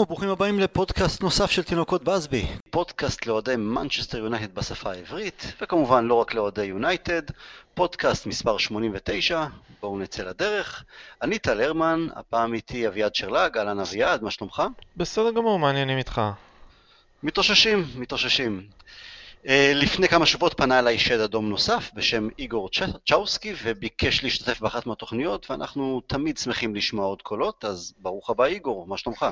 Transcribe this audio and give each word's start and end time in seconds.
שלום 0.00 0.08
וברוכים 0.08 0.28
הבאים 0.28 0.60
לפודקאסט 0.60 1.22
נוסף 1.22 1.50
של 1.50 1.62
תינוקות 1.62 2.04
באזבי. 2.04 2.46
פודקאסט 2.70 3.26
לאוהדי 3.26 3.56
מנצ'סטר 3.56 4.18
יונייטד 4.18 4.54
בשפה 4.54 4.90
העברית, 4.90 5.52
וכמובן 5.60 6.04
לא 6.04 6.14
רק 6.14 6.34
לאוהדי 6.34 6.64
יונייטד, 6.64 7.22
פודקאסט 7.74 8.26
מספר 8.26 8.58
89, 8.58 9.44
בואו 9.80 9.98
נצא 9.98 10.22
לדרך. 10.22 10.84
אני 11.22 11.38
טל 11.38 11.60
הרמן, 11.60 12.06
הפעם 12.16 12.54
איתי 12.54 12.86
אביעד 12.88 13.14
שרלג, 13.14 13.58
אהלן 13.58 13.80
אביעד, 13.80 14.22
מה 14.22 14.30
שלומך? 14.30 14.62
בסדר 14.96 15.30
גמור, 15.30 15.58
מה 15.58 15.66
העניינים 15.66 15.98
איתך. 15.98 16.20
מתאוששים, 17.22 17.84
מתאוששים. 17.94 18.66
אה, 19.46 19.72
לפני 19.74 20.08
כמה 20.08 20.26
שבועות 20.26 20.54
פנה 20.56 20.78
אליי 20.78 20.98
שד 20.98 21.20
אדום 21.20 21.48
נוסף 21.48 21.90
בשם 21.94 22.28
איגור 22.38 22.70
צ'אוסקי 23.08 23.54
וביקש 23.62 24.24
להשתתף 24.24 24.60
באחת 24.60 24.86
מהתוכניות 24.86 25.50
ואנחנו 25.50 26.00
תמיד 26.06 26.38
שמחים 26.38 26.74
לשמוע 26.74 27.06
עוד 27.06 27.22
קולות, 27.22 27.64
אז 27.64 27.94
ברוך 27.98 28.30
הבא 28.30 28.44
איגור, 28.44 28.86
מה 28.86 28.98
שלומך? 28.98 29.26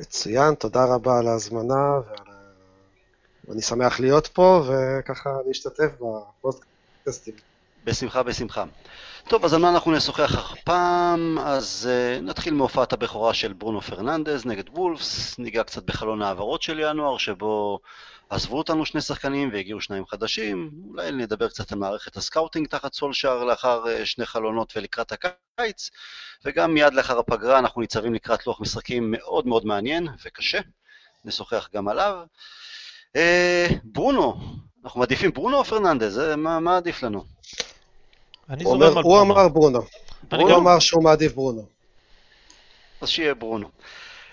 מצוין, 0.00 0.54
תודה 0.54 0.84
רבה 0.84 1.18
על 1.18 1.28
ההזמנה 1.28 2.00
ואני 3.48 3.62
שמח 3.62 4.00
להיות 4.00 4.26
פה 4.26 4.62
וככה 4.66 5.30
להשתתף 5.46 5.90
בפודקאסטים. 6.00 7.34
בשמחה, 7.84 8.22
בשמחה. 8.22 8.64
טוב, 9.28 9.44
אז 9.44 9.54
על 9.54 9.60
מה 9.60 9.68
אנחנו 9.70 9.92
נשוחח 9.92 10.52
הפעם? 10.52 11.38
אז 11.38 11.88
אה, 11.90 12.20
נתחיל 12.22 12.54
מהופעת 12.54 12.92
הבכורה 12.92 13.34
של 13.34 13.52
ברונו 13.52 13.80
פרננדז 13.80 14.46
נגד 14.46 14.68
וולפס, 14.68 15.38
ניגע 15.38 15.64
קצת 15.64 15.82
בחלון 15.82 16.22
ההעברות 16.22 16.62
של 16.62 16.80
ינואר, 16.80 17.18
שבו 17.18 17.78
עזבו 18.32 18.58
אותנו 18.58 18.86
שני 18.86 19.00
שחקנים 19.00 19.50
והגיעו 19.52 19.80
שניים 19.80 20.06
חדשים, 20.06 20.70
אולי 20.88 21.12
נדבר 21.12 21.48
קצת 21.48 21.72
על 21.72 21.78
מערכת 21.78 22.16
ה 22.16 22.22
scouting 22.22 22.66
תחת 22.66 22.92
סולשאר 22.92 23.44
לאחר 23.44 23.84
אה, 23.84 24.04
שני 24.04 24.26
חלונות 24.26 24.72
ולקראת 24.76 25.12
הקיץ, 25.12 25.90
וגם 26.44 26.74
מיד 26.74 26.94
לאחר 26.94 27.18
הפגרה 27.18 27.58
אנחנו 27.58 27.80
ניצבים 27.80 28.14
לקראת 28.14 28.46
לוח 28.46 28.60
משחקים 28.60 29.10
מאוד 29.10 29.46
מאוד 29.46 29.66
מעניין 29.66 30.08
וקשה, 30.24 30.60
נשוחח 31.24 31.68
גם 31.74 31.88
עליו. 31.88 32.18
Uh, 33.16 33.20
ברונו, 33.84 34.40
אנחנו 34.84 35.00
מעדיפים 35.00 35.30
ברונו 35.32 35.56
או 35.56 35.64
פרננדז? 35.64 36.18
מה, 36.36 36.60
מה 36.60 36.76
עדיף 36.76 37.02
לנו? 37.02 37.24
אני 38.48 38.64
זורם 38.64 38.82
על 38.82 39.02
ברונו. 39.02 39.08
הוא 39.08 39.22
אמר 39.22 39.48
ברונו. 39.48 39.80
ברונו 40.22 40.56
אמר 40.56 40.78
שהוא 40.78 41.04
מעדיף 41.04 41.32
ברונו. 41.32 41.66
אז 43.00 43.08
שיהיה 43.08 43.34
ברונו. 43.34 43.68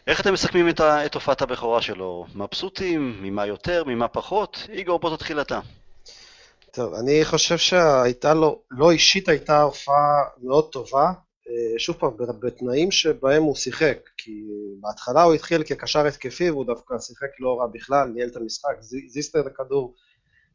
איך 0.09 0.21
אתם 0.21 0.33
מסכמים 0.33 0.69
את, 0.69 0.81
את 0.81 1.13
הופעת 1.13 1.41
הבכורה 1.41 1.81
שלו? 1.81 2.25
מבסוטים? 2.35 3.23
ממה 3.23 3.45
יותר? 3.45 3.83
ממה 3.87 4.07
פחות? 4.07 4.67
איגור, 4.69 4.99
בוא 4.99 5.17
תתחיל 5.17 5.41
אתה. 5.41 5.59
טוב, 6.71 6.93
אני 6.93 7.25
חושב 7.25 7.57
שהייתה 7.57 8.33
לו, 8.33 8.61
לא 8.71 8.91
אישית 8.91 9.29
הייתה 9.29 9.61
הופעה 9.61 10.23
מאוד 10.43 10.69
טובה. 10.71 11.11
אה, 11.47 11.79
שוב 11.79 11.95
פעם, 11.95 12.11
בתנאים 12.39 12.91
שבהם 12.91 13.43
הוא 13.43 13.55
שיחק, 13.55 13.97
כי 14.17 14.31
בהתחלה 14.81 15.23
הוא 15.23 15.33
התחיל 15.33 15.63
כקשר 15.63 16.05
התקפי 16.05 16.49
והוא 16.49 16.65
דווקא 16.65 16.99
שיחק 16.99 17.29
לא 17.39 17.59
רע 17.59 17.67
בכלל, 17.67 18.07
ניהל 18.07 18.29
את 18.29 18.35
המשחק, 18.35 18.75
זיסט 19.07 19.35
את 19.35 19.45
הכדור, 19.45 19.95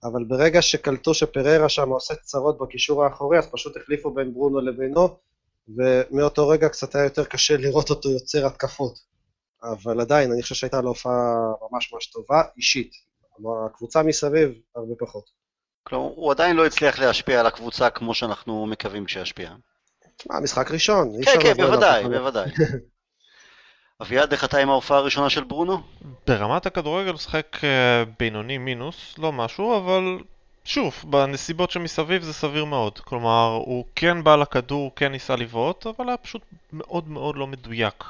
אבל 0.04 0.24
ברגע 0.24 0.62
שקלטו 0.62 1.14
שפררה 1.14 1.68
שם 1.68 1.88
עושה 1.88 2.14
צרות 2.14 2.58
בקישור 2.58 3.04
האחורי, 3.04 3.38
אז 3.38 3.46
פשוט 3.52 3.76
החליפו 3.76 4.14
בין 4.14 4.34
ברונו 4.34 4.60
לבינו, 4.60 5.18
ומאותו 5.68 6.48
רגע 6.48 6.68
קצת 6.68 6.94
היה 6.94 7.04
יותר 7.04 7.24
קשה 7.24 7.56
לראות 7.56 7.90
אותו 7.90 8.10
יוצר 8.10 8.46
התקפות. 8.46 9.13
אבל 9.72 10.00
עדיין, 10.00 10.32
אני 10.32 10.42
חושב 10.42 10.54
שהייתה 10.54 10.80
לו 10.80 10.88
הופעה 10.88 11.34
ממש 11.70 11.92
ממש 11.92 12.06
טובה, 12.06 12.42
אישית. 12.56 12.92
הקבוצה 13.66 14.02
מסביב, 14.02 14.52
הרבה 14.76 14.94
פחות. 14.98 15.30
כלומר, 15.82 16.04
הוא 16.14 16.30
עדיין 16.30 16.56
לא 16.56 16.66
הצליח 16.66 16.98
להשפיע 16.98 17.40
על 17.40 17.46
הקבוצה 17.46 17.90
כמו 17.90 18.14
שאנחנו 18.14 18.66
מקווים 18.66 19.08
שישפיע. 19.08 19.50
תשמע, 20.16 20.40
משחק 20.40 20.70
ראשון. 20.70 21.12
כן, 21.24 21.40
כן, 21.42 21.54
בוודאי, 21.56 22.08
בוודאי. 22.08 22.50
אביעד, 24.02 24.32
איך 24.32 24.44
אתה 24.44 24.58
עם 24.58 24.70
ההופעה 24.70 24.98
הראשונה 24.98 25.30
של 25.30 25.44
ברונו? 25.44 25.82
ברמת 26.26 26.66
הכדורגל 26.66 27.10
הוא 27.10 27.18
שחק 27.18 27.56
אה, 27.64 28.04
בינוני 28.18 28.58
מינוס, 28.58 29.18
לא 29.18 29.32
משהו, 29.32 29.76
אבל 29.76 30.18
שוב, 30.64 30.94
בנסיבות 31.04 31.70
שמסביב 31.70 32.22
זה 32.22 32.32
סביר 32.32 32.64
מאוד. 32.64 32.98
כלומר, 32.98 33.60
הוא 33.64 33.84
כן 33.94 34.24
בא 34.24 34.36
לכדור, 34.36 34.92
כן 34.96 35.12
ניסה 35.12 35.36
לבעוט, 35.36 35.86
אבל 35.86 36.08
היה 36.08 36.16
פשוט 36.16 36.42
מאוד 36.72 37.08
מאוד 37.08 37.36
לא 37.36 37.46
מדויק. 37.46 38.04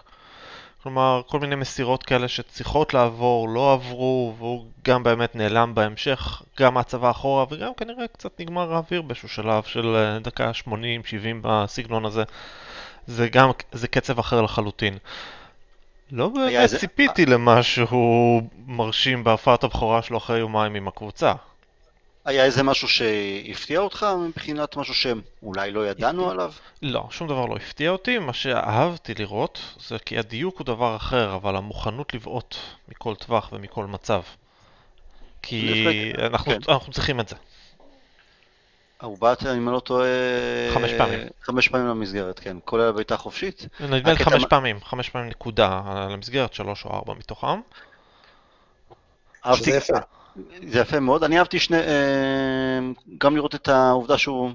כלומר, 0.84 1.22
כל 1.26 1.40
מיני 1.40 1.54
מסירות 1.54 2.02
כאלה 2.02 2.28
שצריכות 2.28 2.94
לעבור, 2.94 3.48
לא 3.48 3.72
עברו, 3.72 4.34
והוא 4.38 4.64
גם 4.84 5.02
באמת 5.02 5.36
נעלם 5.36 5.74
בהמשך, 5.74 6.42
גם 6.60 6.74
מהצבא 6.74 7.10
אחורה, 7.10 7.44
וגם 7.50 7.74
כנראה 7.76 8.08
קצת 8.08 8.40
נגמר 8.40 8.74
האוויר 8.74 9.02
באיזשהו 9.02 9.28
שלב 9.28 9.62
של 9.62 9.96
אה, 9.96 10.18
דקה 10.18 10.50
80-70 10.68 10.70
בסגנון 11.42 12.04
הזה. 12.04 12.22
זה 13.06 13.28
גם, 13.28 13.50
זה 13.72 13.88
קצב 13.88 14.18
אחר 14.18 14.42
לחלוטין. 14.42 14.98
לא 16.12 16.28
באמת 16.28 16.68
זה... 16.68 16.78
ציפיתי 16.78 17.26
למשהו 17.26 18.40
מרשים 18.66 19.24
בהופעת 19.24 19.64
הבכורה 19.64 20.02
שלו 20.02 20.18
אחרי 20.18 20.38
יומיים 20.38 20.74
עם 20.74 20.88
הקבוצה. 20.88 21.32
היה 22.24 22.44
איזה 22.44 22.62
משהו 22.62 22.88
שהפתיע 22.88 23.80
אותך 23.80 24.06
מבחינת 24.28 24.76
משהו 24.76 24.94
שאולי 24.94 25.70
לא 25.70 25.88
ידענו 25.88 26.30
עליו? 26.30 26.52
לא, 26.82 27.06
שום 27.10 27.28
דבר 27.28 27.46
לא 27.46 27.56
הפתיע 27.56 27.90
אותי. 27.90 28.18
מה 28.18 28.32
שאהבתי 28.32 29.14
לראות 29.14 29.60
זה 29.88 29.98
כי 29.98 30.18
הדיוק 30.18 30.58
הוא 30.58 30.66
דבר 30.66 30.96
אחר, 30.96 31.34
אבל 31.34 31.56
המוכנות 31.56 32.14
לבעוט 32.14 32.56
מכל 32.88 33.14
טווח 33.14 33.52
ומכל 33.52 33.86
מצב. 33.86 34.22
כי 35.42 36.12
אנחנו, 36.18 36.52
כן. 36.52 36.58
אנחנו 36.68 36.92
צריכים 36.92 37.20
את 37.20 37.28
זה. 37.28 37.36
הוא 39.02 39.18
בעט, 39.18 39.42
אם 39.42 39.68
אני 39.68 39.74
לא 39.74 39.80
טועה... 39.80 40.08
חמש 40.74 40.90
פעמים. 40.98 41.20
חמש 41.42 41.68
פעמים 41.68 41.86
למסגרת, 41.86 42.38
כן. 42.38 42.56
כולל 42.64 42.92
בעיטה 42.92 43.16
חופשית. 43.16 43.66
נדמה 43.80 44.12
לי 44.12 44.24
חמש 44.24 44.44
פעמים, 44.50 44.80
חמש 44.84 45.08
פעמים 45.08 45.28
נקודה 45.28 45.82
למסגרת, 46.10 46.54
שלוש 46.54 46.84
או 46.84 46.90
ארבע 46.90 47.14
מתוכם. 47.14 47.60
אהבתי... 49.46 49.70
זה 50.68 50.78
יפה 50.78 51.00
מאוד. 51.00 51.24
אני 51.24 51.38
אהבתי 51.38 51.58
שני... 51.58 51.76
אה, 51.76 52.78
גם 53.18 53.36
לראות 53.36 53.54
את 53.54 53.68
העובדה 53.68 54.18
שהוא 54.18 54.50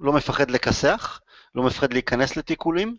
לא 0.00 0.12
מפחד 0.12 0.50
לכסח, 0.50 1.20
לא 1.54 1.62
מפחד 1.62 1.92
להיכנס 1.92 2.36
לתיקולים, 2.36 2.96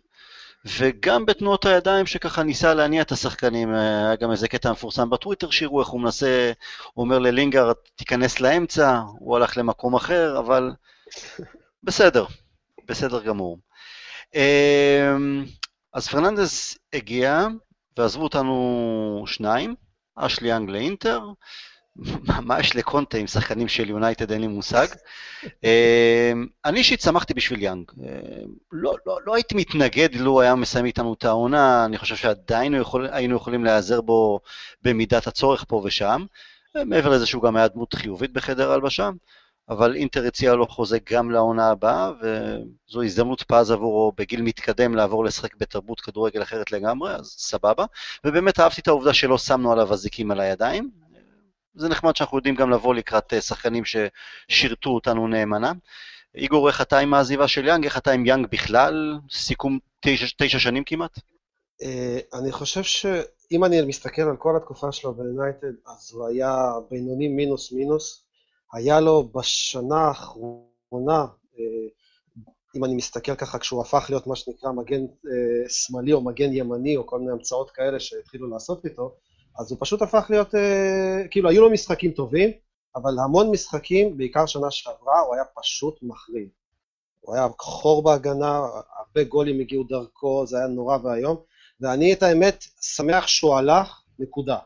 וגם 0.78 1.26
בתנועות 1.26 1.64
הידיים 1.64 2.06
שככה 2.06 2.42
ניסה 2.42 2.74
להניע 2.74 3.02
את 3.02 3.12
השחקנים. 3.12 3.74
אה, 3.74 4.06
היה 4.06 4.16
גם 4.16 4.30
איזה 4.30 4.48
קטע 4.48 4.72
מפורסם 4.72 5.10
בטוויטר, 5.10 5.50
שיראו 5.50 5.80
איך 5.80 5.88
הוא 5.88 6.00
מנסה, 6.00 6.52
הוא 6.94 7.04
אומר 7.04 7.18
ללינגארד, 7.18 7.72
תיכנס 7.96 8.40
לאמצע, 8.40 9.00
הוא 9.18 9.36
הלך 9.36 9.58
למקום 9.58 9.94
אחר, 9.94 10.38
אבל 10.38 10.72
בסדר, 11.82 12.24
בסדר 12.84 13.22
גמור. 13.22 13.58
אה, 14.34 15.16
אז 15.92 16.08
פרננדז 16.08 16.78
הגיע, 16.92 17.46
ועזבו 17.98 18.22
אותנו 18.22 19.24
שניים, 19.26 19.74
אשלי 20.16 20.48
יאנג 20.48 20.70
לאינטר, 20.70 21.20
מה 22.42 22.60
יש 22.60 22.76
לקונטה 22.76 23.18
עם 23.18 23.26
שחקנים 23.26 23.68
של 23.68 23.90
יונייטד, 23.90 24.32
אין 24.32 24.40
לי 24.40 24.46
מושג. 24.46 24.86
אמ, 25.64 26.46
אני 26.64 26.78
אישית 26.78 27.00
שמחתי 27.00 27.34
בשביל 27.34 27.62
יאנג. 27.62 27.84
אמ, 27.98 28.06
לא, 28.72 28.96
לא, 29.06 29.18
לא 29.26 29.34
הייתי 29.34 29.54
מתנגד 29.54 30.14
לו 30.14 30.40
היה 30.40 30.54
מסיים 30.54 30.84
איתנו 30.84 31.14
את 31.14 31.24
העונה, 31.24 31.84
אני 31.84 31.98
חושב 31.98 32.16
שעדיין 32.16 32.74
יכול, 32.74 33.08
היינו 33.12 33.36
יכולים 33.36 33.64
להיעזר 33.64 34.00
בו 34.00 34.40
במידת 34.82 35.26
הצורך 35.26 35.64
פה 35.68 35.82
ושם. 35.84 36.24
מעבר 36.84 37.10
לזה 37.10 37.26
שהוא 37.26 37.42
גם 37.42 37.56
היה 37.56 37.68
דמות 37.68 37.94
חיובית 37.94 38.32
בחדר 38.32 38.72
הלבשה, 38.72 39.10
אבל 39.68 39.96
אינטר 39.96 40.26
הציע 40.26 40.54
לו 40.54 40.66
חוזה 40.66 40.98
גם 41.10 41.30
לעונה 41.30 41.70
הבאה, 41.70 42.10
וזו 42.20 43.02
הזדמנות 43.02 43.42
פז 43.42 43.70
עבורו 43.70 44.12
בגיל 44.16 44.42
מתקדם 44.42 44.94
לעבור 44.94 45.24
לשחק 45.24 45.56
בתרבות 45.56 46.00
כדורגל 46.00 46.42
אחרת 46.42 46.72
לגמרי, 46.72 47.14
אז 47.14 47.26
סבבה. 47.38 47.84
ובאמת 48.24 48.60
אהבתי 48.60 48.80
את 48.80 48.88
העובדה 48.88 49.14
שלא 49.14 49.38
שמנו 49.38 49.72
עליו 49.72 49.92
אזיקים 49.92 50.30
על 50.30 50.40
הידיים, 50.40 50.90
זה 51.76 51.88
נחמד 51.88 52.16
שאנחנו 52.16 52.38
יודעים 52.38 52.54
גם 52.54 52.70
לבוא 52.70 52.94
לקראת 52.94 53.32
אה, 53.32 53.40
שחקנים 53.40 53.82
ששירתו 53.84 54.90
אותנו 54.90 55.28
נאמנה. 55.28 55.72
איגור, 56.34 56.68
איך 56.68 56.80
אתה 56.80 56.98
עם 56.98 57.14
העזיבה 57.14 57.48
של 57.48 57.66
יאנג? 57.66 57.84
איך 57.84 57.98
אתה 57.98 58.12
עם 58.12 58.26
יאנג 58.26 58.46
בכלל? 58.50 59.18
סיכום 59.30 59.78
תשע, 60.00 60.26
תשע 60.38 60.58
שנים 60.58 60.84
כמעט? 60.84 61.18
אה, 61.82 62.18
אני 62.34 62.52
חושב 62.52 62.82
שאם 62.82 63.64
אני 63.64 63.82
מסתכל 63.82 64.22
על 64.22 64.36
כל 64.36 64.56
התקופה 64.56 64.92
שלו 64.92 65.14
ביונייטד, 65.14 65.72
אז 65.86 66.10
הוא 66.12 66.26
היה 66.26 66.72
בינוני 66.90 67.28
מינוס 67.28 67.72
מינוס. 67.72 68.22
היה 68.72 69.00
לו 69.00 69.28
בשנה 69.34 69.98
האחרונה, 69.98 71.26
אה, 71.58 71.88
אם 72.76 72.84
אני 72.84 72.94
מסתכל 72.94 73.34
ככה, 73.34 73.58
כשהוא 73.58 73.82
הפך 73.82 74.06
להיות 74.08 74.26
מה 74.26 74.36
שנקרא 74.36 74.72
מגן 74.72 75.00
שמאלי 75.68 76.12
או 76.12 76.20
מגן 76.20 76.52
ימני, 76.52 76.96
או 76.96 77.06
כל 77.06 77.18
מיני 77.18 77.32
המצאות 77.32 77.70
כאלה 77.70 78.00
שהתחילו 78.00 78.50
לעשות 78.50 78.84
איתו, 78.84 79.14
אז 79.58 79.70
הוא 79.70 79.78
פשוט 79.80 80.02
הפך 80.02 80.26
להיות, 80.30 80.54
אה, 80.54 81.28
כאילו, 81.30 81.48
היו 81.48 81.62
לו 81.62 81.70
משחקים 81.70 82.10
טובים, 82.10 82.50
אבל 82.96 83.18
המון 83.24 83.50
משחקים, 83.50 84.16
בעיקר 84.16 84.46
שנה 84.46 84.70
שעברה, 84.70 85.20
הוא 85.20 85.34
היה 85.34 85.44
פשוט 85.60 85.98
מחריד. 86.02 86.48
הוא 87.20 87.34
היה 87.34 87.46
חור 87.58 88.02
בהגנה, 88.02 88.58
הרבה 88.98 89.24
גולים 89.24 89.60
הגיעו 89.60 89.84
דרכו, 89.84 90.46
זה 90.46 90.58
היה 90.58 90.66
נורא 90.66 90.98
ואיום, 91.02 91.36
ואני, 91.80 92.12
את 92.12 92.22
האמת, 92.22 92.64
שמח 92.80 93.26
שהוא 93.26 93.54
הלך, 93.54 94.00
נקודה. 94.18 94.58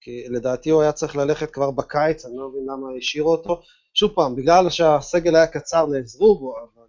כי 0.00 0.24
לדעתי 0.28 0.70
הוא 0.70 0.82
היה 0.82 0.92
צריך 0.92 1.16
ללכת 1.16 1.50
כבר 1.50 1.70
בקיץ, 1.70 2.24
אני 2.24 2.36
לא 2.36 2.48
מבין 2.48 2.62
למה 2.62 2.86
השאירו 2.98 3.32
אותו. 3.32 3.62
שוב 3.94 4.10
פעם, 4.14 4.36
בגלל 4.36 4.70
שהסגל 4.70 5.36
היה 5.36 5.46
קצר, 5.46 5.86
נעזרו 5.86 6.38
בו, 6.38 6.54
אבל, 6.58 6.86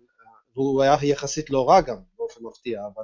והוא 0.55 0.81
היה 0.81 0.97
יחסית 1.01 1.49
לא 1.49 1.69
רע 1.69 1.81
גם, 1.81 1.97
באופן 2.17 2.43
מפתיע, 2.43 2.81
אבל 2.95 3.03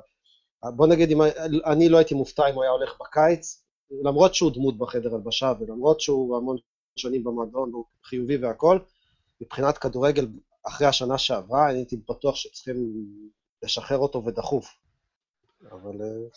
בוא 0.75 0.87
נגיד, 0.87 1.11
אם, 1.11 1.21
אני 1.65 1.89
לא 1.89 1.97
הייתי 1.97 2.13
מופתע 2.13 2.49
אם 2.49 2.55
הוא 2.55 2.63
היה 2.63 2.71
הולך 2.71 2.93
בקיץ, 3.01 3.63
למרות 3.91 4.35
שהוא 4.35 4.51
דמות 4.51 4.77
בחדר 4.77 5.15
הלבשה, 5.15 5.53
ולמרות 5.59 6.01
שהוא 6.01 6.37
המון 6.37 6.57
שנים 6.95 7.23
במועדון, 7.23 7.71
הוא 7.73 7.85
חיובי 8.03 8.37
והכול, 8.37 8.79
מבחינת 9.41 9.77
כדורגל, 9.77 10.27
אחרי 10.67 10.87
השנה 10.87 11.17
שעברה, 11.17 11.69
אני 11.69 11.77
הייתי 11.77 11.97
בטוח 12.09 12.35
שצריכים 12.35 12.75
לשחרר 13.63 13.97
אותו 13.97 14.25
ודחוף. 14.25 14.75
אבל... 15.71 16.01
אה, 16.01 16.27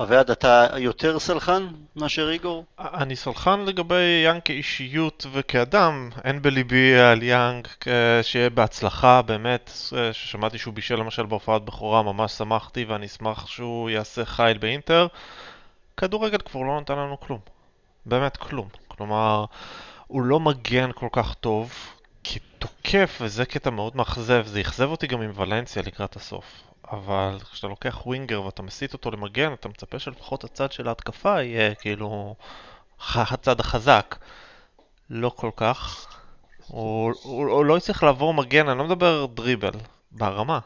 אביעד, 0.00 0.30
אתה 0.30 0.66
יותר 0.78 1.18
סלחן 1.18 1.66
מאשר 1.96 2.30
איגור? 2.30 2.64
אני 2.78 3.16
סלחן 3.16 3.60
לגבי 3.60 4.22
יאנג 4.24 4.42
כאישיות 4.44 5.26
וכאדם. 5.32 6.10
אין 6.24 6.42
בליבי 6.42 6.94
על 6.94 7.22
יאנג 7.22 7.68
שיהיה 8.22 8.50
בהצלחה, 8.50 9.22
באמת. 9.22 9.70
ששמעתי 10.12 10.58
שהוא 10.58 10.74
בישל 10.74 10.96
למשל 10.96 11.26
בהופעת 11.26 11.62
בכורה, 11.64 12.02
ממש 12.02 12.32
שמחתי 12.32 12.84
ואני 12.84 13.06
אשמח 13.06 13.46
שהוא 13.46 13.90
יעשה 13.90 14.24
חייל 14.24 14.58
באינטר. 14.58 15.06
כדורגל 15.96 16.38
כבר 16.38 16.60
לא 16.60 16.80
נתן 16.80 16.98
לנו 16.98 17.20
כלום. 17.20 17.40
באמת 18.06 18.36
כלום. 18.36 18.68
כלומר, 18.88 19.44
הוא 20.06 20.22
לא 20.22 20.40
מגן 20.40 20.90
כל 20.94 21.08
כך 21.12 21.34
טוב, 21.34 21.72
כתוקף, 22.24 23.18
וזה 23.20 23.44
קטע 23.44 23.70
מאוד 23.70 23.96
מאכזב. 23.96 24.46
זה 24.46 24.60
אכזב 24.60 24.90
אותי 24.90 25.06
גם 25.06 25.22
עם 25.22 25.30
ולנסיה 25.34 25.82
לקראת 25.82 26.16
הסוף. 26.16 26.62
אבל 26.90 27.38
כשאתה 27.52 27.66
לוקח 27.66 28.06
ווינגר 28.06 28.42
ואתה 28.42 28.62
מסיט 28.62 28.92
אותו 28.92 29.10
למגן, 29.10 29.52
אתה 29.52 29.68
מצפה 29.68 29.98
שלפחות 29.98 30.44
הצד 30.44 30.72
של 30.72 30.88
ההתקפה 30.88 31.42
יהיה 31.42 31.74
כאילו 31.74 32.34
הצד 33.14 33.60
החזק. 33.60 34.16
לא 35.10 35.32
כל 35.36 35.50
כך. 35.56 36.06
הוא, 36.66 37.12
הוא, 37.22 37.50
הוא 37.50 37.64
לא 37.64 37.78
יצטרך 37.78 38.02
לעבור 38.02 38.34
מגן, 38.34 38.68
אני 38.68 38.78
לא 38.78 38.84
מדבר 38.84 39.26
דריבל, 39.26 39.70
ברמה. 40.12 40.58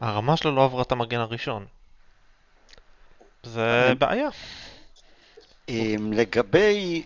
הרמה 0.00 0.36
שלו 0.36 0.54
לא 0.54 0.64
עברה 0.64 0.82
את 0.82 0.92
המגן 0.92 1.20
הראשון. 1.20 1.66
זה 3.44 3.92
בעיה. 3.98 4.28
לגבי, 6.12 7.02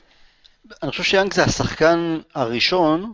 אני 0.83 0.91
חושב 0.91 1.03
שיאנג 1.03 1.33
זה 1.33 1.45
השחקן 1.45 2.19
הראשון 2.35 3.13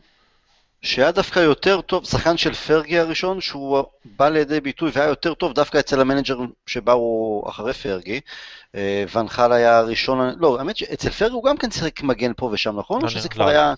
שהיה 0.83 1.13
דווקא 1.13 1.41
יותר 1.41 1.81
טוב, 1.81 2.05
שחקן 2.05 2.37
של 2.37 2.55
פרגי 2.55 2.99
הראשון, 2.99 3.41
שהוא 3.41 3.85
בא 4.05 4.29
לידי 4.29 4.61
ביטוי 4.61 4.91
והיה 4.95 5.09
יותר 5.09 5.35
טוב 5.35 5.53
דווקא 5.53 5.79
אצל 5.79 6.01
המנג'ר 6.01 6.39
שבאו 6.67 7.45
אחרי 7.49 7.73
פרגי. 7.73 8.21
אה, 8.75 9.05
ונחל 9.15 9.53
היה 9.53 9.79
הראשון, 9.79 10.35
לא, 10.39 10.59
האמת 10.59 10.77
שאצל 10.77 11.11
פרגי 11.11 11.33
הוא 11.33 11.45
גם 11.45 11.57
כן 11.57 11.71
שיחק 11.71 12.03
מגן 12.03 12.33
פה 12.37 12.51
ושם, 12.53 12.79
נכון? 12.79 13.03
או 13.03 13.09
שזה 13.09 13.29
כבר 13.29 13.49
היה... 13.49 13.75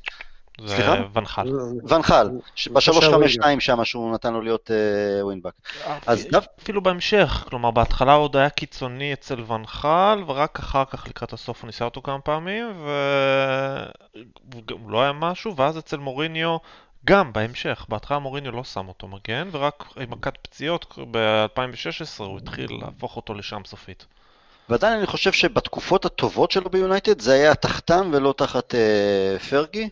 זה 0.65 1.03
ונחל. 1.13 1.49
ונחל, 1.89 2.29
ב-352 2.73 3.61
שם 3.61 3.85
שהוא 3.85 4.15
נתן 4.15 4.33
לו 4.33 4.41
להיות 4.41 4.71
ווינבק. 5.23 5.53
אה, 5.87 5.99
אז 6.07 6.27
אפילו 6.61 6.83
בהמשך, 6.83 7.45
כלומר 7.49 7.71
בהתחלה 7.71 8.13
הוא 8.13 8.25
עוד 8.25 8.37
היה 8.37 8.51
קיצוני 8.51 9.13
אצל 9.13 9.41
ונחל, 9.53 10.23
ורק 10.27 10.59
אחר 10.59 10.85
כך 10.85 11.09
לקראת 11.09 11.33
הסוף 11.33 11.63
הוא 11.63 11.67
ניסה 11.67 11.85
אותו 11.85 12.03
כמה 12.03 12.19
פעמים, 12.19 12.67
והוא 14.51 14.91
לא 14.91 15.03
היה 15.03 15.13
משהו, 15.13 15.57
ואז 15.57 15.79
אצל 15.79 15.97
מוריניו 15.97 16.57
גם 17.07 17.33
בהמשך, 17.33 17.87
בהתחלה 17.89 18.19
מוריניו 18.19 18.53
לא 18.53 18.65
שם 18.65 18.89
אותו 18.89 19.09
מגן, 19.09 19.49
ורק 19.53 19.85
עם 19.97 20.11
מכת 20.11 20.37
פציעות 20.43 20.99
ב-2016 21.11 22.23
הוא 22.23 22.39
התחיל 22.39 22.71
להפוך 22.81 23.17
אותו 23.17 23.35
לשם 23.35 23.61
סופית. 23.67 24.07
ועדיין 24.69 24.99
אני 24.99 25.07
חושב 25.07 25.33
שבתקופות 25.33 26.05
הטובות 26.05 26.51
שלו 26.51 26.71
ביונייטד 26.71 27.21
זה 27.21 27.33
היה 27.33 27.55
תחתם 27.55 28.11
ולא 28.13 28.35
תחת 28.37 28.75
אה, 28.75 29.39
פרגי. 29.39 29.83
אה, 29.83 29.89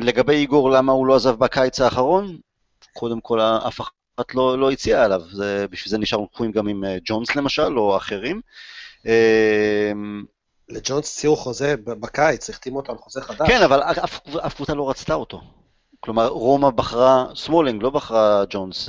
לגבי 0.00 0.34
איגור, 0.34 0.70
למה 0.70 0.92
הוא 0.92 1.06
לא 1.06 1.16
עזב 1.16 1.34
בקיץ 1.34 1.80
האחרון? 1.80 2.38
קודם 2.92 3.20
כל, 3.20 3.40
אף 3.40 3.80
אחת 3.80 4.34
לא, 4.34 4.58
לא 4.58 4.70
הציעה 4.70 5.04
עליו, 5.04 5.20
זה, 5.32 5.66
בשביל 5.70 5.90
זה 5.90 5.98
נשארנו 5.98 6.26
תקועים 6.26 6.52
גם 6.52 6.68
עם 6.68 6.84
אה, 6.84 6.96
ג'ונס 7.04 7.36
למשל, 7.36 7.78
או 7.78 7.96
אחרים. 7.96 8.40
אה, 9.06 9.92
לג'ונס 10.68 11.16
הציעו 11.16 11.36
חוזה 11.36 11.74
בקיץ, 11.84 12.50
החתימו 12.50 12.76
אותו 12.76 12.92
על 12.92 12.98
חוזה 12.98 13.20
חדש. 13.20 13.48
כן, 13.48 13.62
אבל 13.62 13.82
אף, 13.82 14.20
אף 14.46 14.54
קבוצה 14.54 14.74
לא 14.74 14.90
רצתה 14.90 15.14
אותו. 15.14 15.40
כלומר, 16.04 16.28
רומא 16.28 16.70
בחרה, 16.70 17.26
סמולינג 17.34 17.82
לא 17.82 17.90
בחרה 17.90 18.44
ג'ונס. 18.50 18.88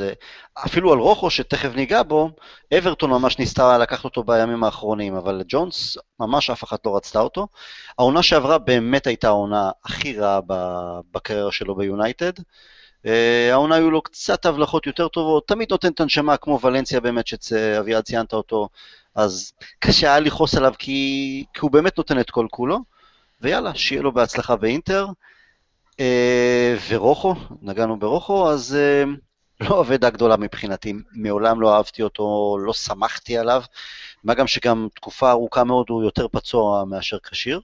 אפילו 0.65 0.93
על 0.93 0.99
רוחו, 0.99 1.29
שתכף 1.29 1.75
ניגע 1.75 2.03
בו, 2.03 2.29
אברטון 2.77 3.09
ממש 3.09 3.39
ניסתה 3.39 3.77
לקחת 3.77 4.03
אותו 4.03 4.23
בימים 4.23 4.63
האחרונים, 4.63 5.15
אבל 5.15 5.43
ג'ונס, 5.47 5.97
ממש 6.19 6.49
אף 6.49 6.63
אחת 6.63 6.85
לא 6.85 6.95
רצתה 6.95 7.19
אותו. 7.19 7.47
העונה 7.97 8.23
שעברה 8.23 8.57
באמת 8.57 9.07
הייתה 9.07 9.27
העונה 9.27 9.71
הכי 9.85 10.17
רעה 10.17 10.39
בקריירה 11.11 11.51
שלו 11.51 11.75
ביונייטד. 11.75 12.31
אה, 13.05 13.49
העונה 13.51 13.75
היו 13.75 13.91
לו 13.91 14.01
קצת 14.01 14.45
הבלחות 14.45 14.87
יותר 14.87 15.07
טובות, 15.07 15.47
תמיד 15.47 15.67
נותן 15.71 15.91
את 15.91 15.99
הנשמה 15.99 16.37
כמו 16.37 16.59
ולנסיה 16.63 16.99
באמת, 16.99 17.27
שאביעד 17.27 18.03
ציינת 18.03 18.33
אותו, 18.33 18.69
אז 19.15 19.53
קשה 19.79 20.07
היה 20.07 20.19
לכעוס 20.19 20.55
עליו 20.55 20.73
כי, 20.79 21.45
כי 21.53 21.59
הוא 21.61 21.71
באמת 21.71 21.97
נותן 21.97 22.19
את 22.19 22.29
כל 22.29 22.47
כולו, 22.51 22.79
ויאללה, 23.41 23.75
שיהיה 23.75 24.01
לו 24.01 24.11
בהצלחה 24.11 24.55
באינטר. 24.55 25.07
אה, 25.99 26.75
ורוחו, 26.89 27.35
נגענו 27.61 27.99
ברוחו, 27.99 28.49
אז 28.49 28.77
אה, 28.79 29.03
לא 29.69 29.81
אבדה 29.81 30.09
גדולה 30.09 30.37
מבחינתי, 30.37 30.93
מעולם 31.11 31.61
לא 31.61 31.75
אהבתי 31.75 32.03
אותו, 32.03 32.57
לא 32.65 32.73
שמחתי 32.73 33.37
עליו, 33.37 33.63
מה 34.23 34.33
גם 34.33 34.47
שגם 34.47 34.87
תקופה 34.95 35.31
ארוכה 35.31 35.63
מאוד 35.63 35.85
הוא 35.89 36.03
יותר 36.03 36.27
פצוע 36.27 36.85
מאשר 36.85 37.17
כשיר. 37.19 37.59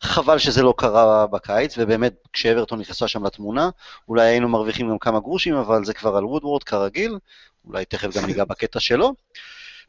חבל 0.00 0.38
שזה 0.38 0.62
לא 0.62 0.74
קרה 0.76 1.26
בקיץ, 1.26 1.74
ובאמת 1.78 2.14
כשאברטון 2.32 2.80
נכנסה 2.80 3.08
שם 3.08 3.26
לתמונה, 3.26 3.70
אולי 4.08 4.26
היינו 4.26 4.48
מרוויחים 4.48 4.90
גם 4.90 4.98
כמה 4.98 5.20
גרושים, 5.20 5.54
אבל 5.54 5.84
זה 5.84 5.94
כבר 5.94 6.16
על 6.16 6.24
וודוורד 6.24 6.62
כרגיל, 6.62 7.18
אולי 7.64 7.84
תכף 7.84 8.16
גם 8.16 8.26
ניגע 8.26 8.44
בקטע 8.44 8.80
שלו. 8.80 9.12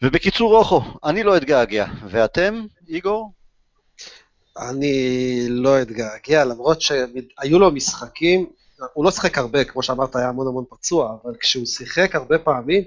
ובקיצור, 0.02 0.58
רוחו, 0.58 0.81
אני 1.04 1.24
לא 1.24 1.38
אתגעגע. 1.38 1.86
ואתם, 2.04 2.66
איגור? 2.88 3.31
אני 4.59 5.45
לא 5.50 5.81
אתגעגע, 5.81 6.45
למרות 6.45 6.81
שהיו 6.81 7.59
לו 7.59 7.71
משחקים, 7.71 8.50
הוא 8.94 9.06
לא 9.06 9.12
שיחק 9.12 9.38
הרבה, 9.38 9.63
כמו 9.63 9.83
שאמרת, 9.83 10.15
היה 10.15 10.30
המון 10.30 10.48
המון 10.48 10.63
פצוע, 10.69 11.18
אבל 11.24 11.33
כשהוא 11.39 11.65
שיחק 11.65 12.15
הרבה 12.15 12.39
פעמים, 12.39 12.83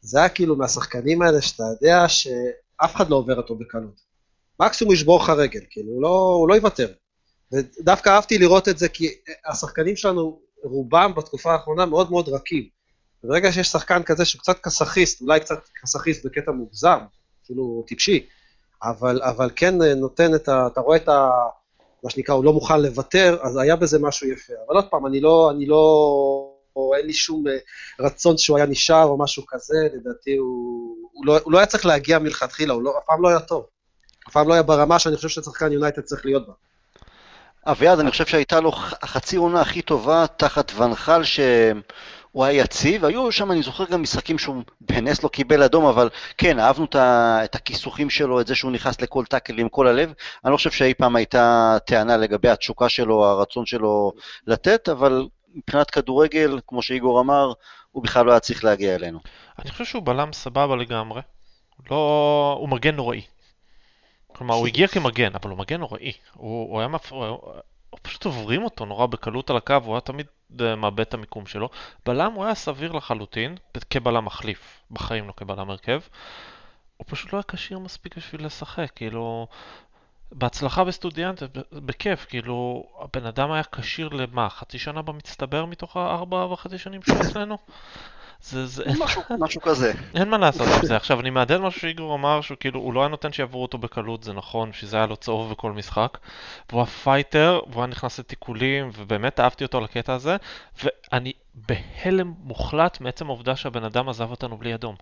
זה 0.00 0.18
היה 0.18 0.28
כאילו 0.28 0.56
מהשחקנים 0.56 1.22
האלה 1.22 1.42
שאתה 1.42 1.62
יודע 1.62 2.08
שאף 2.08 2.96
אחד 2.96 3.10
לא 3.10 3.16
עובר 3.16 3.36
אותו 3.36 3.54
בקלות. 3.54 4.00
מקסימום 4.60 4.94
ישבור 4.94 5.22
לך 5.22 5.30
רגל, 5.30 5.60
כאילו, 5.70 5.92
הוא 5.92 6.02
לא, 6.02 6.36
הוא 6.38 6.48
לא 6.48 6.54
יוותר. 6.54 6.92
ודווקא 7.52 8.10
אהבתי 8.10 8.38
לראות 8.38 8.68
את 8.68 8.78
זה, 8.78 8.88
כי 8.88 9.08
השחקנים 9.46 9.96
שלנו, 9.96 10.40
רובם 10.64 11.12
בתקופה 11.16 11.52
האחרונה 11.52 11.86
מאוד 11.86 12.10
מאוד 12.10 12.28
רכים. 12.28 12.68
וברגע 13.24 13.52
שיש 13.52 13.68
שחקן 13.68 14.02
כזה 14.02 14.24
שהוא 14.24 14.40
קצת 14.40 14.58
כסאחיסט, 14.62 15.20
אולי 15.20 15.40
קצת 15.40 15.58
כסאחיסט 15.82 16.26
בקטע 16.26 16.50
מוגזם, 16.50 16.98
אפילו 17.44 17.84
טיפשי, 17.86 18.26
אבל, 18.82 19.22
אבל 19.22 19.50
כן 19.56 19.74
נותן 19.82 20.34
את 20.34 20.48
ה... 20.48 20.66
אתה 20.66 20.80
רואה 20.80 20.96
את 20.96 21.08
ה... 21.08 21.30
מה 22.04 22.10
שנקרא, 22.10 22.34
הוא 22.34 22.44
לא 22.44 22.52
מוכן 22.52 22.80
לוותר, 22.80 23.38
אז 23.42 23.56
היה 23.56 23.76
בזה 23.76 23.98
משהו 23.98 24.28
יפה. 24.28 24.52
אבל 24.66 24.76
עוד 24.76 24.84
פעם, 24.90 25.06
אני 25.06 25.20
לא, 25.20 25.50
אני 25.56 25.66
לא, 25.66 25.76
או 26.76 26.94
אין 26.94 27.06
לי 27.06 27.12
שום 27.12 27.48
אה, 27.48 27.56
רצון 28.00 28.38
שהוא 28.38 28.56
היה 28.56 28.66
נשאר 28.66 29.04
או 29.04 29.18
משהו 29.18 29.42
כזה, 29.48 29.76
לדעתי 29.94 30.36
הוא, 30.36 30.96
הוא, 31.12 31.26
לא, 31.26 31.38
הוא 31.44 31.52
לא 31.52 31.58
היה 31.58 31.66
צריך 31.66 31.86
להגיע 31.86 32.18
מלכתחילה, 32.18 32.74
הוא 32.74 32.82
לא, 32.82 32.98
אף 32.98 33.04
פעם 33.06 33.22
לא 33.22 33.28
היה 33.28 33.40
טוב. 33.40 33.66
אף 34.28 34.32
פעם 34.32 34.48
לא 34.48 34.54
היה 34.54 34.62
ברמה 34.62 34.98
שאני 34.98 35.16
חושב 35.16 35.28
ששחקן 35.28 35.72
יונייטד 35.72 36.02
צריך 36.02 36.24
להיות 36.24 36.46
בה. 36.46 36.52
אביעד, 37.66 37.98
אני 37.98 38.10
חושב 38.10 38.26
שהייתה 38.26 38.60
לו 38.60 38.72
החצי 39.02 39.36
עונה 39.36 39.60
הכי 39.60 39.82
טובה 39.82 40.24
תחת 40.36 40.72
ונחל, 40.76 41.24
ש... 41.24 41.40
הוא 42.32 42.44
היה 42.44 42.62
יציב, 42.62 43.04
היו 43.04 43.32
שם, 43.32 43.52
אני 43.52 43.62
זוכר 43.62 43.84
גם 43.84 44.02
משחקים 44.02 44.38
שהוא 44.38 44.62
בנס 44.80 45.22
לא 45.22 45.28
קיבל 45.28 45.62
אדום, 45.62 45.84
אבל 45.84 46.08
כן, 46.38 46.58
אהבנו 46.58 46.86
את 46.94 47.54
הכיסוחים 47.54 48.10
שלו, 48.10 48.40
את 48.40 48.46
זה 48.46 48.54
שהוא 48.54 48.72
נכנס 48.72 49.00
לכל 49.00 49.24
טאקל 49.24 49.58
עם 49.58 49.68
כל 49.68 49.86
הלב. 49.86 50.12
אני 50.44 50.52
לא 50.52 50.56
חושב 50.56 50.70
שאי 50.70 50.94
פעם 50.94 51.16
הייתה 51.16 51.76
טענה 51.86 52.16
לגבי 52.16 52.48
התשוקה 52.48 52.88
שלו, 52.88 53.24
הרצון 53.24 53.66
שלו 53.66 54.12
לתת, 54.46 54.88
אבל 54.88 55.28
מבחינת 55.54 55.90
כדורגל, 55.90 56.60
כמו 56.66 56.82
שאיגור 56.82 57.20
אמר, 57.20 57.52
הוא 57.90 58.02
בכלל 58.02 58.26
לא 58.26 58.30
היה 58.30 58.40
צריך 58.40 58.64
להגיע 58.64 58.94
אלינו. 58.94 59.20
אני 59.58 59.70
חושב 59.70 59.84
שהוא 59.84 60.02
בלם 60.02 60.32
סבבה 60.32 60.76
לגמרי. 60.76 61.20
לא... 61.90 62.56
הוא 62.60 62.68
מגן 62.68 62.96
נוראי. 62.96 63.22
כלומר, 64.26 64.54
הוא 64.54 64.66
הגיע 64.66 64.88
כמגן, 64.88 65.30
אבל 65.34 65.50
הוא 65.50 65.58
מגן 65.58 65.80
נוראי. 65.80 66.12
הוא, 66.34 66.70
הוא 66.70 66.78
היה 66.80 66.88
מפ... 66.88 67.12
פשוט 68.02 68.24
עוברים 68.24 68.64
אותו 68.64 68.84
נורא 68.84 69.06
בקלות 69.06 69.50
על 69.50 69.56
הקו, 69.56 69.74
הוא 69.84 69.94
היה 69.94 70.00
תמיד 70.00 70.26
את 71.02 71.14
המיקום 71.14 71.46
שלו. 71.46 71.68
בלם 72.06 72.32
הוא 72.32 72.44
היה 72.44 72.54
סביר 72.54 72.92
לחלוטין, 72.92 73.54
כבלם 73.90 74.24
מחליף, 74.24 74.80
בחיים 74.90 75.26
לא 75.28 75.32
כבלם 75.36 75.70
הרכב. 75.70 76.00
הוא 76.96 77.04
פשוט 77.08 77.32
לא 77.32 77.38
היה 77.38 77.42
כשיר 77.42 77.78
מספיק 77.78 78.16
בשביל 78.16 78.46
לשחק, 78.46 78.90
כאילו... 78.94 79.46
בהצלחה 80.34 80.84
באסטודיאנטס, 80.84 81.42
בכיף, 81.72 82.24
כאילו, 82.24 82.84
הבן 83.00 83.26
אדם 83.26 83.52
היה 83.52 83.62
כשיר 83.72 84.08
למה? 84.08 84.48
חצי 84.48 84.78
שנה 84.78 85.02
במצטבר 85.02 85.64
מתוך 85.64 85.96
הארבע 85.96 86.36
וחצי 86.36 86.78
שנים 86.78 87.02
שהוא 87.02 87.20
אצלנו? 87.20 87.58
זה, 88.42 88.66
זה... 88.66 88.84
משהו, 88.98 89.22
משהו 89.38 89.60
כזה. 89.60 89.92
אין 90.14 90.28
מה 90.28 90.38
לעשות 90.38 90.66
עם 90.68 90.86
זה. 90.86 90.96
עכשיו, 90.96 91.20
אני 91.20 91.30
מהדהד 91.30 91.60
משהו 91.60 91.80
שאיגור 91.80 92.14
אמר, 92.14 92.40
שהוא 92.40 92.56
כאילו, 92.60 92.80
הוא 92.80 92.94
לא 92.94 93.00
היה 93.00 93.08
נותן 93.08 93.32
שיעברו 93.32 93.62
אותו 93.62 93.78
בקלות, 93.78 94.22
זה 94.22 94.32
נכון, 94.32 94.72
שזה 94.72 94.96
היה 94.96 95.06
לו 95.06 95.16
צהוב 95.16 95.50
בכל 95.50 95.72
משחק. 95.72 96.18
והוא 96.70 96.82
ה 96.82 96.91
fighter, 96.91 97.60
והוא 97.70 97.82
היה 97.82 97.90
נכנס 97.90 98.18
לתיקולים, 98.18 98.90
ובאמת 98.96 99.40
אהבתי 99.40 99.64
אותו 99.64 99.78
על 99.78 99.84
הקטע 99.84 100.14
הזה. 100.14 100.36
ואני 100.82 101.32
בהלם 101.54 102.34
מוחלט 102.38 103.00
מעצם 103.00 103.26
העובדה 103.26 103.56
שהבן 103.56 103.84
אדם 103.84 104.08
עזב 104.08 104.30
אותנו 104.30 104.56
בלי 104.56 104.74
אדום. 104.74 104.94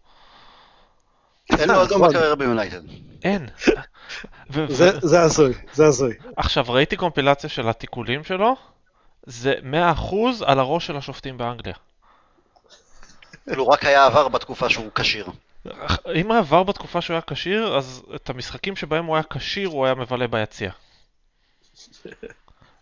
אין 1.58 1.68
לו 1.68 1.82
אדום 1.82 1.98
נכון. 1.98 2.08
בקריירה 2.14 2.34
ביונייטד. 2.34 2.80
אין. 3.24 3.46
זה 5.02 5.20
הזוי, 5.20 5.54
זה 5.72 5.86
הזוי. 5.86 6.14
עכשיו, 6.36 6.64
ראיתי 6.68 6.96
קומפילציה 6.96 7.50
של 7.50 7.68
התיקולים 7.68 8.24
שלו, 8.24 8.56
זה 9.26 9.54
100% 10.02 10.14
על 10.44 10.58
הראש 10.58 10.86
של 10.86 10.96
השופטים 10.96 11.38
באנגליה. 11.38 11.74
כאילו 13.50 13.68
רק 13.68 13.84
היה 13.84 14.06
עבר 14.06 14.28
בתקופה 14.28 14.68
שהוא 14.68 14.90
כשיר. 14.94 15.26
אם 16.14 16.30
היה 16.30 16.40
עבר 16.40 16.62
בתקופה 16.62 17.00
שהוא 17.00 17.14
היה 17.14 17.22
כשיר, 17.26 17.76
אז 17.76 18.02
את 18.14 18.30
המשחקים 18.30 18.76
שבהם 18.76 19.04
הוא 19.04 19.16
היה 19.16 19.22
כשיר, 19.30 19.68
הוא 19.68 19.86
היה 19.86 19.94
מבלה 19.94 20.26
ביציע. 20.26 20.70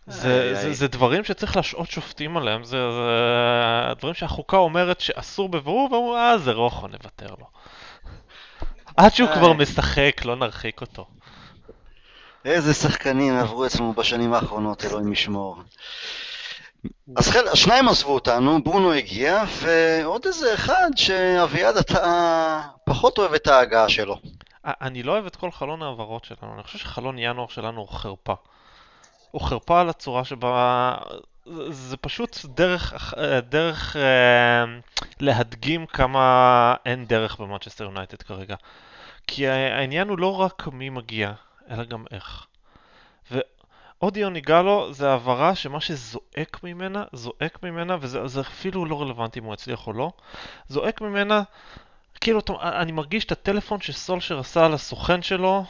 זה, 0.07 0.55
זה. 0.55 0.73
זה 0.73 0.87
דברים 0.87 1.23
שצריך 1.23 1.55
להשעות 1.55 1.89
שופטים 1.89 2.37
עליהם, 2.37 2.63
זה, 2.63 2.77
זה 2.91 3.93
דברים 3.99 4.13
שהחוקה 4.13 4.57
אומרת 4.57 4.99
שאסור 4.99 5.49
בבירור, 5.49 5.89
ואומרים, 5.91 6.15
אה, 6.15 6.37
זה 6.37 6.51
רוחו, 6.51 6.87
נוותר 6.87 7.35
לו. 7.39 7.47
עד 8.97 9.13
שהוא. 9.13 9.29
כבר 9.33 9.53
משחק, 9.53 10.25
לא 10.25 10.35
נרחיק 10.35 10.81
אותו. 10.81 11.05
איזה 12.45 12.73
שחקנים 12.73 13.37
עברו 13.37 13.65
אצלנו 13.65 13.93
בשנים 13.93 14.33
האחרונות, 14.33 14.85
אלוהים 14.85 15.13
ישמור. 15.13 15.63
אז 17.15 17.29
חל... 17.29 17.55
שניים 17.55 17.87
עזבו 17.89 18.13
אותנו, 18.13 18.63
ברונו 18.63 18.93
הגיע, 18.93 19.43
ועוד 19.61 20.25
איזה 20.25 20.53
אחד 20.53 20.89
שאביעד 20.95 21.77
אתה 21.77 22.61
פחות 22.85 23.17
אוהב 23.17 23.33
את 23.33 23.47
ההגעה 23.47 23.89
שלו. 23.89 24.19
אני 24.65 25.03
לא 25.03 25.11
אוהב 25.11 25.25
את 25.25 25.35
כל 25.35 25.51
חלון 25.51 25.81
ההעברות 25.81 26.25
שלנו, 26.25 26.53
אני 26.55 26.63
חושב 26.63 26.79
שחלון 26.79 27.17
ינואר 27.19 27.47
שלנו 27.47 27.81
הוא 27.81 27.89
חרפה. 27.89 28.33
הוא 29.31 29.41
חרפה 29.41 29.81
על 29.81 29.89
הצורה 29.89 30.25
שבה... 30.25 30.95
זה- 31.69 31.97
פשוט 31.97 32.37
דרך, 32.45 33.13
אה, 33.17 33.41
דרך 33.41 33.95
אה, 33.95 34.63
להדגים 35.19 35.85
כמה 35.85 36.75
אין 36.85 37.05
דרך 37.05 37.39
במנצ'סטר 37.39 37.83
יונייטד 37.83 38.21
כרגע. 38.21 38.55
כי 39.27 39.47
העניין 39.47 40.07
הוא 40.09 40.19
לא 40.19 40.41
רק 40.41 40.67
מי 40.71 40.89
מגיע, 40.89 41.31
אלא 41.71 41.83
גם 41.83 42.05
איך. 42.11 42.45
ואודיו 44.01 44.29
ניגלו 44.29 44.93
זה 44.93 45.09
העברה 45.09 45.55
שמה 45.55 45.81
שזועק 45.81 46.59
ממנה, 46.63 47.03
זועק 47.13 47.63
ממנה, 47.63 47.97
וזה 48.01 48.27
זה 48.27 48.41
אפילו 48.41 48.85
לא 48.85 49.01
רלוונטי 49.01 49.39
אם 49.39 49.43
הוא 49.43 49.53
יצליח 49.53 49.87
או 49.87 49.93
לא, 49.93 50.11
זועק 50.67 51.01
ממנה 51.01 51.41
כאילו, 52.21 52.39
אני 52.61 52.91
מרגיש 52.91 53.25
את 53.25 53.31
הטלפון 53.31 53.81
שסולשר 53.81 54.39
עשה 54.39 54.65
על 54.65 54.73
הסוכן 54.73 55.21
שלו, 55.21 55.65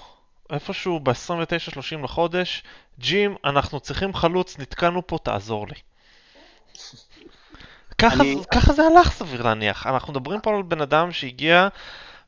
איפשהו 0.50 1.00
ב-29-30 1.00 2.04
לחודש, 2.04 2.64
ג'ים, 3.00 3.36
אנחנו 3.46 3.80
צריכים 3.80 4.14
חלוץ, 4.14 4.60
נתקענו 4.60 5.08
פה, 5.08 5.18
תעזור 5.24 5.68
לי. 5.68 5.76
ככה, 7.98 8.16
אני- 8.16 8.36
ככה 8.54 8.74
זה 8.74 8.82
הלך 8.84 9.12
סביר 9.12 9.42
להניח. 9.42 9.88
אנחנו 9.88 10.14
מדברים 10.14 10.42
פה 10.42 10.56
על 10.56 10.62
בן 10.62 10.82
אדם 10.82 11.12
שהגיע 11.12 11.68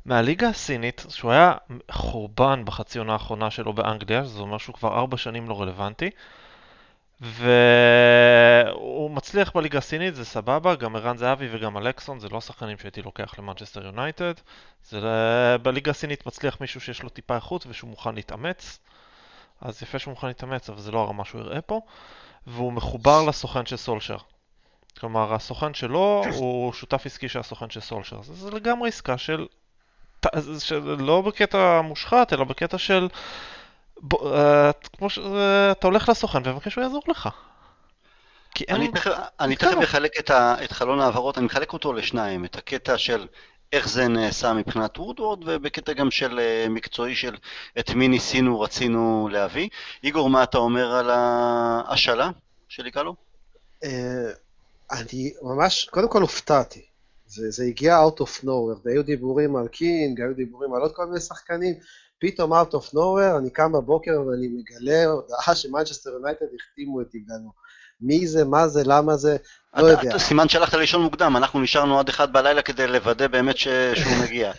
מהליגה 0.06 0.50
הסינית, 0.50 1.06
שהוא 1.10 1.32
היה 1.32 1.54
חורבן 1.92 2.66
בחצי 2.66 3.00
עונה 3.00 3.14
האחרונה 3.14 3.52
שלו 3.52 3.74
באנגליה, 3.74 4.24
שזה 4.26 4.40
אומר 4.40 4.58
שהוא 4.58 4.76
כבר 4.76 5.00
ארבע 5.00 5.18
שנים 5.18 5.50
לא 5.50 5.62
רלוונטי. 5.62 6.10
והוא 7.22 9.12
מצליח 9.12 9.52
בליגה 9.56 9.78
הסינית, 9.78 10.16
זה 10.16 10.26
סבבה, 10.26 10.76
גם 10.76 10.96
ערן 10.96 11.18
זהבי 11.18 11.48
וגם 11.52 11.78
אלכסון, 11.78 12.20
זה 12.20 12.30
לא 12.30 12.42
שחקנים 12.42 12.78
שהייתי 12.78 13.02
לוקח 13.02 13.40
למנצ'סטר 13.40 13.86
יונייטד. 13.86 14.34
זה 14.84 15.00
ל- 15.00 15.58
בליגה 15.62 15.92
הסינית 15.92 16.26
מצליח 16.26 16.62
מישהו 16.62 16.82
שיש 16.82 17.04
לו 17.04 17.10
טיפה 17.10 17.36
איכות 17.36 17.66
ושהוא 17.70 17.90
מוכן 17.90 18.16
להתאמץ. 18.16 18.80
אז 19.62 19.84
יפה 19.84 20.00
שהוא 20.00 20.12
מוכן 20.12 20.28
להתאמץ, 20.28 20.70
אבל 20.70 20.80
זה 20.80 20.92
לא 20.92 21.00
הרמה 21.00 21.26
שהוא 21.26 21.42
יראה 21.42 21.62
פה. 21.62 21.82
והוא 22.48 22.74
מחובר 22.74 23.24
לסוכן 23.28 23.66
של 23.66 23.78
סולשר. 23.78 24.18
כלומר, 25.00 25.34
הסוכן 25.34 25.74
שלו 25.74 26.24
הוא 26.36 26.74
שותף 26.74 27.06
עסקי 27.06 27.30
של 27.30 27.40
הסוכן 27.40 27.70
של 27.70 27.80
סולשר. 27.80 28.22
זה 28.22 28.52
לגמרי 28.52 28.90
עסקה 28.90 29.18
של... 29.18 29.48
של... 30.60 30.96
לא 31.00 31.22
בקטע 31.22 31.82
מושחת, 31.82 32.34
אלא 32.34 32.44
בקטע 32.44 32.78
של... 32.78 33.08
בוא, 34.02 34.36
uh, 34.36 34.90
כמו 34.98 35.10
ש... 35.10 35.18
uh, 35.18 35.22
אתה 35.72 35.88
הולך 35.88 36.10
לסוכן 36.10 36.40
ומבקש 36.46 36.72
שהוא 36.72 36.84
יעזור 36.84 37.04
לך. 37.08 37.30
כי 38.56 38.64
אין... 38.68 38.76
אני 38.76 38.88
תכף, 38.88 39.12
אני. 39.40 39.56
תכף 39.56 39.84
אחלק 39.84 40.20
את, 40.20 40.30
ה, 40.30 40.56
את 40.64 40.72
חלון 40.72 41.00
ההעברות, 41.00 41.38
אני 41.38 41.46
מחלק 41.46 41.74
אותו 41.74 41.94
לשניים, 41.94 42.46
את 42.46 42.56
הקטע 42.56 42.98
של 42.98 43.28
איך 43.74 43.90
זה 43.90 44.08
נעשה 44.08 44.54
מבחינת 44.54 44.98
וודוורד, 44.98 45.40
ובקטע 45.46 45.94
גם 45.94 46.12
של 46.12 46.40
אה, 46.40 46.66
מקצועי 46.70 47.16
של 47.16 47.36
את 47.80 47.90
מי 47.90 48.08
ניסינו, 48.08 48.60
רצינו 48.60 49.30
להביא. 49.32 49.70
איגור, 50.04 50.30
מה 50.30 50.44
אתה 50.44 50.58
אומר 50.58 50.96
על 50.96 51.10
ההשאלה 51.10 52.30
של 52.70 52.86
איגלו? 52.86 53.16
אה, 53.84 53.90
אני 54.92 55.34
ממש, 55.42 55.90
קודם 55.92 56.10
כל 56.10 56.22
הופתעתי. 56.22 56.91
זה, 57.32 57.52
זה 57.52 57.64
הגיע 57.64 57.98
out 58.08 58.22
of 58.22 58.44
nowhere, 58.44 58.80
והיו 58.86 59.04
דיבורים 59.04 59.56
על 59.56 59.68
קינג, 59.68 60.22
היו 60.22 60.34
דיבורים 60.34 60.74
על 60.74 60.82
עוד 60.82 60.92
כל 60.96 61.06
מיני 61.06 61.20
שחקנים, 61.20 61.74
פתאום 62.20 62.54
out 62.54 62.72
of 62.74 62.96
nowhere, 62.96 63.38
אני 63.38 63.50
קם 63.50 63.72
בבוקר 63.72 64.22
ואני 64.28 64.48
מגלה 64.48 65.06
הודעה 65.06 65.56
שמנצ'סטר 65.56 66.10
יונייטד 66.10 66.46
החתימו 66.60 67.02
את 67.02 67.16
איגאלו. 67.16 67.52
מי 68.02 68.28
זה, 68.28 68.46
מה 68.46 68.68
זה, 68.68 68.82
למה 68.86 69.18
זה, 69.18 69.38
לא 69.78 69.86
יודע. 69.86 70.18
סימן 70.18 70.50
שהלכת 70.50 70.74
לישון 70.74 71.02
מוקדם, 71.02 71.38
אנחנו 71.38 71.62
נשארנו 71.62 72.00
עד 72.00 72.10
אחד 72.10 72.34
בלילה 72.34 72.62
כדי 72.62 72.88
לוודא 72.88 73.28
באמת 73.28 73.58
שהוא 73.58 74.18
מגיע. 74.24 74.52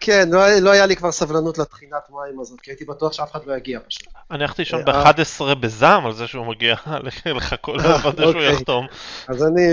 כן, 0.00 0.28
לא, 0.32 0.58
לא 0.60 0.70
היה 0.70 0.86
לי 0.86 0.96
כבר 0.96 1.12
סבלנות 1.12 1.58
לטחינת 1.58 2.10
מים 2.10 2.40
הזאת, 2.40 2.60
כי 2.60 2.70
הייתי 2.70 2.84
בטוח 2.84 3.12
שאף 3.12 3.30
אחד 3.30 3.46
לא 3.46 3.56
יגיע 3.56 3.80
פשוט. 3.88 4.08
אני 4.30 4.44
הלכתי 4.44 4.62
לישון 4.62 4.88
אה, 4.88 5.12
ב-11 5.12 5.54
בזעם 5.54 6.06
על 6.06 6.12
זה 6.12 6.26
שהוא 6.26 6.46
מגיע 6.46 6.74
לחכות, 7.36 7.76
לוודא 7.76 8.22
שהוא 8.22 8.28
אוקיי. 8.28 8.52
יחתום. 8.52 8.86
אז 9.28 9.42
אני, 9.42 9.66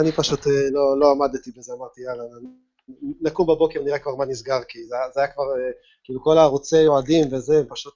אני 0.00 0.12
פשוט 0.12 0.46
אה, 0.46 0.52
לא, 0.72 1.00
לא 1.00 1.10
עמדתי 1.10 1.50
בזה, 1.56 1.72
אמרתי 1.78 2.00
יאללה, 2.00 2.22
נקום 3.20 3.46
בבוקר 3.46 3.82
נראה 3.82 3.98
כבר 3.98 4.14
מה 4.14 4.24
נסגר, 4.24 4.60
כי 4.68 4.84
זה, 4.84 4.96
זה 5.14 5.20
היה 5.20 5.28
כבר, 5.28 5.42
אה, 5.42 5.70
כאילו 6.04 6.22
כל 6.22 6.38
הערוצי 6.38 6.86
אוהדים 6.86 7.34
וזה, 7.34 7.62
פשוט 7.68 7.94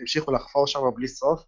המשיכו 0.00 0.32
לחפור 0.32 0.66
שם 0.66 0.80
בלי 0.96 1.08
סוף. 1.08 1.42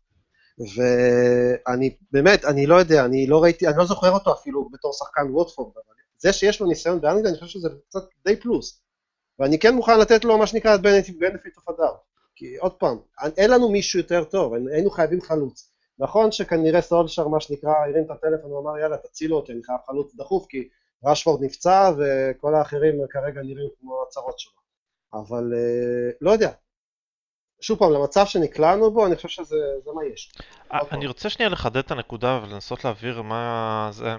ואני 0.76 1.96
באמת, 2.12 2.44
אני 2.44 2.66
לא 2.66 2.75
יודע, 2.75 3.04
אני 3.04 3.26
לא 3.26 3.42
ראיתי, 3.42 3.68
אני 3.68 3.78
לא 3.78 3.84
זוכר 3.84 4.11
אותו 4.11 4.32
אפילו 4.32 4.68
בתור 4.72 4.92
שחקן 4.92 5.22
ווטפורד, 5.30 5.72
אבל 5.75 5.94
זה 6.18 6.32
שיש 6.32 6.61
לו 6.61 6.66
ניסיון 6.66 7.00
באנגליה, 7.00 7.30
אני 7.30 7.38
חושב 7.38 7.46
שזה 7.46 7.68
קצת 7.88 8.04
די 8.25 8.37
פלוס. 8.37 8.82
ואני 9.42 9.58
כן 9.58 9.75
מוכן 9.75 10.00
לתת 10.00 10.25
לו 10.25 10.38
מה 10.38 10.46
שנקרא 10.46 10.76
benefit 10.76 11.58
of 11.58 11.75
הדאר. 11.75 11.94
כי 12.37 12.56
עוד 12.56 12.72
פעם, 12.72 12.99
אין 13.37 13.50
לנו 13.50 13.68
מישהו 13.68 13.99
יותר 13.99 14.25
טוב, 14.25 14.54
היינו 14.72 14.90
חייבים 14.90 15.20
חלוץ. 15.20 15.72
נכון 15.99 16.32
שכנראה 16.32 16.80
סולשר, 16.80 17.28
מה 17.28 17.40
שנקרא, 17.40 17.70
הרים 17.70 18.04
את 18.04 18.11
הטלפון 18.11 18.52
ואמר 18.52 18.78
יאללה 18.78 18.96
תצילו 18.96 19.37
אותי, 19.37 19.52
אני 19.52 19.62
חייב 19.62 19.78
חלוץ 19.87 20.14
דחוף, 20.14 20.46
כי 20.49 20.68
רשפורד 21.04 21.44
נפצע 21.44 21.92
וכל 21.99 22.54
האחרים 22.54 23.00
כרגע 23.11 23.42
נראים 23.42 23.68
כמו 23.80 24.04
הצרות 24.08 24.38
שלו. 24.38 24.52
אבל 25.14 25.52
אה, 25.56 26.11
לא 26.20 26.30
יודע. 26.30 26.50
שוב 27.61 27.78
פעם, 27.78 27.92
למצב 27.92 28.26
שנקלענו 28.26 28.90
בו, 28.90 29.06
אני 29.06 29.16
חושב 29.16 29.28
שזה 29.28 29.56
זה 29.84 29.90
מה 29.94 30.04
יש. 30.04 30.32
אה. 30.72 30.78
אני 30.92 31.06
רוצה 31.06 31.30
שנייה 31.30 31.49
לחדד 31.49 31.76
את 31.76 31.90
הנקודה 31.90 32.40
ולנסות 32.42 32.84
להבהיר 32.84 33.22
מה 33.22 33.88
זה. 33.92 34.14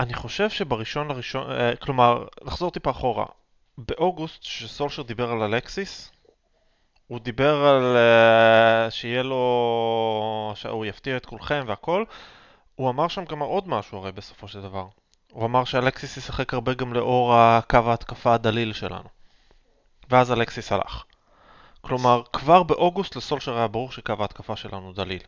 אני 0.00 0.14
חושב 0.14 0.50
שבראשון 0.50 1.08
לראשון, 1.08 1.50
אה, 1.50 1.76
כלומר, 1.76 2.26
לחזור 2.42 2.70
טיפה 2.70 2.90
אחורה. 2.90 3.26
באוגוסט, 3.78 4.42
שסולשר 4.42 5.02
דיבר 5.02 5.30
על 5.30 5.42
אלקסיס, 5.42 6.12
הוא 7.06 7.18
דיבר 7.20 7.54
על 7.54 7.96
אה, 7.96 8.90
שיהיה 8.90 9.22
לו, 9.22 10.52
שהוא 10.54 10.86
יפתיע 10.86 11.16
את 11.16 11.26
כולכם 11.26 11.64
והכל. 11.66 12.04
הוא 12.74 12.90
אמר 12.90 13.08
שם 13.08 13.24
גם 13.24 13.38
עוד 13.38 13.68
משהו 13.68 13.98
הרי 13.98 14.12
בסופו 14.12 14.48
של 14.48 14.62
דבר. 14.62 14.86
הוא 15.32 15.44
אמר 15.44 15.64
שאלקסיס 15.64 16.16
ישחק 16.16 16.54
הרבה 16.54 16.74
גם 16.74 16.92
לאור 16.92 17.34
הקו 17.34 17.78
ההתקפה 17.86 18.34
הדליל 18.34 18.72
שלנו. 18.72 19.08
ואז 20.10 20.32
אלקסיס 20.32 20.72
הלך. 20.72 21.04
כלומר, 21.80 22.22
כבר 22.32 22.62
באוגוסט 22.62 23.16
לסולשר 23.16 23.56
היה 23.56 23.68
ברור 23.68 23.92
שקו 23.92 24.14
ההתקפה 24.20 24.56
שלנו 24.56 24.92
דליל. 24.92 25.22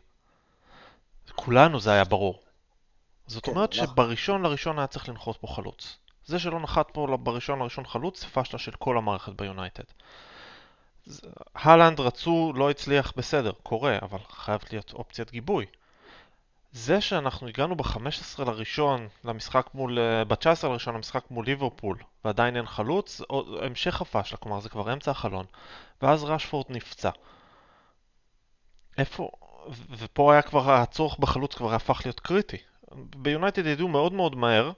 כולנו 1.35 1.79
זה 1.79 1.91
היה 1.91 2.03
ברור. 2.03 2.39
זאת 3.27 3.45
כן, 3.45 3.51
אומרת 3.51 3.75
נכון. 3.75 3.87
שבראשון 3.87 4.41
לראשון 4.41 4.79
היה 4.79 4.87
צריך 4.87 5.09
לנחות 5.09 5.37
פה 5.37 5.47
חלוץ. 5.47 5.97
זה 6.25 6.39
שלא 6.39 6.59
נחת 6.59 6.91
פה 6.91 7.17
בראשון 7.23 7.59
לראשון 7.59 7.85
חלוץ, 7.85 8.21
זה 8.21 8.27
פשלה 8.27 8.59
של 8.59 8.71
כל 8.71 8.97
המערכת 8.97 9.33
ביונייטד. 9.33 9.83
הלנד 11.55 11.99
רצו, 11.99 12.53
לא 12.55 12.69
הצליח, 12.69 13.13
בסדר, 13.17 13.51
קורה, 13.63 13.97
אבל 14.01 14.19
חייבת 14.29 14.73
להיות 14.73 14.93
אופציית 14.93 15.31
גיבוי. 15.31 15.65
זה 16.71 17.01
שאנחנו 17.01 17.47
הגענו 17.47 17.75
ב-15 17.75 18.43
לראשון 18.45 19.07
למשחק 19.23 19.69
מול, 19.73 19.99
אה, 19.99 20.25
ב-19 20.25 20.67
לראשון 20.67 20.95
למשחק 20.95 21.23
מול 21.31 21.45
ליברפול, 21.45 21.97
ועדיין 22.25 22.57
אין 22.57 22.65
חלוץ, 22.65 23.21
המשך 23.61 24.01
הפשלה, 24.01 24.37
כלומר 24.37 24.59
זה 24.59 24.69
כבר 24.69 24.93
אמצע 24.93 25.11
החלון, 25.11 25.45
ואז 26.01 26.23
רשפורד 26.23 26.65
נפצע. 26.69 27.09
איפה, 28.97 29.29
ופה 29.97 30.33
היה 30.33 30.41
כבר, 30.41 30.71
הצורך 30.71 31.19
בחלוץ 31.19 31.55
כבר 31.55 31.73
הפך 31.73 32.01
להיות 32.05 32.19
קריטי. 32.19 32.57
ביונייטד 32.95 33.65
ידעו 33.65 33.87
מאוד 33.87 34.13
מאוד 34.13 34.35
מהר 34.35 34.71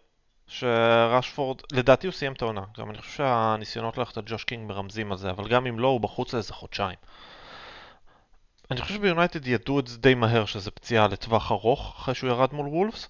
שרשפורד, 0.48 1.62
לדעתי 1.72 2.08
הוא 2.08 2.14
סיים 2.14 2.34
את 2.34 2.42
העונה, 2.42 2.62
גם 2.78 2.90
אני 2.90 2.98
חושב 2.98 3.12
שהניסיונות 3.12 3.98
ללכת 3.98 4.18
על 4.18 4.24
ג'וש 4.26 4.44
קינג 4.44 4.68
מרמזים 4.68 5.12
על 5.12 5.18
זה, 5.18 5.30
אבל 5.30 5.48
גם 5.48 5.68
אם 5.68 5.80
לא, 5.80 5.88
הוא 5.88 6.02
בחוץ 6.02 6.34
לאיזה 6.34 6.54
חודשיים. 6.54 6.98
אני 8.72 8.82
חושב 8.82 8.94
שביונייטד 8.94 9.48
ידעו 9.48 9.80
את 9.80 9.88
זה 9.88 9.98
די 9.98 10.14
מהר 10.14 10.46
שזה 10.46 10.72
פציעה 10.72 11.08
לטווח 11.08 11.52
ארוך 11.52 11.96
אחרי 11.98 12.16
שהוא 12.16 12.30
ירד 12.30 12.54
מול 12.54 12.68
וולפס. 12.68 13.10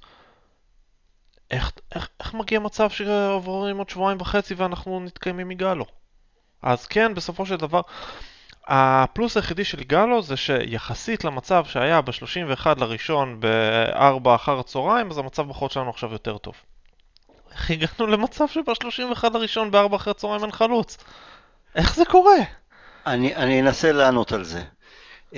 איך, 1.51 1.71
איך, 1.95 2.09
איך 2.19 2.33
מגיע 2.33 2.59
מצב 2.59 2.89
שעוברים 2.89 3.77
עוד 3.77 3.89
שבועיים 3.89 4.21
וחצי 4.21 4.53
ואנחנו 4.53 4.99
מתקיימים 4.99 5.47
מאיגלו? 5.47 5.85
אז 6.61 6.85
כן, 6.85 7.13
בסופו 7.13 7.45
של 7.45 7.55
דבר, 7.55 7.81
הפלוס 8.67 9.37
היחידי 9.37 9.63
של 9.63 9.83
גלו 9.83 10.21
זה 10.21 10.37
שיחסית 10.37 11.23
למצב 11.23 11.65
שהיה 11.65 12.01
ב-31 12.01 12.65
לראשון 12.77 13.39
ב-4 13.39 14.35
אחר 14.35 14.59
הצהריים, 14.59 15.11
אז 15.11 15.17
המצב 15.17 15.47
בחוד 15.47 15.71
שלנו 15.71 15.89
עכשיו 15.89 16.11
יותר 16.11 16.37
טוב. 16.37 16.55
איך 17.53 17.71
הגענו 17.71 18.07
למצב 18.07 18.47
שב-31 18.47 19.29
לראשון 19.33 19.71
ב-4 19.71 19.95
אחר 19.95 20.11
הצהריים 20.11 20.43
אין 20.43 20.51
חלוץ? 20.51 20.97
איך 21.75 21.95
זה 21.95 22.05
קורה? 22.05 22.35
אני, 23.05 23.35
אני 23.35 23.61
אנסה 23.61 23.91
לענות 23.91 24.31
על 24.31 24.43
זה. 24.43 24.63
Um, 25.31 25.35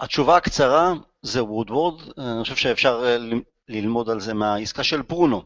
התשובה 0.00 0.36
הקצרה 0.36 0.92
זה 1.22 1.44
וודוורד, 1.44 2.00
אני 2.18 2.42
חושב 2.42 2.56
שאפשר 2.56 3.02
אה, 3.04 3.16
ללמוד 3.68 4.10
על 4.10 4.20
זה 4.20 4.34
מהעסקה 4.34 4.84
של 4.84 5.02
ברונו, 5.02 5.42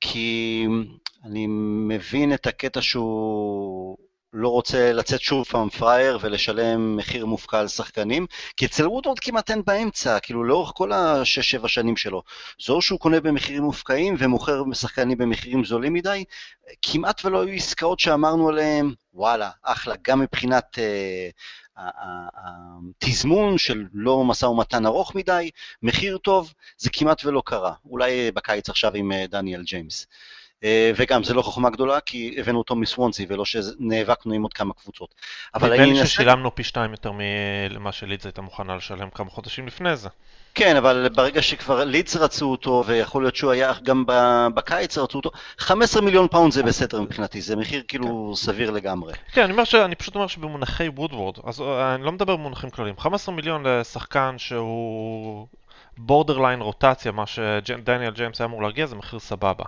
כי 0.00 0.66
אני 1.24 1.46
מבין 1.88 2.34
את 2.34 2.46
הקטע 2.46 2.82
שהוא 2.82 3.96
לא 4.32 4.48
רוצה 4.48 4.92
לצאת 4.92 5.20
שוב 5.20 5.44
פעם 5.44 5.68
פראייר 5.68 6.18
ולשלם 6.22 6.96
מחיר 6.96 7.26
מופקע 7.26 7.60
על 7.60 7.68
שחקנים, 7.68 8.26
כי 8.56 8.66
אצל 8.66 8.86
וודוורד 8.86 9.18
כמעט 9.18 9.50
אין 9.50 9.62
באמצע, 9.66 10.20
כאילו 10.20 10.44
לאורך 10.44 10.70
כל 10.74 10.92
השש-שבע 10.92 11.68
שנים 11.68 11.96
שלו. 11.96 12.22
זה 12.66 12.72
או 12.72 12.82
שהוא 12.82 13.00
קונה 13.00 13.20
במחירים 13.20 13.62
מופקעים 13.62 14.14
ומוכר 14.18 14.62
שחקנים 14.72 15.18
במחירים 15.18 15.64
זולים 15.64 15.92
מדי, 15.92 16.24
כמעט 16.82 17.24
ולא 17.24 17.42
היו 17.42 17.54
עסקאות 17.54 18.00
שאמרנו 18.00 18.48
עליהן, 18.48 18.94
וואלה, 19.14 19.50
אחלה, 19.62 19.94
גם 20.02 20.20
מבחינת 20.20 20.78
uh, 20.78 21.80
התזמון 22.96 23.58
של 23.58 23.84
לא 23.92 24.24
משא 24.24 24.46
ומתן 24.46 24.86
ארוך 24.86 25.14
מדי, 25.14 25.50
מחיר 25.82 26.18
טוב, 26.18 26.52
זה 26.78 26.90
כמעט 26.90 27.24
ולא 27.24 27.42
קרה. 27.46 27.72
אולי 27.84 28.30
בקיץ 28.30 28.68
עכשיו 28.68 28.94
עם 28.94 29.12
אה, 29.12 29.26
דניאל 29.26 29.62
ג'יימס. 29.62 30.06
אה, 30.10 30.37
וגם, 30.96 31.24
זה 31.24 31.34
לא 31.34 31.42
חוכמה 31.42 31.70
גדולה, 31.70 32.00
כי 32.00 32.34
הבאנו 32.38 32.58
אותו 32.58 32.76
מסוונסי, 32.76 33.26
ולא 33.28 33.44
שנאבקנו 33.44 34.34
עם 34.34 34.42
עוד 34.42 34.52
כמה 34.52 34.74
קבוצות. 34.74 35.14
אבל 35.54 35.72
אני 35.72 35.86
נדמה 35.86 36.00
לי 36.00 36.06
ששילמנו 36.06 36.54
פי 36.54 36.64
שתיים 36.64 36.90
יותר 36.90 37.12
ממה 37.12 37.92
שלידס 37.92 38.24
הייתה 38.24 38.42
מוכנה 38.42 38.76
לשלם 38.76 39.10
כמה 39.10 39.30
חודשים 39.30 39.66
לפני 39.66 39.96
זה. 39.96 40.08
כן, 40.54 40.76
אבל 40.76 41.08
ברגע 41.14 41.42
שכבר 41.42 41.84
לידס 41.84 42.16
רצו 42.16 42.50
אותו, 42.50 42.84
ויכול 42.86 43.22
להיות 43.22 43.36
שהוא 43.36 43.50
היה 43.50 43.72
גם 43.82 44.04
בקיץ 44.54 44.98
רצו 44.98 45.18
אותו, 45.18 45.30
15 45.58 46.02
מיליון 46.02 46.28
פאונד 46.28 46.52
זה 46.52 46.62
בסדר 46.62 47.00
מבחינתי, 47.00 47.40
זה 47.40 47.56
מחיר 47.56 47.82
כאילו 47.88 48.32
כן. 48.36 48.44
סביר 48.44 48.70
לגמרי. 48.70 49.12
כן, 49.32 49.42
אני, 49.42 49.66
ש... 49.66 49.74
אני 49.74 49.94
פשוט 49.94 50.14
אומר 50.14 50.26
שבמונחי 50.26 50.88
וודוורד, 50.88 51.34
אז 51.44 51.60
אה, 51.60 51.94
אני 51.94 52.04
לא 52.04 52.12
מדבר 52.12 52.36
במונחים 52.36 52.70
כלליים, 52.70 52.98
15 52.98 53.34
מיליון 53.34 53.66
לשחקן 53.66 54.34
שהוא 54.38 55.46
בורדרליין 55.98 56.60
רוטציה, 56.60 57.12
מה 57.12 57.26
שדניאל 57.26 58.10
ג'יימס 58.10 58.40
היה 58.40 58.46
אמור 58.46 58.62
להגיע, 58.62 58.86
זה 58.86 58.96
מחיר 58.96 59.18
סבבה. 59.18 59.64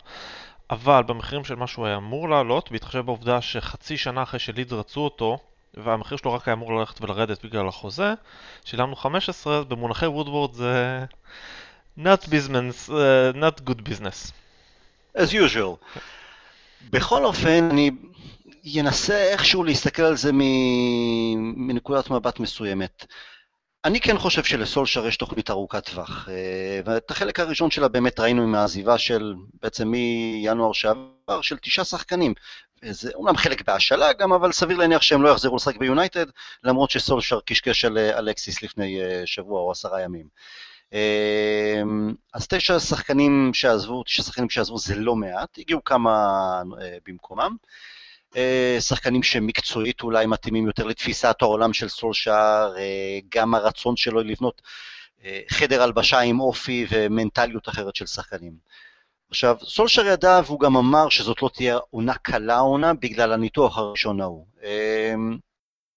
אבל 0.70 1.02
במחירים 1.02 1.44
של 1.44 1.54
מה 1.54 1.66
שהוא 1.66 1.86
היה 1.86 1.96
אמור 1.96 2.28
לעלות, 2.28 2.70
בהתחשב 2.72 3.00
בעובדה 3.00 3.40
שחצי 3.40 3.96
שנה 3.96 4.22
אחרי 4.22 4.40
שלידס 4.40 4.72
רצו 4.72 5.00
אותו, 5.00 5.38
והמחיר 5.74 6.18
שלו 6.18 6.32
רק 6.32 6.48
היה 6.48 6.54
אמור 6.54 6.78
ללכת 6.78 7.02
ולרדת 7.02 7.44
בגלל 7.44 7.68
החוזה, 7.68 8.14
שילמנו 8.64 8.96
15, 8.96 9.64
במונחי 9.64 10.06
וודוורד 10.06 10.54
זה 10.54 11.04
not 11.98 12.24
business, 12.24 12.88
uh, 12.88 13.36
not 13.36 13.70
good 13.70 13.88
business. 13.88 14.32
as 15.16 15.32
usual. 15.32 15.96
בכל 16.90 17.24
אופן, 17.24 17.68
אני 17.70 17.90
אנסה 18.80 19.14
איכשהו 19.14 19.64
להסתכל 19.64 20.02
על 20.02 20.16
זה 20.16 20.30
מנקודת 21.56 22.10
מבט 22.10 22.40
מסוימת. 22.40 23.06
אני 23.84 24.00
כן 24.00 24.18
חושב 24.18 24.44
שלסולשר 24.44 25.06
יש 25.06 25.16
תוכנית 25.16 25.50
ארוכת 25.50 25.90
טווח, 25.90 26.28
אה, 26.28 26.80
ואת 26.84 27.10
החלק 27.10 27.40
הראשון 27.40 27.70
שלה 27.70 27.88
באמת 27.88 28.20
ראינו 28.20 28.42
עם 28.42 28.54
העזיבה 28.54 28.98
של, 28.98 29.34
בעצם 29.62 29.88
מינואר 29.88 30.72
שעבר, 30.72 31.40
של 31.42 31.56
תשעה 31.56 31.84
שחקנים. 31.84 32.34
זה 32.82 33.10
אומנם 33.14 33.36
חלק 33.36 33.62
בהשאלה 33.66 34.12
גם, 34.12 34.32
אבל 34.32 34.52
סביר 34.52 34.76
להניח 34.76 35.02
שהם 35.02 35.22
לא 35.22 35.28
יחזרו 35.28 35.56
לשחק 35.56 35.76
ביונייטד, 35.76 36.26
למרות 36.64 36.90
שסולשר 36.90 37.40
קשקש 37.46 37.84
על 37.84 37.98
אה, 37.98 38.18
אלקסיס 38.18 38.62
לפני 38.62 39.00
אה, 39.02 39.22
שבוע 39.26 39.60
או 39.60 39.70
עשרה 39.70 40.02
ימים. 40.02 40.26
אז 42.34 42.48
תשע 42.48 42.78
שחקנים 42.78 43.50
שעזבו, 43.54 44.02
תשע 44.02 44.22
שחקנים 44.22 44.50
שעזבו 44.50 44.78
זה 44.78 44.94
לא 44.94 45.16
מעט, 45.16 45.58
הגיעו 45.58 45.84
כמה 45.84 46.62
במקומם. 47.06 47.56
אה, 48.36 48.76
שחקנים 48.80 49.22
שמקצועית 49.22 50.02
אולי 50.02 50.26
מתאימים 50.26 50.66
יותר 50.66 50.84
לתפיסת 50.84 51.36
העולם 51.42 51.72
של 51.72 51.88
סולשאר, 51.88 52.76
אה, 52.78 53.18
גם 53.34 53.54
הרצון 53.54 53.96
שלו 53.96 54.22
לבנות 54.22 54.62
אה, 55.24 55.40
חדר 55.50 55.82
הלבשה 55.82 56.20
עם 56.20 56.40
אופי 56.40 56.86
ומנטליות 56.90 57.68
אחרת 57.68 57.96
של 57.96 58.06
שחקנים. 58.06 58.52
עכשיו, 59.30 59.56
סולשר 59.64 60.06
ידע 60.06 60.40
והוא 60.46 60.60
גם 60.60 60.76
אמר 60.76 61.08
שזאת 61.08 61.42
לא 61.42 61.50
תהיה 61.54 61.78
עונה 61.90 62.14
קלה 62.14 62.58
עונה 62.58 62.94
בגלל 62.94 63.32
הניתוח 63.32 63.78
הראשון 63.78 64.20
ההוא. 64.20 64.46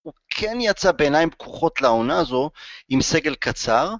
הוא 0.01 0.13
כן 0.29 0.57
יצא 0.61 0.91
בעיניים 0.91 1.29
פקוחות 1.29 1.81
לעונה 1.81 2.19
הזו 2.19 2.49
עם 2.89 3.01
סגל 3.01 3.35
קצר. 3.35 3.93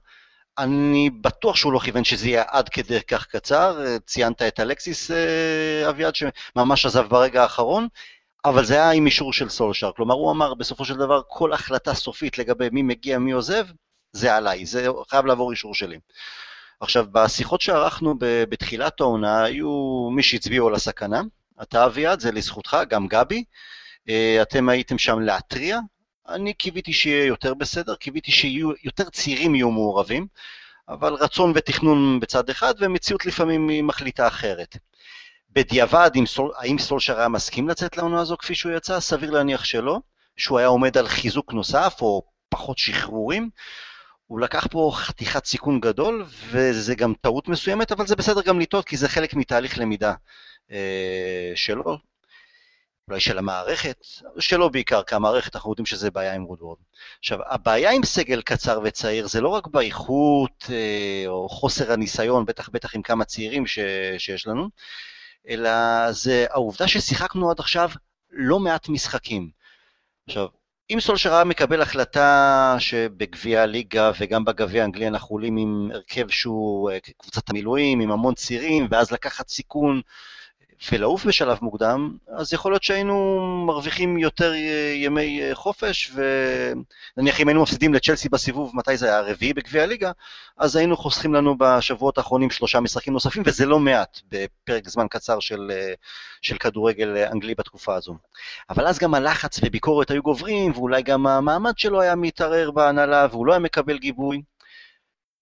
אני 0.58 1.10
בטוח 1.10 1.56
שהוא 1.56 1.74
לא 1.74 1.80
כיוון 1.80 2.04
שזה 2.04 2.28
יהיה 2.28 2.44
עד 2.48 2.70
כדי 2.70 3.02
כך 3.02 3.26
קצר, 3.26 3.98
ציינת 4.06 4.42
את 4.42 4.60
אלקסיס 4.60 5.12
אביעד 5.90 6.16
שממש 6.16 6.86
עזב 6.86 7.08
ברגע 7.08 7.42
האחרון, 7.44 7.88
אבל 8.46 8.66
זה 8.66 8.74
היה 8.74 8.92
עם 8.92 9.06
אישור 9.06 9.34
של 9.34 9.50
סולשר, 9.50 9.92
כלומר 9.96 10.16
הוא 10.16 10.32
אמר 10.32 10.54
בסופו 10.54 10.86
של 10.86 10.98
דבר 10.98 11.22
כל 11.28 11.54
החלטה 11.54 11.94
סופית 11.94 12.38
לגבי 12.38 12.70
מי 12.72 12.82
מגיע, 12.82 13.20
מי 13.20 13.32
עוזב, 13.32 13.66
זה 14.12 14.36
עליי, 14.36 14.66
זה 14.66 14.88
חייב 15.10 15.26
לעבור 15.26 15.52
אישור 15.52 15.76
שלי. 15.76 16.00
עכשיו, 16.80 17.06
בשיחות 17.12 17.62
שערכנו 17.62 18.16
בתחילת 18.20 19.02
העונה, 19.02 19.44
היו 19.44 20.10
מי 20.12 20.24
שהצביעו 20.24 20.68
על 20.68 20.76
הסכנה, 20.76 21.22
אתה 21.62 21.86
אביעד, 21.86 22.20
זה 22.20 22.32
לזכותך, 22.32 22.78
גם 22.90 23.08
גבי, 23.08 23.44
אה, 24.10 24.42
אתם 24.42 24.70
הייתם 24.70 24.98
שם 24.98 25.20
להתריע, 25.20 25.80
אני 26.30 26.54
קיוויתי 26.54 26.94
שיהיה 26.94 27.26
יותר 27.26 27.54
בסדר, 27.54 27.96
קיוויתי 27.96 28.32
שיהיו 28.32 28.72
יותר 28.84 29.10
צעירים 29.10 29.56
יהיו 29.56 29.72
מעורבים, 29.72 30.28
אבל 30.90 31.14
רצון 31.14 31.52
ותכנון 31.56 32.20
בצד 32.20 32.50
אחד, 32.50 32.74
ומציאות 32.80 33.26
לפעמים 33.26 33.70
היא 33.70 33.84
מחליטה 33.84 34.28
אחרת. 34.28 34.78
בדיעבד, 35.56 36.12
סול, 36.26 36.52
האם 36.58 36.80
סולשר 36.80 37.20
היה 37.20 37.28
מסכים 37.28 37.70
לצאת 37.70 37.98
לעונה 37.98 38.22
הזו 38.22 38.38
כפי 38.38 38.56
שהוא 38.56 38.72
יצא? 38.72 39.00
סביר 39.00 39.32
להניח 39.32 39.64
שלא, 39.64 40.00
שהוא 40.38 40.60
היה 40.60 40.68
עומד 40.68 40.98
על 40.98 41.08
חיזוק 41.08 41.54
נוסף 41.54 41.98
או 42.02 42.24
פחות 42.50 42.78
שחרורים. 42.78 43.50
הוא 44.28 44.40
לקח 44.40 44.68
פה 44.72 44.92
חתיכת 44.96 45.46
סיכון 45.46 45.80
גדול, 45.80 46.26
וזה 46.50 46.96
גם 46.96 47.14
טעות 47.22 47.48
מסוימת, 47.48 47.92
אבל 47.92 48.08
זה 48.08 48.16
בסדר 48.16 48.42
גם 48.42 48.60
לטעות, 48.60 48.86
כי 48.86 48.98
זה 48.98 49.10
חלק 49.10 49.34
מתהליך 49.34 49.78
למידה 49.78 50.14
אה, 50.72 51.52
שלו, 51.56 51.98
אולי 53.08 53.20
של 53.20 53.38
המערכת, 53.38 54.06
שלו 54.40 54.70
בעיקר, 54.70 55.04
כי 55.04 55.16
המערכת, 55.16 55.56
אנחנו 55.56 55.72
יודעים 55.72 55.86
שזה 55.86 56.12
בעיה 56.12 56.34
עם 56.34 56.46
וודוורד. 56.46 56.78
עכשיו, 57.20 57.40
הבעיה 57.50 57.92
עם 57.92 58.04
סגל 58.06 58.42
קצר 58.42 58.80
וצעיר 58.84 59.28
זה 59.28 59.42
לא 59.42 59.50
רק 59.50 59.68
באיכות 59.68 60.66
אה, 60.70 61.24
או 61.28 61.50
חוסר 61.50 61.92
הניסיון, 61.92 62.46
בטח 62.46 62.70
בטח 62.70 62.96
עם 62.96 63.02
כמה 63.02 63.26
צעירים 63.26 63.68
ש, 63.68 63.80
שיש 64.18 64.48
לנו, 64.48 64.70
אלא 65.50 65.72
זה 66.12 66.46
העובדה 66.50 66.88
ששיחקנו 66.88 67.52
עד 67.52 67.60
עכשיו 67.60 67.90
לא 68.32 68.60
מעט 68.60 68.90
משחקים. 68.90 69.50
עכשיו, 70.28 70.48
אם 70.90 71.00
סולשר 71.00 71.34
היה 71.34 71.44
מקבל 71.44 71.82
החלטה 71.82 72.76
שבגביע 72.80 73.62
הליגה 73.62 74.12
וגם 74.20 74.46
בגביע 74.46 74.82
האנגלי 74.82 75.08
אנחנו 75.08 75.36
עולים 75.36 75.58
עם 75.58 75.90
הרכב 75.94 76.30
שהוא 76.30 76.92
אה, 76.92 76.98
קבוצת 77.18 77.50
המילואים, 77.50 78.00
עם 78.00 78.12
המון 78.12 78.34
צירים, 78.34 78.88
ואז 78.92 79.12
לקחת 79.12 79.50
סיכון 79.50 80.02
ולעוף 80.92 81.26
בשלב 81.26 81.58
מוקדם, 81.62 82.18
אז 82.28 82.54
יכול 82.54 82.72
להיות 82.72 82.84
שהיינו 82.84 83.40
מרוויחים 83.68 84.18
יותר 84.18 84.54
ימי 84.96 85.42
חופש, 85.54 86.12
ונניח 87.18 87.40
אם 87.40 87.48
היינו 87.48 87.62
מפסידים 87.62 87.94
לצ'לסי 87.94 88.30
בסיבוב, 88.30 88.72
מתי 88.76 88.98
זה 88.98 89.06
היה? 89.06 89.18
הרביעי 89.18 89.54
בגביע 89.54 89.84
הליגה, 89.84 90.12
אז 90.58 90.76
היינו 90.76 90.98
חוסכים 90.98 91.34
לנו 91.34 91.56
בשבועות 91.58 92.18
האחרונים 92.18 92.50
שלושה 92.50 92.80
משחקים 92.80 93.14
נוספים, 93.14 93.44
וזה 93.46 93.66
לא 93.66 93.80
מעט 93.80 94.20
בפרק 94.32 94.90
זמן 94.90 95.08
קצר 95.10 95.40
של, 95.40 95.72
של 96.42 96.58
כדורגל 96.58 97.18
אנגלי 97.18 97.56
בתקופה 97.56 97.96
הזו. 97.96 98.16
אבל 98.70 98.88
אז 98.88 99.00
גם 99.00 99.14
הלחץ 99.14 99.60
וביקורת 99.64 100.12
היו 100.12 100.24
גוברים, 100.24 100.72
ואולי 100.72 101.02
גם 101.02 101.28
המעמד 101.28 101.78
שלו 101.78 102.02
היה 102.02 102.16
מתערער 102.16 102.72
בהנהלה, 102.72 103.28
והוא 103.32 103.46
לא 103.46 103.54
היה 103.54 103.60
מקבל 103.60 103.98
גיבוי. 103.98 104.42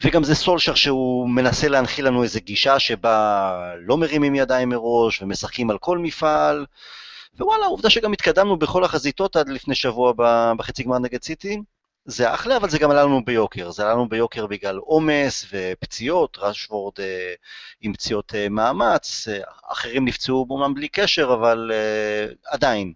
וגם 0.01 0.23
זה 0.23 0.35
סולשר 0.35 0.75
שהוא 0.75 1.29
מנסה 1.29 1.67
להנחיל 1.67 2.07
לנו 2.07 2.23
איזו 2.23 2.39
גישה 2.43 2.79
שבה 2.79 3.73
לא 3.79 3.97
מרימים 3.97 4.35
ידיים 4.35 4.69
מראש 4.69 5.21
ומשחקים 5.21 5.69
על 5.69 5.77
כל 5.77 5.97
מפעל. 5.97 6.65
ווואלה, 7.39 7.65
העובדה 7.65 7.89
שגם 7.89 8.13
התקדמנו 8.13 8.57
בכל 8.57 8.83
החזיתות 8.83 9.35
עד 9.35 9.49
לפני 9.49 9.75
שבוע 9.75 10.13
בחצי 10.57 10.83
גמר 10.83 10.99
נגד 10.99 11.23
סיטי, 11.23 11.61
זה 12.05 12.33
אחלה, 12.33 12.57
אבל 12.57 12.69
זה 12.69 12.79
גם 12.79 12.91
עלה 12.91 13.03
לנו 13.03 13.25
ביוקר. 13.25 13.71
זה 13.71 13.83
עלה 13.83 13.91
לנו 13.91 14.09
ביוקר 14.09 14.47
בגלל 14.47 14.77
עומס 14.77 15.45
ופציעות, 15.51 16.37
רשוורד 16.41 16.93
אה, 16.99 17.33
עם 17.81 17.93
פציעות 17.93 18.35
אה, 18.35 18.49
מאמץ, 18.49 19.27
אה, 19.27 19.41
אחרים 19.71 20.05
נפצעו 20.05 20.45
אומנם 20.49 20.73
בלי 20.73 20.87
קשר, 20.87 21.33
אבל 21.33 21.71
אה, 21.73 22.33
עדיין. 22.47 22.93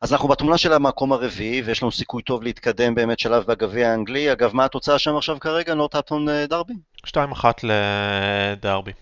אז 0.00 0.12
אנחנו 0.12 0.28
בתמונה 0.28 0.58
של 0.58 0.72
המקום 0.72 1.12
הרביעי, 1.12 1.62
ויש 1.62 1.82
לנו 1.82 1.92
סיכוי 1.92 2.22
טוב 2.22 2.42
להתקדם 2.42 2.94
באמת 2.94 3.18
שלב 3.18 3.44
בגביע 3.44 3.90
האנגלי. 3.90 4.32
אגב, 4.32 4.54
מה 4.54 4.64
התוצאה 4.64 4.98
שם 4.98 5.16
עכשיו 5.16 5.40
כרגע, 5.40 5.74
נורטהפטון 5.74 6.28
אה, 6.28 6.46
דרבי? 6.46 6.74
2-1 7.06 7.16
לדרבי. 7.62 8.92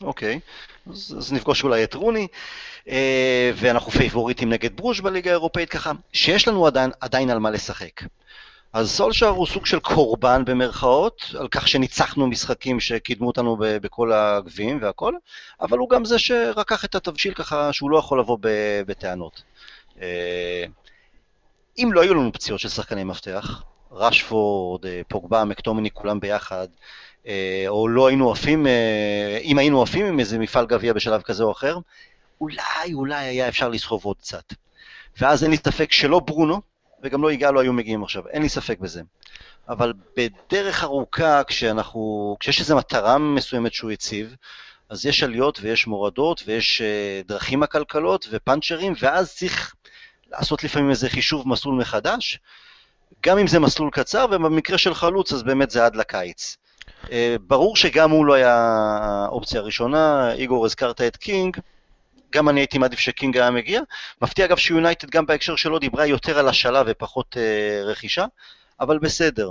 אוקיי, 0.00 0.40
אז, 0.90 1.14
אז 1.18 1.32
נפגוש 1.32 1.64
אולי 1.64 1.84
את 1.84 1.94
רוני, 1.94 2.26
אה, 2.88 3.50
ואנחנו 3.54 3.92
פייבוריטים 3.92 4.48
נגד 4.50 4.76
ברוש 4.76 5.00
בליגה 5.00 5.30
האירופאית 5.30 5.70
ככה, 5.70 5.92
שיש 6.12 6.48
לנו 6.48 6.66
עדיין, 6.66 6.90
עדיין 7.00 7.30
על 7.30 7.38
מה 7.38 7.50
לשחק. 7.50 8.02
אז 8.72 8.90
סולשר 8.90 9.28
הוא 9.28 9.46
סוג 9.46 9.66
של 9.66 9.80
קורבן 9.80 10.44
במרכאות, 10.44 11.34
על 11.38 11.48
כך 11.48 11.68
שניצחנו 11.68 12.26
משחקים 12.26 12.80
שקידמו 12.80 13.26
אותנו 13.26 13.56
בכל 13.60 14.12
הגביעים 14.12 14.78
והכל, 14.82 15.12
אבל 15.60 15.78
הוא 15.78 15.90
גם 15.90 16.04
זה 16.04 16.18
שרקח 16.18 16.84
את 16.84 16.94
התבשיל 16.94 17.34
ככה 17.34 17.72
שהוא 17.72 17.90
לא 17.90 17.98
יכול 17.98 18.20
לבוא 18.20 18.38
בטענות. 18.86 19.42
אה, 20.02 20.64
אם 21.78 21.90
לא 21.92 22.02
היו 22.02 22.14
לנו 22.14 22.32
פציעות 22.32 22.60
של 22.60 22.68
שחקני 22.68 23.04
מפתח, 23.04 23.62
רשפורד, 23.92 24.86
אה, 24.86 25.00
פוגבה, 25.08 25.44
מקטומני, 25.44 25.90
כולם 25.90 26.20
ביחד, 26.20 26.68
אה, 27.26 27.64
או 27.68 27.88
לא 27.88 28.06
היינו 28.06 28.32
עפים, 28.32 28.66
אם 29.42 29.58
היינו 29.58 29.82
עפים 29.82 30.06
עם 30.06 30.20
איזה 30.20 30.38
מפעל 30.38 30.66
גביע 30.66 30.92
בשלב 30.92 31.22
כזה 31.22 31.44
או 31.44 31.52
אחר, 31.52 31.78
אולי, 32.40 32.94
אולי 32.94 33.24
היה 33.24 33.48
אפשר 33.48 33.68
לסחוב 33.68 34.04
עוד 34.04 34.16
קצת. 34.16 34.54
ואז 35.20 35.42
אין 35.42 35.50
לי 35.50 35.56
ספק 35.56 35.92
שלא 35.92 36.18
ברונו, 36.20 36.60
וגם 37.02 37.22
לא 37.22 37.32
יגאלו 37.32 37.60
היו 37.60 37.72
מגיעים 37.72 38.02
עכשיו, 38.02 38.28
אין 38.28 38.42
לי 38.42 38.48
ספק 38.48 38.78
בזה. 38.78 39.02
אבל 39.68 39.92
בדרך 40.16 40.84
ארוכה, 40.84 41.44
כשאנחנו, 41.44 42.36
כשיש 42.40 42.60
איזו 42.60 42.76
מטרה 42.76 43.18
מסוימת 43.18 43.72
שהוא 43.72 43.90
הציב, 43.90 44.36
אז 44.90 45.06
יש 45.06 45.22
עליות 45.22 45.58
ויש 45.62 45.86
מורדות 45.86 46.42
ויש 46.46 46.82
דרכים 47.26 47.62
עקלקלות 47.62 48.28
ופאנצ'רים, 48.30 48.92
ואז 49.00 49.34
צריך 49.36 49.74
לעשות 50.30 50.64
לפעמים 50.64 50.90
איזה 50.90 51.08
חישוב 51.08 51.48
מסלול 51.48 51.74
מחדש, 51.74 52.38
גם 53.26 53.38
אם 53.38 53.46
זה 53.46 53.58
מסלול 53.60 53.90
קצר, 53.90 54.26
ובמקרה 54.30 54.78
של 54.78 54.94
חלוץ 54.94 55.32
אז 55.32 55.42
באמת 55.42 55.70
זה 55.70 55.84
עד 55.84 55.96
לקיץ. 55.96 56.56
אה, 57.04 57.10
ברור 57.40 57.76
שגם 57.76 58.10
הוא 58.10 58.26
לא 58.26 58.34
היה 58.34 58.54
האופציה 59.24 59.60
הראשונה, 59.60 60.32
איגור 60.32 60.66
הזכרת 60.66 61.00
את 61.00 61.16
קינג, 61.16 61.56
גם 62.32 62.48
אני 62.48 62.60
הייתי 62.60 62.78
מעדיף 62.78 62.98
שקינג 62.98 63.36
היה 63.36 63.50
מגיע. 63.50 63.80
מפתיע 64.22 64.44
אגב 64.44 64.56
שיונייטד 64.56 65.10
גם 65.10 65.26
בהקשר 65.26 65.56
שלו 65.56 65.78
דיברה 65.78 66.06
יותר 66.06 66.38
על 66.38 66.48
השאלה 66.48 66.82
ופחות 66.86 67.36
אה, 67.36 67.86
רכישה, 67.86 68.24
אבל 68.80 68.98
בסדר. 68.98 69.50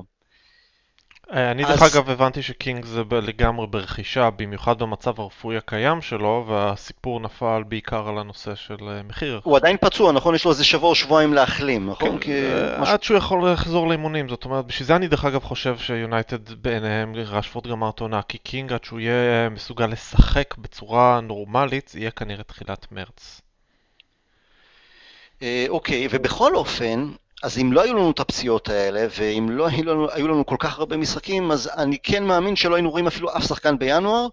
אה, 1.33 1.51
אני 1.51 1.65
אז- 1.65 1.69
דרך 1.79 1.93
אגב 1.95 2.09
הבנתי 2.09 2.41
שקינג 2.41 2.85
זה 2.85 3.01
לגמרי 3.11 3.67
ברכישה, 3.67 4.29
במיוחד 4.29 4.79
במצב 4.79 5.19
הרפואי 5.21 5.57
הקיים 5.57 6.01
שלו, 6.01 6.45
והסיפור 6.47 7.19
נפל 7.19 7.63
בעיקר 7.67 8.07
על 8.07 8.19
הנושא 8.19 8.55
של 8.55 8.77
אה, 8.81 9.01
מחיר. 9.03 9.39
הוא 9.43 9.57
עדיין 9.57 9.77
פצוע, 9.81 10.11
נכון? 10.11 10.35
יש 10.35 10.45
לו 10.45 10.51
איזה 10.51 10.63
שבוע 10.63 10.89
או 10.89 10.95
שבועיים 10.95 11.33
להחלים, 11.33 11.89
נכון? 11.89 12.09
כן, 12.11 12.17
כי... 12.19 12.31
אה, 12.45 12.79
משהו- 12.81 12.93
עד 12.93 13.03
שהוא 13.03 13.17
יכול 13.17 13.49
לחזור 13.51 13.87
לאימונים, 13.87 14.29
זאת 14.29 14.45
אומרת, 14.45 14.65
בשביל 14.65 14.87
זה 14.87 14.95
אני 14.95 15.07
דרך 15.07 15.25
אגב 15.25 15.43
חושב 15.43 15.77
שיונייטד 15.77 16.61
בעיניהם, 16.61 17.13
רשפורד 17.15 17.67
גמר 17.67 17.89
את 17.89 17.99
העונה, 18.01 18.21
כי 18.21 18.37
קינג 18.37 18.73
עד 18.73 18.83
שהוא 18.83 18.99
יהיה 18.99 19.49
מסוגל 19.49 19.85
לשחק 19.87 20.57
בצורה 20.57 21.19
נורמלית, 21.23 21.91
יהיה 21.95 22.11
כנראה 22.11 22.43
תחילת 22.43 22.87
מרץ. 22.91 23.41
אוקיי, 25.69 26.07
ובכל 26.11 26.55
אופן, 26.55 27.09
אז 27.43 27.57
אם 27.57 27.73
לא 27.73 27.81
היו 27.81 27.93
לנו 27.93 28.11
את 28.11 28.19
הפציעות 28.19 28.69
האלה, 28.69 29.07
ואם 29.19 29.49
לא 29.49 29.67
היו 29.67 29.83
לנו, 29.83 30.11
היו 30.11 30.27
לנו 30.27 30.45
כל 30.45 30.55
כך 30.59 30.79
הרבה 30.79 30.97
משחקים, 30.97 31.51
אז 31.51 31.69
אני 31.77 31.97
כן 32.03 32.23
מאמין 32.23 32.55
שלא 32.55 32.75
היינו 32.75 32.91
רואים 32.91 33.07
אפילו 33.07 33.37
אף 33.37 33.43
שחקן 33.47 33.77
בינואר, 33.77 34.27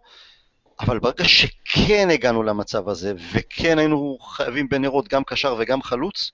אבל 0.81 0.99
ברגע 0.99 1.25
שכן 1.25 2.09
הגענו 2.13 2.43
למצב 2.43 2.89
הזה, 2.89 3.13
וכן 3.33 3.79
היינו 3.79 4.19
חייבים 4.21 4.69
בנואשות 4.69 5.09
גם 5.09 5.25
קשר 5.25 5.57
וגם 5.59 5.83
חלוץ, 5.83 6.33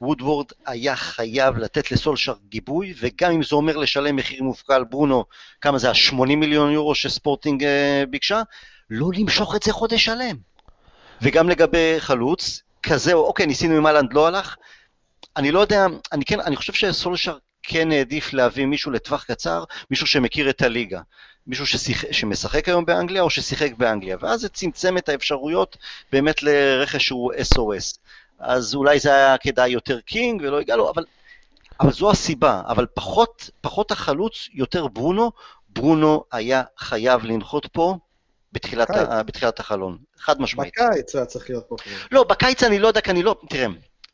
וודוורד 0.00 0.46
היה 0.66 0.96
חייב 0.96 1.58
לתת 1.58 1.90
לסולשר 1.90 2.34
גיבוי, 2.48 2.94
וגם 3.00 3.32
אם 3.32 3.42
זה 3.42 3.56
אומר 3.56 3.76
לשלם 3.76 4.16
מחיר 4.16 4.42
מופקע 4.42 4.74
על 4.74 4.84
ברונו, 4.84 5.24
כמה 5.60 5.78
זה, 5.78 5.90
ה-80 5.90 6.36
מיליון 6.36 6.72
יורו 6.72 6.94
שספורטינג 6.94 7.64
אה, 7.64 8.04
ביקשה, 8.10 8.42
לא 8.90 9.08
למשוך 9.18 9.56
את 9.56 9.62
זה 9.62 9.72
חודש 9.72 10.04
שלם. 10.04 10.36
וגם 11.22 11.48
לגבי 11.48 11.94
חלוץ, 11.98 12.62
כזה, 12.82 13.12
אוקיי, 13.12 13.46
ניסינו 13.46 13.76
עם 13.76 13.86
אהלנד, 13.86 14.12
לא 14.12 14.26
הלך. 14.26 14.56
אני 15.36 15.50
לא 15.50 15.60
יודע, 15.60 15.86
אני 16.12 16.24
כן, 16.24 16.40
אני 16.40 16.56
חושב 16.56 16.72
שסולשר 16.72 17.38
כן 17.62 17.92
העדיף 17.92 18.32
להביא 18.32 18.66
מישהו 18.66 18.92
לטווח 18.92 19.24
קצר, 19.24 19.64
מישהו 19.90 20.06
שמכיר 20.06 20.50
את 20.50 20.62
הליגה. 20.62 21.00
מישהו 21.46 21.66
ששיח, 21.66 22.04
שמשחק 22.10 22.68
היום 22.68 22.84
באנגליה 22.84 23.22
או 23.22 23.30
ששיחק 23.30 23.72
באנגליה, 23.76 24.16
ואז 24.20 24.40
זה 24.40 24.48
צמצם 24.48 24.98
את 24.98 25.08
האפשרויות 25.08 25.76
באמת 26.12 26.42
לרכש 26.42 27.06
שהוא 27.06 27.32
SOS. 27.32 27.98
אז 28.38 28.74
אולי 28.74 28.98
זה 28.98 29.14
היה 29.14 29.38
כדאי 29.38 29.70
יותר 29.70 30.00
קינג 30.00 30.42
ולא 30.44 30.60
הגענו, 30.60 30.90
אבל, 30.90 31.04
אבל 31.80 31.92
זו 31.92 32.10
הסיבה. 32.10 32.62
אבל 32.66 32.86
פחות, 32.94 33.50
פחות 33.60 33.90
החלוץ, 33.90 34.48
יותר 34.52 34.88
ברונו. 34.88 35.32
ברונו 35.68 36.24
היה 36.32 36.62
חייב 36.78 37.24
לנחות 37.24 37.66
פה 37.66 37.98
בתחילת. 38.52 38.90
ה, 38.90 39.22
בתחילת 39.22 39.60
החלון, 39.60 39.98
חד 40.18 40.40
משמעית. 40.40 40.74
בקיץ 40.78 41.14
היה 41.14 41.26
צריך 41.26 41.50
להיות 41.50 41.64
פה. 41.68 41.76
לא, 42.10 42.24
בקיץ 42.24 42.62
אני 42.62 42.78
לא 42.78 42.88
יודע, 42.88 43.00
כי 43.00 43.10
אני 43.10 43.22
לא... 43.22 43.36
תראה, 43.48 43.66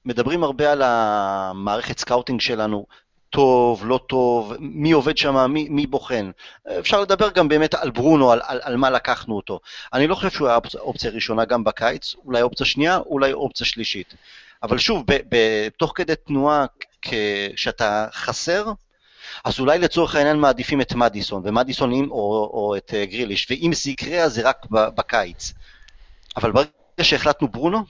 מדברים 0.04 0.44
הרבה 0.44 0.72
על 0.72 0.82
המערכת 0.84 1.98
סקאוטינג 1.98 2.40
שלנו, 2.40 2.86
טוב, 3.30 3.86
לא 3.86 4.00
טוב, 4.08 4.54
מי 4.58 4.92
עובד 4.92 5.18
שם, 5.18 5.50
מי, 5.50 5.68
מי 5.68 5.86
בוחן. 5.86 6.30
אפשר 6.78 7.00
לדבר 7.00 7.30
גם 7.30 7.48
באמת 7.48 7.74
על 7.74 7.90
ברונו, 7.90 8.32
על, 8.32 8.40
על, 8.44 8.60
על 8.62 8.76
מה 8.76 8.90
לקחנו 8.90 9.36
אותו. 9.36 9.60
אני 9.92 10.06
לא 10.06 10.14
חושב 10.14 10.30
שהוא 10.30 10.48
היה 10.48 10.56
אופציה, 10.56 10.80
אופציה 10.80 11.10
ראשונה 11.10 11.44
גם 11.44 11.64
בקיץ, 11.64 12.14
אולי 12.24 12.42
אופציה 12.42 12.66
שנייה, 12.66 12.96
אולי 12.96 13.32
אופציה 13.32 13.66
שלישית. 13.66 14.14
אבל 14.62 14.78
שוב, 14.78 15.04
ב, 15.06 15.18
ב, 15.28 15.36
תוך 15.76 15.92
כדי 15.94 16.16
תנועה, 16.26 16.66
כשאתה 17.02 18.06
חסר, 18.12 18.72
אז 19.44 19.60
אולי 19.60 19.78
לצורך 19.78 20.14
העניין 20.14 20.36
מעדיפים 20.36 20.80
את 20.80 20.94
מדיסון, 20.94 21.42
ומדיסון 21.44 21.92
עם, 21.92 22.10
או, 22.10 22.50
או 22.52 22.76
את 22.76 22.94
אה, 22.94 23.06
גריליש, 23.06 23.46
ואם 23.50 23.70
זה 23.74 23.90
יקרה 23.90 24.22
אז 24.22 24.34
זה 24.34 24.48
רק 24.48 24.66
בקיץ. 24.70 25.52
אבל 26.36 26.52
ברגע 26.52 26.68
שהחלטנו 27.02 27.48
ברונו, 27.48 27.84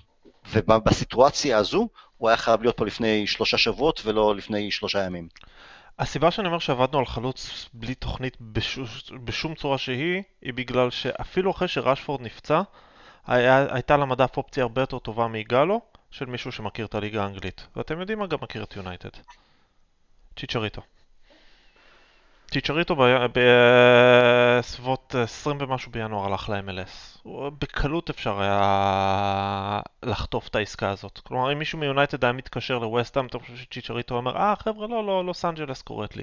ובסיטואציה 0.52 1.58
הזו, 1.58 1.88
הוא 2.16 2.28
היה 2.28 2.36
חייב 2.36 2.62
להיות 2.62 2.76
פה 2.76 2.86
לפני 2.86 3.26
שלושה 3.26 3.58
שבועות 3.58 4.00
ולא 4.04 4.36
לפני 4.36 4.70
שלושה 4.70 5.04
ימים. 5.04 5.28
הסיבה 5.98 6.30
שאני 6.30 6.46
אומר 6.46 6.58
שעבדנו 6.58 6.98
על 6.98 7.06
חלוץ 7.06 7.68
בלי 7.72 7.94
תוכנית 7.94 8.36
בשום, 8.40 8.84
בשום 9.24 9.54
צורה 9.54 9.78
שהיא, 9.78 10.22
היא 10.42 10.54
בגלל 10.54 10.90
שאפילו 10.90 11.50
אחרי 11.50 11.68
שרשפורד 11.68 12.20
נפצע, 12.20 12.62
היה, 13.26 13.74
הייתה 13.74 13.96
על 13.96 14.10
המדף 14.10 14.36
אופציה 14.36 14.62
הרבה 14.62 14.82
יותר 14.82 14.98
טובה 14.98 15.28
מאיגאלו, 15.28 15.80
של 16.10 16.26
מישהו 16.26 16.52
שמכיר 16.52 16.86
את 16.86 16.94
הליגה 16.94 17.22
האנגלית. 17.22 17.66
ואתם 17.76 18.00
יודעים 18.00 18.18
מה 18.18 18.26
גם 18.26 18.38
מכיר 18.42 18.62
את 18.62 18.76
יונייטד. 18.76 19.08
צ'יצ'ריטו. 20.36 20.82
צ'יצ'ריטו 22.50 22.96
בסביבות 24.58 25.14
20 25.14 25.56
ומשהו 25.60 25.92
בינואר 25.92 26.26
הלך 26.26 26.48
ל-MLS. 26.48 27.28
בקלות 27.58 28.10
אפשר 28.10 28.40
היה 28.40 29.80
לחטוף 30.02 30.48
את 30.48 30.56
העסקה 30.56 30.90
הזאת. 30.90 31.18
כלומר, 31.18 31.52
אם 31.52 31.58
מישהו 31.58 31.78
מיונייטד 31.78 32.24
היה 32.24 32.32
מתקשר 32.32 32.78
לווסטהאם, 32.78 33.26
אתה 33.26 33.38
חושב 33.38 33.56
שצ'יצ'ריטו 33.56 34.14
אומר, 34.14 34.36
אה 34.36 34.54
חבר'ה, 34.56 34.86
לא, 34.86 35.06
לא, 35.06 35.24
לוס 35.24 35.44
אנג'לס 35.44 35.82
קוראת 35.82 36.16
לי. 36.16 36.22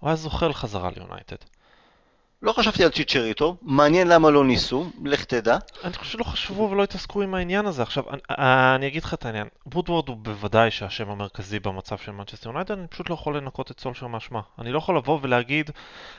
הוא 0.00 0.08
היה 0.08 0.16
זוחל 0.16 0.52
חזרה 0.52 0.90
ליונייטד. 0.96 1.36
לא 2.42 2.52
חשבתי 2.52 2.84
על 2.84 2.90
צ'יצ'ריטו, 2.90 3.56
מעניין 3.62 4.08
למה 4.08 4.30
לא 4.30 4.44
ניסו, 4.44 4.90
לך 5.04 5.24
תדע. 5.24 5.56
אני 5.84 5.92
חושב 5.92 6.12
שלא 6.12 6.24
חשבו 6.24 6.70
ולא 6.70 6.82
התעסקו 6.82 7.22
עם 7.22 7.34
העניין 7.34 7.66
הזה. 7.66 7.82
עכשיו, 7.82 8.04
אני, 8.10 8.18
אני 8.74 8.86
אגיד 8.86 9.04
לך 9.04 9.14
את 9.14 9.24
העניין. 9.24 9.46
וודוורד 9.74 10.08
הוא 10.08 10.16
בוודאי 10.16 10.70
שהשם 10.70 11.10
המרכזי 11.10 11.60
במצב 11.60 11.98
של 11.98 12.12
מנצ'סטר 12.12 12.48
יונייטד, 12.48 12.78
אני 12.78 12.86
פשוט 12.86 13.10
לא 13.10 13.14
יכול 13.14 13.36
לנקות 13.36 13.70
את 13.70 13.80
סולשר 13.80 14.06
מאשמה. 14.06 14.40
אני 14.58 14.72
לא 14.72 14.78
יכול 14.78 14.96
לבוא 14.96 15.18
ולהגיד, 15.22 15.70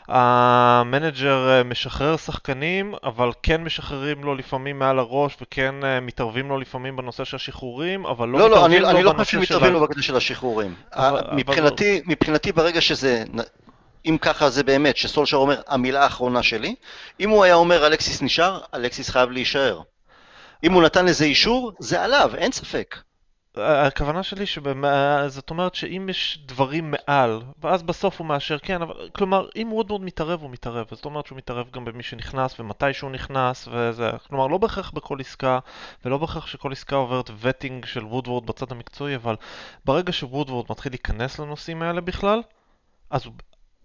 המנג'ר 0.08 1.64
משחרר 1.66 2.18
שחקנים, 2.18 2.94
אבל 3.04 3.32
כן 3.44 3.64
משחררים 3.64 4.24
לו 4.24 4.36
לפעמים 4.36 4.80
מעל 4.80 5.00
הראש, 5.00 5.38
וכן 5.42 5.76
אה, 5.84 6.00
מתערבים 6.00 6.50
לו 6.50 6.58
לפעמים 6.58 6.96
בנושא 6.96 7.24
של 7.24 7.36
השחרורים, 7.36 8.06
אבל 8.06 8.30
לא, 8.30 8.40
לא, 8.40 8.50
לא, 8.50 8.66
אני, 8.66 8.78
אני 8.78 9.04
לא 9.04 9.14
חושב 9.18 9.18
בנושא 9.18 9.32
של... 9.32 9.46
שמתערבים 9.46 9.74
לו 9.74 9.82
בקטע 9.82 10.02
של 10.02 10.16
השחרורים. 10.16 10.76
אבל- 10.94 11.04
ה- 11.18 11.20
אבל- 11.20 11.36
מבחינתי, 11.36 12.02
מבחינתי 12.06 12.52
ברגע 12.52 12.82
שזה, 12.82 13.24
אם 14.06 14.18
ככה 14.22 14.50
זה 14.50 14.64
באמת, 14.64 14.98
שסולשר 14.98 15.38
אומר, 15.38 15.62
המילה 15.68 16.04
האחרונה 16.04 16.44
שלי, 16.44 16.76
אם 17.20 17.30
הוא 17.30 17.44
היה 17.44 17.56
אומר 17.56 17.88
אלכסיס 17.88 18.22
נשאר, 18.22 18.62
אלכסיס 18.74 19.10
חייב 19.10 19.32
להישאר. 19.32 19.82
אם 20.64 20.74
הוא 20.74 20.84
נתן 20.84 21.06
לזה 21.06 21.26
אישור, 21.26 21.72
זה 21.80 22.02
עליו, 22.02 22.32
אין 22.36 22.52
ספק. 22.52 22.96
הכוונה 23.58 24.24
שלי 24.24 24.46
שבמה, 24.46 25.24
זאת 25.28 25.50
אומרת 25.50 25.76
שאם 25.76 26.10
יש 26.10 26.40
דברים 26.46 26.92
מעל, 26.92 27.42
ואז 27.62 27.84
בסוף 27.84 28.20
הוא 28.20 28.28
מאשר 28.28 28.60
כן, 28.60 28.82
אבל 28.82 29.10
כלומר 29.16 29.48
אם 29.56 29.74
וודוורד 29.74 30.02
מתערב 30.02 30.42
הוא 30.42 30.50
מתערב, 30.50 30.88
זאת 30.92 31.06
אומרת 31.06 31.26
שהוא 31.26 31.38
מתערב 31.38 31.72
גם 31.72 31.86
במי 31.86 32.04
שנכנס 32.04 32.60
ומתי 32.60 32.94
שהוא 32.94 33.12
נכנס 33.12 33.68
וזה, 33.72 34.10
כלומר 34.28 34.48
לא 34.48 34.58
בהכרח 34.58 34.92
בכל 34.92 35.20
עסקה 35.20 35.60
ולא 36.06 36.18
בהכרח 36.18 36.48
שכל 36.48 36.72
עסקה 36.72 36.96
עוברת 36.96 37.30
וטינג 37.40 37.86
של 37.86 38.06
וודוורד 38.06 38.46
בצד 38.46 38.72
המקצועי, 38.72 39.16
אבל 39.16 39.36
ברגע 39.86 40.12
שוודוורד 40.12 40.66
מתחיל 40.70 40.92
להיכנס 40.92 41.40
לנושאים 41.40 41.82
האלה 41.82 42.02
בכלל, 42.02 42.42
אז 43.10 43.28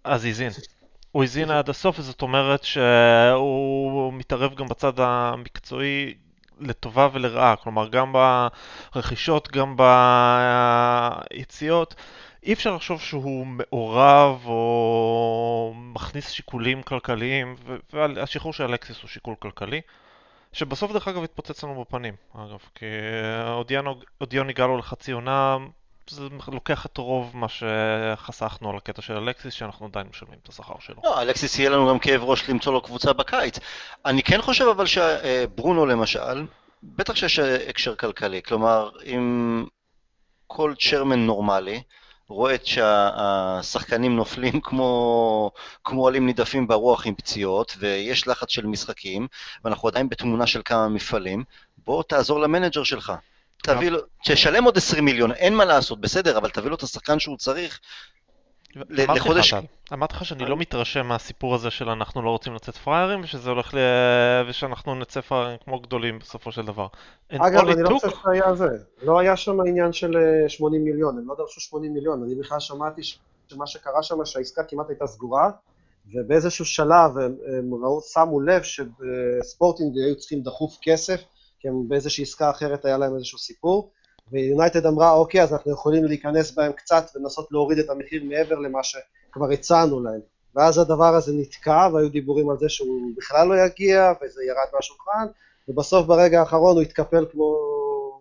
אז 0.03 0.25
הזין. 0.25 0.51
הוא 1.11 1.23
הזין 1.23 1.51
עד 1.51 1.69
הסוף, 1.69 1.99
וזאת 1.99 2.21
אומרת 2.21 2.63
שהוא 2.63 4.13
מתערב 4.13 4.55
גם 4.55 4.67
בצד 4.67 4.99
המקצועי 4.99 6.13
לטובה 6.59 7.07
ולרעה, 7.13 7.55
כלומר 7.55 7.87
גם 7.87 8.13
ברכישות, 8.95 9.51
גם 9.51 9.75
ביציאות. 11.31 11.95
אי 12.43 12.53
אפשר 12.53 12.75
לחשוב 12.75 13.01
שהוא 13.01 13.47
מעורב 13.47 14.41
או 14.45 15.73
מכניס 15.75 16.29
שיקולים 16.29 16.83
כלכליים, 16.83 17.55
והשחרור 17.93 18.53
של 18.53 18.63
אלקסיס 18.63 19.01
הוא 19.01 19.09
שיקול 19.09 19.35
כלכלי, 19.39 19.81
שבסוף 20.53 20.91
דרך 20.91 21.07
אגב 21.07 21.23
התפוצץ 21.23 21.63
לנו 21.63 21.81
בפנים, 21.81 22.13
אגב, 22.35 22.59
כי 22.75 22.85
אודיון 24.21 24.49
הגענו 24.49 24.77
לחצי 24.77 25.11
עונה, 25.11 25.57
זה 26.09 26.23
לוקח 26.47 26.85
את 26.85 26.97
רוב 26.97 27.31
מה 27.33 27.47
שחסכנו 27.49 28.69
על 28.69 28.77
הקטע 28.77 29.01
של 29.01 29.17
אלקסיס, 29.17 29.53
שאנחנו 29.53 29.85
עדיין 29.85 30.07
משלמים 30.09 30.39
את 30.43 30.49
השכר 30.49 30.73
שלו. 30.79 31.01
לא, 31.03 31.21
אלקסיס 31.21 31.59
יהיה 31.59 31.69
לנו 31.69 31.89
גם 31.89 31.99
כאב 31.99 32.23
ראש 32.23 32.49
למצוא 32.49 32.73
לו 32.73 32.81
קבוצה 32.81 33.13
בקיץ. 33.13 33.59
אני 34.05 34.23
כן 34.23 34.41
חושב 34.41 34.65
אבל 34.65 34.85
שברונו 34.85 35.85
למשל, 35.85 36.45
בטח 36.83 37.15
שיש 37.15 37.39
הקשר 37.39 37.95
כלכלי, 37.95 38.41
כלומר, 38.43 38.89
אם 39.05 39.65
כל 40.47 40.73
צ'רמן 40.79 41.25
נורמלי, 41.25 41.81
רואה 42.27 42.55
שהשחקנים 42.63 44.15
נופלים 44.15 44.61
כמו, 44.67 45.51
כמו 45.83 46.07
עלים 46.07 46.25
נידפים 46.25 46.67
ברוח 46.67 47.07
עם 47.07 47.15
פציעות, 47.15 47.75
ויש 47.79 48.27
לחץ 48.27 48.49
של 48.49 48.65
משחקים, 48.65 49.27
ואנחנו 49.63 49.87
עדיין 49.87 50.09
בתמונה 50.09 50.47
של 50.47 50.61
כמה 50.65 50.87
מפעלים, 50.89 51.43
בוא 51.77 52.03
תעזור 52.03 52.39
למנג'ר 52.39 52.83
שלך. 52.83 53.13
תביא 53.63 53.89
לו, 53.89 53.99
תשלם 54.25 54.63
עוד 54.63 54.77
20 54.77 55.05
מיליון, 55.05 55.31
אין 55.31 55.55
מה 55.55 55.65
לעשות, 55.65 56.01
בסדר, 56.01 56.37
אבל 56.37 56.49
תביא 56.49 56.69
לו 56.69 56.75
את 56.75 56.83
השחקן 56.83 57.19
שהוא 57.19 57.37
צריך 57.37 57.79
לחודש... 58.89 59.53
אמרתי 59.93 60.13
לך 60.13 60.25
שאני 60.25 60.45
לא 60.45 60.57
מתרשם 60.57 61.05
מהסיפור 61.05 61.55
הזה 61.55 61.71
של 61.71 61.89
אנחנו 61.89 62.21
לא 62.21 62.29
רוצים 62.29 62.53
לצאת 62.55 62.77
פראיירים, 62.77 63.21
ושזה 63.23 63.49
הולך 63.49 63.73
ל... 63.73 63.77
ושאנחנו 64.49 64.95
נצא 64.95 65.21
פראיירים 65.21 65.57
כמו 65.63 65.79
גדולים 65.79 66.19
בסופו 66.19 66.51
של 66.51 66.65
דבר. 66.65 66.87
אגב, 67.29 67.67
אני 67.67 67.83
לא 67.83 67.99
חושב 67.99 68.17
שהיה 68.23 68.55
זה. 68.55 68.69
לא 69.01 69.19
היה 69.19 69.37
שם 69.37 69.59
עניין 69.59 69.93
של 69.93 70.13
80 70.47 70.81
אה, 70.81 70.85
מיליון, 70.85 71.17
הם 71.17 71.27
לא 71.27 71.35
דרשו 71.37 71.61
80 71.61 71.93
מיליון. 71.93 72.23
אני 72.23 72.35
בכלל 72.35 72.59
שמעתי 72.59 73.01
שמה 73.47 73.67
שקרה 73.67 74.03
שם, 74.03 74.25
שהעסקה 74.25 74.63
כמעט 74.63 74.89
הייתה 74.89 75.07
סגורה, 75.07 75.49
ובאיזשהו 76.15 76.65
שלב 76.65 77.17
הם, 77.17 77.35
הם 77.57 77.73
ראו, 77.83 78.01
שמו 78.01 78.41
לב 78.41 78.61
שספורטינג 78.63 79.97
היו 79.97 80.15
צריכים 80.15 80.41
דחוף 80.41 80.77
כסף, 80.81 81.21
כי 81.63 81.67
הם 81.67 81.87
באיזושהי 81.87 82.21
עסקה 82.21 82.49
אחרת 82.49 82.85
היה 82.85 82.97
להם 82.97 83.15
איזשהו 83.15 83.37
סיפור, 83.37 83.91
ויונייטד 84.31 84.85
אמרה, 84.85 85.11
אוקיי, 85.11 85.43
אז 85.43 85.53
אנחנו 85.53 85.71
יכולים 85.71 86.05
להיכנס 86.05 86.51
בהם 86.51 86.71
קצת 86.71 87.05
ולנסות 87.15 87.47
להוריד 87.51 87.79
את 87.79 87.89
המחיר 87.89 88.23
מעבר 88.23 88.55
למה 88.55 88.79
שכבר 88.83 89.51
הצענו 89.51 90.03
להם. 90.03 90.19
ואז 90.55 90.77
הדבר 90.77 91.15
הזה 91.15 91.31
נתקע, 91.35 91.87
והיו 91.93 92.09
דיבורים 92.09 92.49
על 92.49 92.57
זה 92.57 92.69
שהוא 92.69 93.11
בכלל 93.17 93.47
לא 93.47 93.55
יגיע, 93.65 94.11
וזה 94.21 94.43
ירד 94.43 94.67
מהשולחן, 94.73 95.25
ובסוף 95.67 96.05
ברגע 96.05 96.39
האחרון 96.39 96.75
הוא 96.75 96.81
התקפל 96.81 97.25
כמו 97.31 97.57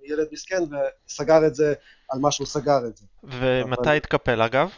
ילד 0.04 0.26
מסכן, 0.32 0.62
וסגר 1.06 1.46
את 1.46 1.54
זה 1.54 1.74
על 2.10 2.18
מה 2.18 2.30
שהוא 2.30 2.46
סגר 2.46 2.86
את 2.86 2.96
זה. 2.96 3.06
ומתי 3.22 3.82
אבל... 3.82 3.96
התקפל 3.96 4.42
אגב? 4.42 4.70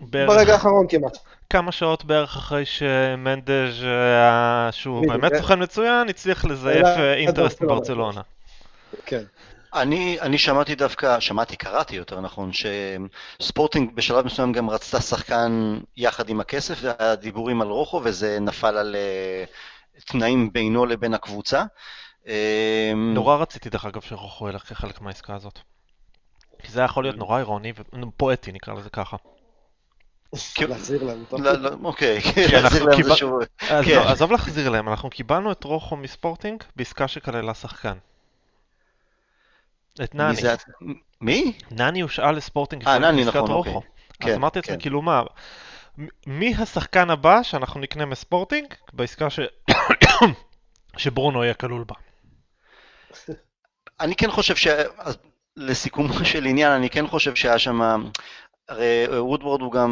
בערך... 0.00 0.30
ברגע 0.30 0.52
האחרון 0.52 0.86
כמעט. 0.88 1.18
כמה 1.54 1.72
שעות 1.72 2.04
בערך 2.04 2.36
אחרי 2.36 2.64
שמנדז', 2.64 3.84
אה, 3.84 4.68
שהוא 4.72 5.08
באמת 5.08 5.32
אה, 5.32 5.38
סוכן 5.38 5.62
מצוין, 5.62 6.08
הצליח 6.08 6.44
לזייף 6.44 6.86
אה, 6.86 7.14
אינטרסט 7.14 7.62
בברצלונה. 7.62 8.20
כן. 9.06 9.22
אני, 9.74 10.20
אני 10.20 10.38
שמעתי 10.38 10.74
דווקא, 10.74 11.20
שמעתי, 11.20 11.56
קראתי 11.56 11.96
יותר 11.96 12.20
נכון, 12.20 12.50
שספורטינג 12.52 13.94
בשלב 13.94 14.26
מסוים 14.26 14.52
גם 14.52 14.70
רצתה 14.70 15.00
שחקן 15.00 15.78
יחד 15.96 16.28
עם 16.28 16.40
הכסף, 16.40 16.78
והיה 16.82 17.14
דיבורים 17.14 17.62
על 17.62 17.68
רוחו, 17.68 18.00
וזה 18.04 18.38
נפל 18.40 18.76
על 18.76 18.96
uh, 19.96 20.02
תנאים 20.04 20.52
בינו 20.52 20.86
לבין 20.86 21.14
הקבוצה. 21.14 21.62
נורא 22.96 23.36
רציתי 23.36 23.70
דרך 23.70 23.84
אגב 23.84 24.00
שרוחו 24.00 24.48
ילך 24.48 24.62
כחלק 24.62 25.00
מהעסקה 25.00 25.34
הזאת. 25.34 25.58
כי 26.62 26.72
זה 26.72 26.82
יכול 26.82 27.04
להיות 27.04 27.16
נורא 27.16 27.38
אירוני 27.38 27.72
ופואטי 28.02 28.52
נקרא 28.52 28.74
לזה 28.74 28.90
ככה. 28.90 29.16
להחזיר 30.68 31.02
להם, 31.02 31.24
לא, 31.32 31.52
לא, 31.52 31.70
אוקיי, 31.84 32.20
להחזיר 32.52 32.84
להם 32.84 33.02
זה 33.02 33.16
שוב. 33.16 33.40
כן. 33.58 33.82
לא, 33.86 34.10
עזוב 34.10 34.32
להחזיר 34.32 34.68
להם, 34.68 34.88
אנחנו 34.88 35.10
קיבלנו 35.10 35.52
את 35.52 35.64
רוחו 35.64 35.96
מספורטינג 35.96 36.62
בעסקה 36.76 37.08
שכללה 37.08 37.54
שחקן. 37.54 37.96
את 40.02 40.14
נני. 40.14 40.36
מי? 41.20 41.52
נני 41.70 42.00
הושאל 42.00 42.36
לספורטינג 42.36 42.86
אה, 42.86 42.98
נני, 42.98 43.24
נכון, 43.24 43.40
אוקיי. 43.40 43.72
רוחו. 43.72 43.78
אז 43.78 44.16
כן, 44.20 44.34
אמרתי 44.34 44.58
לעצמי, 44.58 44.74
כן. 44.74 44.80
כאילו 44.80 45.02
מה, 45.02 45.22
מי 46.26 46.54
השחקן 46.58 47.10
הבא 47.10 47.42
שאנחנו 47.42 47.80
נקנה 47.80 48.04
מספורטינג 48.04 48.74
בעסקה 48.92 49.28
שברונו 50.96 51.44
יהיה 51.44 51.54
כלול 51.54 51.84
בה? 51.84 51.94
אני 54.00 54.16
כן 54.16 54.30
חושב 54.30 54.56
ש... 54.56 54.66
לסיכומו 55.56 56.24
של 56.24 56.44
עניין, 56.44 56.72
אני 56.72 56.90
כן 56.90 57.06
חושב 57.06 57.34
שהיה 57.34 57.58
שם 57.58 57.80
הרי 58.68 59.06
אה, 59.12 59.24
וודוורד 59.24 59.60
הוא 59.60 59.72
גם 59.72 59.90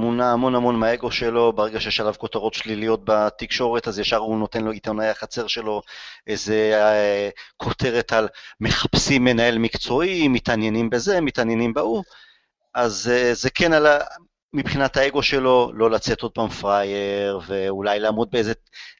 מונע 0.00 0.32
המון 0.32 0.54
המון 0.54 0.76
מהאגו 0.76 1.10
שלו, 1.10 1.52
ברגע 1.52 1.80
שיש 1.80 2.00
עליו 2.00 2.14
כותרות 2.18 2.54
שליליות 2.54 3.00
בתקשורת, 3.04 3.88
אז 3.88 3.98
ישר 3.98 4.16
הוא 4.16 4.38
נותן 4.38 4.64
לו 4.64 4.70
עיתונאי 4.70 5.08
החצר 5.08 5.46
שלו 5.46 5.82
איזה 6.26 6.72
אה, 6.74 7.30
כותרת 7.56 8.12
על 8.12 8.28
מחפשים 8.60 9.24
מנהל 9.24 9.58
מקצועי, 9.58 10.28
מתעניינים 10.28 10.90
בזה, 10.90 11.20
מתעניינים 11.20 11.74
בהוא, 11.74 12.02
אז 12.74 13.10
אה, 13.12 13.34
זה 13.34 13.50
כן 13.50 13.72
על 13.72 13.86
ה... 13.86 13.98
מבחינת 14.52 14.96
האגו 14.96 15.22
שלו, 15.22 15.72
לא 15.74 15.90
לצאת 15.90 16.22
עוד 16.22 16.32
פעם 16.32 16.48
פראייר, 16.48 17.40
ואולי 17.46 18.00
לעמוד 18.00 18.30
באיזה 18.30 18.52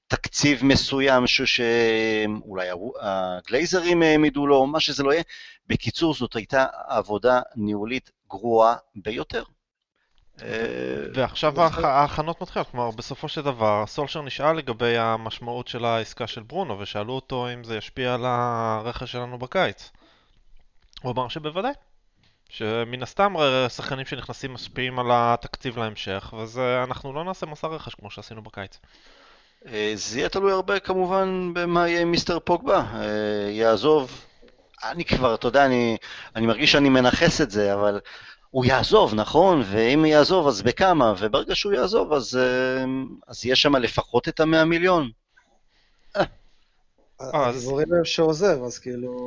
תקציב 0.09 0.65
מסוים 0.65 1.27
שאולי 1.27 2.69
הגלייזרים 3.01 4.03
העמידו 4.03 4.47
לו, 4.47 4.67
מה 4.67 4.81
שזה 4.81 5.03
לא 5.03 5.13
יהיה. 5.13 5.23
בקיצור, 5.67 6.15
זאת 6.15 6.37
הייתה 6.37 6.67
עבודה 6.89 7.41
ניהולית 7.57 8.11
גרועה 8.31 8.75
ביותר. 8.97 9.43
ועכשיו 11.15 11.61
ההכנות 11.61 12.43
מתחילות, 12.43 12.71
כלומר 12.71 12.91
בסופו 12.91 13.29
של 13.29 13.43
דבר 13.43 13.85
סולשר 13.87 14.23
נשאל 14.23 14.57
לגבי 14.57 14.99
המשמעות 14.99 15.69
של 15.69 15.85
העסקה 15.85 16.27
של 16.27 16.43
ברונו 16.43 16.79
ושאלו 16.79 17.13
אותו 17.13 17.53
אם 17.55 17.65
זה 17.65 17.77
ישפיע 17.77 18.15
על 18.15 18.25
הרכש 18.25 19.13
שלנו 19.13 19.39
בקיץ. 19.39 19.91
הוא 21.03 21.13
אמר 21.13 21.29
שבוודאי, 21.29 21.73
שמן 22.49 23.03
הסתם 23.03 23.35
שחקנים 23.69 24.07
שנכנסים 24.07 24.55
משפיעים 24.55 24.99
על 24.99 25.07
התקציב 25.13 25.79
להמשך 25.79 26.35
ואנחנו 26.53 27.13
לא 27.13 27.25
נעשה 27.25 27.47
מסע 27.47 27.67
רכש 27.67 27.95
כמו 27.95 28.11
שעשינו 28.11 28.43
בקיץ. 28.43 28.79
אה, 29.67 29.93
זה 29.95 30.19
יהיה 30.19 30.29
תלוי 30.29 30.53
הרבה 30.53 30.81
כמובן 30.81 31.51
במה 31.55 31.89
יהיה 31.89 32.03
עם 32.03 32.11
מיסטר 32.11 32.39
פוגבה, 32.39 32.85
אה, 32.95 33.51
יעזוב, 33.51 34.25
אני 34.85 35.05
כבר, 35.05 35.35
אתה 35.35 35.49
יודע, 35.49 35.67
אני, 35.67 35.97
אני 36.37 36.47
מרגיש 36.47 36.73
שאני 36.73 36.89
מנכס 36.89 37.41
את 37.41 37.51
זה, 37.51 37.75
אבל 37.75 38.01
הוא 38.51 38.65
יעזוב, 38.65 39.15
נכון? 39.15 39.63
ואם 39.71 40.05
יעזוב 40.05 40.49
אז 40.49 40.63
בכמה, 40.63 41.15
וברגע 41.19 41.55
שהוא 41.55 41.73
יעזוב 41.73 42.13
אז, 42.13 42.37
אה, 42.37 42.85
אז 43.29 43.47
יש 43.47 43.63
שם 43.63 43.77
לפחות 43.77 44.29
את 44.29 44.41
המאה 44.41 44.65
מיליון. 44.65 45.11
הדיבורים 47.21 47.95
הם 47.95 48.05
שעוזב, 48.05 48.63
אז 48.65 48.79
כאילו... 48.79 49.27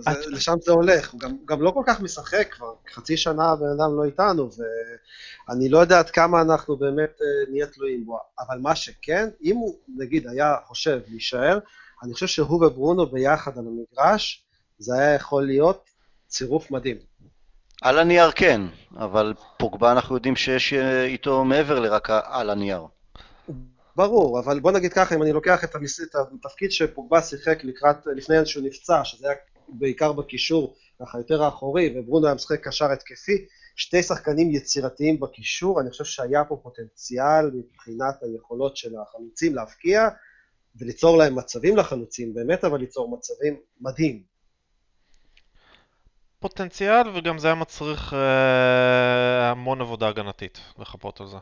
זה, 0.00 0.30
לשם 0.30 0.54
זה 0.62 0.72
הולך, 0.72 1.10
הוא 1.10 1.20
גם, 1.20 1.36
גם 1.44 1.62
לא 1.62 1.70
כל 1.70 1.82
כך 1.86 2.00
משחק 2.00 2.48
כבר, 2.50 2.74
חצי 2.92 3.16
שנה 3.16 3.50
הבן 3.50 3.66
אדם 3.66 3.96
לא 3.96 4.04
איתנו, 4.04 4.50
ואני 5.48 5.68
לא 5.68 5.78
יודע 5.78 5.98
עד 5.98 6.10
כמה 6.10 6.42
אנחנו 6.42 6.76
באמת 6.76 7.18
uh, 7.18 7.50
נהיה 7.50 7.66
תלויים 7.66 8.06
בו, 8.06 8.18
אבל 8.38 8.58
מה 8.58 8.76
שכן, 8.76 9.28
אם 9.42 9.56
הוא 9.56 9.76
נגיד 9.96 10.28
היה 10.28 10.54
חושב 10.66 11.00
להישאר, 11.08 11.58
אני 12.02 12.14
חושב 12.14 12.26
שהוא 12.26 12.66
וברונו 12.66 13.06
ביחד 13.06 13.58
על 13.58 13.64
המגרש, 13.66 14.44
זה 14.80 14.94
היה 14.94 15.14
יכול 15.14 15.46
להיות 15.46 15.90
צירוף 16.28 16.70
מדהים. 16.70 16.96
על 17.82 17.98
הנייר 17.98 18.30
כן, 18.30 18.60
אבל 18.96 19.34
פוגבה 19.58 19.92
אנחנו 19.92 20.14
יודעים 20.14 20.36
שיש 20.36 20.72
אה, 20.72 21.04
איתו 21.04 21.44
מעבר 21.44 21.80
לרק 21.80 22.08
על 22.10 22.50
הנייר. 22.50 22.86
ברור, 23.96 24.40
אבל 24.40 24.60
בוא 24.60 24.72
נגיד 24.72 24.92
ככה, 24.92 25.14
אם 25.14 25.22
אני 25.22 25.32
לוקח 25.32 25.64
את, 25.64 25.74
המס... 25.74 26.00
את 26.00 26.14
התפקיד 26.14 26.70
שפוגבה 26.72 27.22
שיחק 27.22 27.64
לקראת, 27.64 27.96
לפני 28.16 28.46
שהוא 28.46 28.64
נפצע, 28.64 29.04
שזה 29.04 29.28
היה 29.28 29.36
בעיקר 29.68 30.12
בקישור, 30.12 30.76
ככה 31.00 31.18
יותר 31.18 31.42
האחורי, 31.42 31.94
וברונו 31.98 32.26
היה 32.26 32.34
משחק 32.34 32.68
קשר 32.68 32.92
התקפי, 32.92 33.46
שתי 33.76 34.02
שחקנים 34.02 34.50
יצירתיים 34.50 35.20
בקישור, 35.20 35.80
אני 35.80 35.90
חושב 35.90 36.04
שהיה 36.04 36.44
פה 36.44 36.60
פוטנציאל 36.62 37.50
מבחינת 37.54 38.22
היכולות 38.22 38.76
של 38.76 38.90
החלוצים 38.98 39.54
להבקיע, 39.54 40.08
וליצור 40.80 41.16
להם 41.18 41.34
מצבים 41.34 41.76
לחלוצים, 41.76 42.34
באמת 42.34 42.64
אבל 42.64 42.78
ליצור 42.78 43.16
מצבים 43.16 43.56
מדהים. 43.80 44.29
פוטנציאל, 46.40 47.08
וגם 47.14 47.38
זה 47.38 47.48
היה 47.48 47.54
מצריך 47.54 48.14
אה, 48.14 49.50
המון 49.50 49.80
עבודה 49.80 50.08
הגנתית, 50.08 50.60
לחפות 50.78 51.20
על 51.20 51.26
זה. 51.26 51.36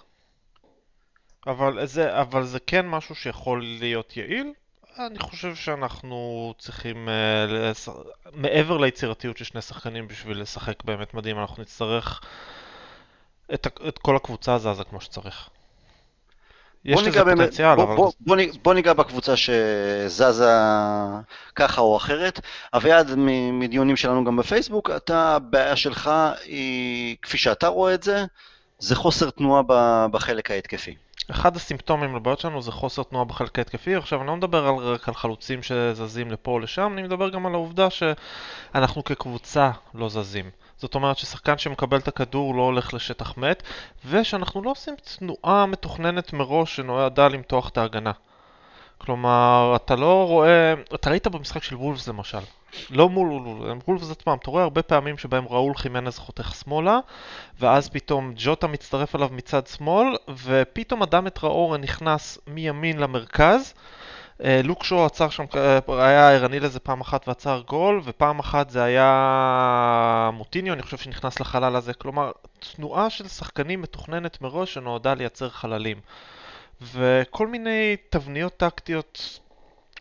אבל 1.46 1.86
זה, 1.86 2.20
אבל 2.20 2.44
זה 2.44 2.60
כן 2.60 2.86
משהו 2.88 3.14
שיכול 3.14 3.62
להיות 3.62 4.16
יעיל. 4.16 4.52
אני 4.98 5.18
חושב 5.18 5.54
שאנחנו 5.54 6.54
צריכים, 6.58 7.08
אה, 7.08 7.46
לס... 7.46 7.88
מעבר 8.32 8.78
ליצירתיות 8.78 9.36
של 9.36 9.44
שני 9.44 9.62
שחקנים 9.62 10.08
בשביל 10.08 10.40
לשחק 10.40 10.84
באמת 10.84 11.14
מדהים, 11.14 11.38
אנחנו 11.38 11.62
נצטרך 11.62 12.20
את, 13.54 13.66
את 13.88 13.98
כל 13.98 14.16
הקבוצה 14.16 14.54
הזזה 14.54 14.84
כמו 14.84 15.00
שצריך. 15.00 15.50
יש 16.84 17.02
לזה 17.02 17.24
פוטנציאל, 17.24 17.74
בוא, 17.74 17.84
אבל... 17.84 17.96
בוא, 17.96 18.12
בוא, 18.20 18.36
בוא 18.62 18.74
ניגע 18.74 18.92
בקבוצה 18.92 19.34
שזזה 19.36 20.52
ככה 21.54 21.80
או 21.80 21.96
אחרת. 21.96 22.40
אביעד, 22.74 23.14
מדיונים 23.52 23.96
שלנו 23.96 24.24
גם 24.24 24.36
בפייסבוק, 24.36 24.90
אתה, 24.90 25.36
הבעיה 25.36 25.76
שלך 25.76 26.10
היא, 26.44 27.16
כפי 27.22 27.38
שאתה 27.38 27.68
רואה 27.68 27.94
את 27.94 28.02
זה, 28.02 28.24
זה 28.78 28.96
חוסר 28.96 29.30
תנועה 29.30 29.62
בחלק 30.10 30.50
ההתקפי. 30.50 30.94
אחד 31.30 31.56
הסימפטומים 31.56 32.16
לבעיות 32.16 32.40
שלנו 32.40 32.62
זה 32.62 32.72
חוסר 32.72 33.02
תנועה 33.02 33.24
בחלק 33.24 33.58
ההתקפי. 33.58 33.96
עכשיו, 33.96 34.20
אני 34.20 34.26
לא 34.26 34.36
מדבר 34.36 34.66
על, 34.66 34.74
רק 34.74 35.08
על 35.08 35.14
חלוצים 35.14 35.62
שזזים 35.62 36.30
לפה 36.30 36.50
או 36.50 36.58
לשם, 36.58 36.92
אני 36.92 37.02
מדבר 37.02 37.28
גם 37.28 37.46
על 37.46 37.54
העובדה 37.54 37.88
שאנחנו 37.90 39.04
כקבוצה 39.04 39.70
לא 39.94 40.08
זזים. 40.08 40.50
זאת 40.78 40.94
אומרת 40.94 41.18
ששחקן 41.18 41.58
שמקבל 41.58 41.98
את 41.98 42.08
הכדור 42.08 42.54
לא 42.54 42.62
הולך 42.62 42.94
לשטח 42.94 43.36
מת, 43.36 43.62
ושאנחנו 44.06 44.62
לא 44.62 44.70
עושים 44.70 44.94
תנועה 45.18 45.66
מתוכננת 45.66 46.32
מראש 46.32 46.76
שנועדה 46.76 47.28
למתוח 47.28 47.68
את 47.68 47.78
ההגנה. 47.78 48.12
כלומר, 48.98 49.72
אתה 49.76 49.96
לא 49.96 50.26
רואה... 50.28 50.74
אתה 50.94 51.10
ראית 51.10 51.26
במשחק 51.26 51.62
של 51.62 51.76
וולפס 51.76 52.08
למשל. 52.08 52.38
לא 52.90 53.08
מול 53.08 53.28
וולפס 53.86 54.10
עצמם, 54.10 54.36
אתה 54.42 54.50
רואה 54.50 54.62
הרבה 54.62 54.82
פעמים 54.82 55.18
שבהם 55.18 55.44
ראול 55.48 55.74
חימנז 55.74 56.18
חותך 56.18 56.54
שמאלה, 56.64 56.98
ואז 57.60 57.88
פתאום 57.88 58.32
ג'וטה 58.36 58.66
מצטרף 58.66 59.16
אליו 59.16 59.28
מצד 59.32 59.66
שמאל, 59.66 60.16
ופתאום 60.44 61.02
אדם 61.02 61.26
את 61.26 61.38
ראור 61.44 61.76
נכנס 61.76 62.38
מימין 62.46 62.98
למרכז. 62.98 63.74
אה, 64.44 64.60
לוק 64.64 64.84
שואו 64.84 65.06
עצר 65.06 65.28
שם, 65.28 65.44
אה, 65.56 65.78
היה 65.88 66.30
ערני 66.30 66.60
לזה 66.60 66.80
פעם 66.80 67.00
אחת 67.00 67.28
ועצר 67.28 67.62
גול, 67.66 68.00
ופעם 68.04 68.38
אחת 68.38 68.70
זה 68.70 68.82
היה 68.82 70.30
מוטיניו, 70.32 70.74
אני 70.74 70.82
חושב 70.82 70.96
שנכנס 70.96 71.40
לחלל 71.40 71.76
הזה. 71.76 71.94
כלומר, 71.94 72.32
תנועה 72.58 73.10
של 73.10 73.28
שחקנים 73.28 73.82
מתוכננת 73.82 74.40
מראש 74.40 74.74
שנועדה 74.74 75.14
לייצר 75.14 75.48
חללים. 75.48 76.00
וכל 76.80 77.46
מיני 77.46 77.96
תבניות 78.10 78.56
טקטיות 78.56 79.40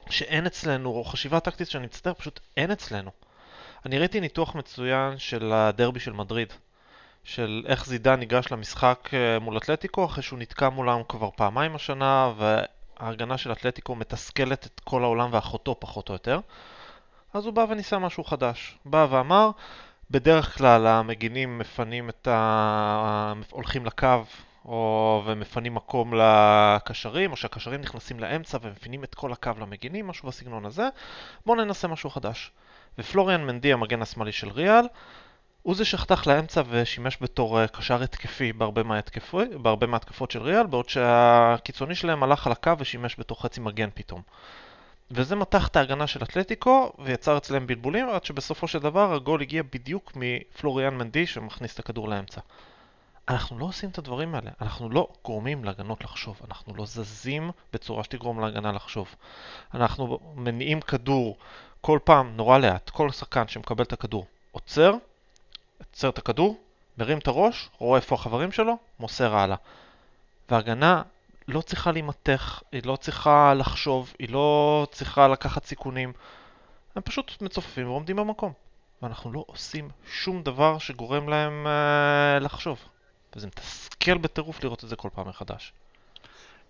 שאין 0.10 0.46
אצלנו, 0.46 0.90
או 0.90 1.04
חשיבה 1.04 1.40
טקטית 1.40 1.70
שאני 1.70 1.86
מצטער, 1.86 2.14
פשוט 2.14 2.40
אין 2.58 2.72
אצלנו. 2.72 3.12
אני 3.86 4.00
ראיתי 4.00 4.20
ניתוח 4.20 4.56
מצוין 4.56 5.18
של 5.18 5.52
הדרבי 5.54 6.00
של 6.00 6.14
מדריד, 6.14 6.54
של 7.24 7.64
איך 7.68 7.86
זידן 7.86 8.20
ניגש 8.20 8.52
למשחק 8.52 9.10
אה, 9.14 9.40
מול 9.40 9.58
אתלטיקו, 9.58 10.06
אחרי 10.06 10.24
שהוא 10.24 10.40
נתקע 10.40 10.70
מולם 10.70 11.02
כבר 11.10 11.30
פעמיים 11.36 11.76
השנה, 11.76 12.32
וההגנה 13.02 13.38
של 13.38 13.52
אתלטיקו 13.52 13.96
מתסכלת 13.96 14.66
את 14.66 14.82
כל 14.84 15.04
העולם 15.04 15.30
ואחותו 15.32 15.76
פחות 15.80 16.10
או 16.10 16.14
יותר. 16.14 16.40
אז 17.34 17.46
הוא 17.46 17.54
בא 17.54 17.66
וניסה 17.70 18.00
משהו 18.00 18.24
חדש. 18.24 18.78
בא 18.86 19.08
ואמר, 19.10 19.52
בדרך 20.12 20.58
כלל 20.58 20.88
המגינים 20.88 21.60
מפנים 21.60 22.10
את 22.10 22.28
ה... 22.28 23.34
הולכים 23.52 23.86
לקו 23.86 24.24
או 24.66 25.24
ומפנים 25.26 25.74
מקום 25.74 26.14
לקשרים, 26.14 27.32
או 27.32 27.36
שהקשרים 27.36 27.82
נכנסים 27.82 28.20
לאמצע 28.20 28.58
ומפנים 28.62 29.04
את 29.04 29.16
כל 29.16 29.32
הקו 29.32 29.52
למגינים, 29.60 30.08
משהו 30.08 30.28
בסגנון 30.28 30.66
הזה. 30.66 30.90
בואו 31.46 31.58
ננסה 31.58 31.88
משהו 31.88 32.10
חדש. 32.10 32.52
ופלוריאן 32.98 33.46
מנדי, 33.46 33.74
המגן 33.74 34.02
השמאלי 34.02 34.32
של 34.32 34.50
ריאל, 34.50 34.86
הוא 35.68 35.76
זה 35.76 35.86
שחתך 35.86 36.28
לאמצע 36.28 36.62
ושימש 36.70 37.18
בתור 37.22 37.62
אה, 37.62 37.68
קשר 37.68 38.04
התקפי 38.04 38.54
בהרבה, 38.54 38.84
מההתקפו, 38.84 39.42
בהרבה 39.62 39.88
מההתקפות 39.88 40.32
של 40.32 40.42
ריאל, 40.42 40.66
בעוד 40.66 40.90
שהקיצוני 40.90 41.96
שלהם 41.96 42.24
הלך 42.24 42.48
על 42.48 42.52
הקו 42.52 42.72
ושימש 42.80 43.16
בתור 43.20 43.42
חצי 43.42 43.60
מגן 43.60 43.90
פתאום. 43.94 44.22
וזה 45.12 45.36
מתח 45.36 45.68
את 45.68 45.76
ההגנה 45.76 46.08
של 46.08 46.24
אתלטיקו 46.24 46.94
ויצר 47.00 47.38
אצלם 47.38 47.68
בלבולים, 47.68 48.10
עד 48.10 48.26
שבסופו 48.26 48.68
של 48.68 48.80
דבר 48.80 49.14
הגול 49.14 49.42
הגיע 49.42 49.64
בדיוק 49.74 50.12
מפלוריאן 50.16 50.94
מנדי 50.94 51.28
שמכניס 51.28 51.74
את 51.74 51.80
הכדור 51.80 52.10
לאמצע. 52.10 52.42
אנחנו 53.30 53.60
לא 53.60 53.66
עושים 53.66 53.90
את 53.90 53.98
הדברים 53.98 54.36
האלה, 54.36 54.52
אנחנו 54.62 54.90
לא 54.90 55.08
גורמים 55.26 55.64
להגנות 55.64 56.04
לחשוב, 56.04 56.40
אנחנו 56.48 56.76
לא 56.76 56.86
זזים 56.86 57.52
בצורה 57.74 58.04
שתגרום 58.04 58.40
להגנה 58.40 58.72
לחשוב. 58.72 59.16
אנחנו 59.74 60.20
מניעים 60.36 60.82
כדור 60.82 61.38
כל 61.82 62.00
פעם 62.04 62.38
נורא 62.38 62.58
לאט, 62.58 62.90
כל 62.90 63.12
שחקן 63.12 63.48
שמקבל 63.48 63.84
את 63.84 63.94
הכדור 63.94 64.26
עוצר, 64.52 64.94
עוצר 65.98 66.10
את 66.10 66.18
הכדור, 66.18 66.58
מרים 66.98 67.18
את 67.18 67.28
הראש, 67.28 67.70
רואה 67.78 68.00
איפה 68.00 68.16
החברים 68.16 68.52
שלו, 68.52 68.78
מוסר 69.00 69.36
הלאה. 69.36 69.56
והגנה 70.50 71.02
לא 71.48 71.62
צריכה 71.62 71.92
להימתח, 71.92 72.64
היא 72.72 72.82
לא 72.86 72.96
צריכה 72.96 73.54
לחשוב, 73.54 74.14
היא 74.20 74.30
לא 74.30 74.88
צריכה 74.92 75.28
לקחת 75.28 75.66
סיכונים. 75.66 76.14
הם 76.96 77.02
פשוט 77.02 77.42
מצופפים 77.42 77.90
ועומדים 77.90 78.16
במקום. 78.16 78.54
ואנחנו 79.02 79.34
לא 79.34 79.44
עושים 79.48 79.90
שום 80.12 80.44
דבר 80.44 80.78
שגורם 80.78 81.30
להם 81.30 81.68
uh, 81.68 82.44
לחשוב. 82.44 82.80
וזה 83.36 83.48
מתסכל 83.48 84.18
בטירוף 84.18 84.64
לראות 84.64 84.84
את 84.84 84.90
זה 84.90 84.96
כל 84.96 85.10
פעם 85.16 85.28
מחדש. 85.28 85.74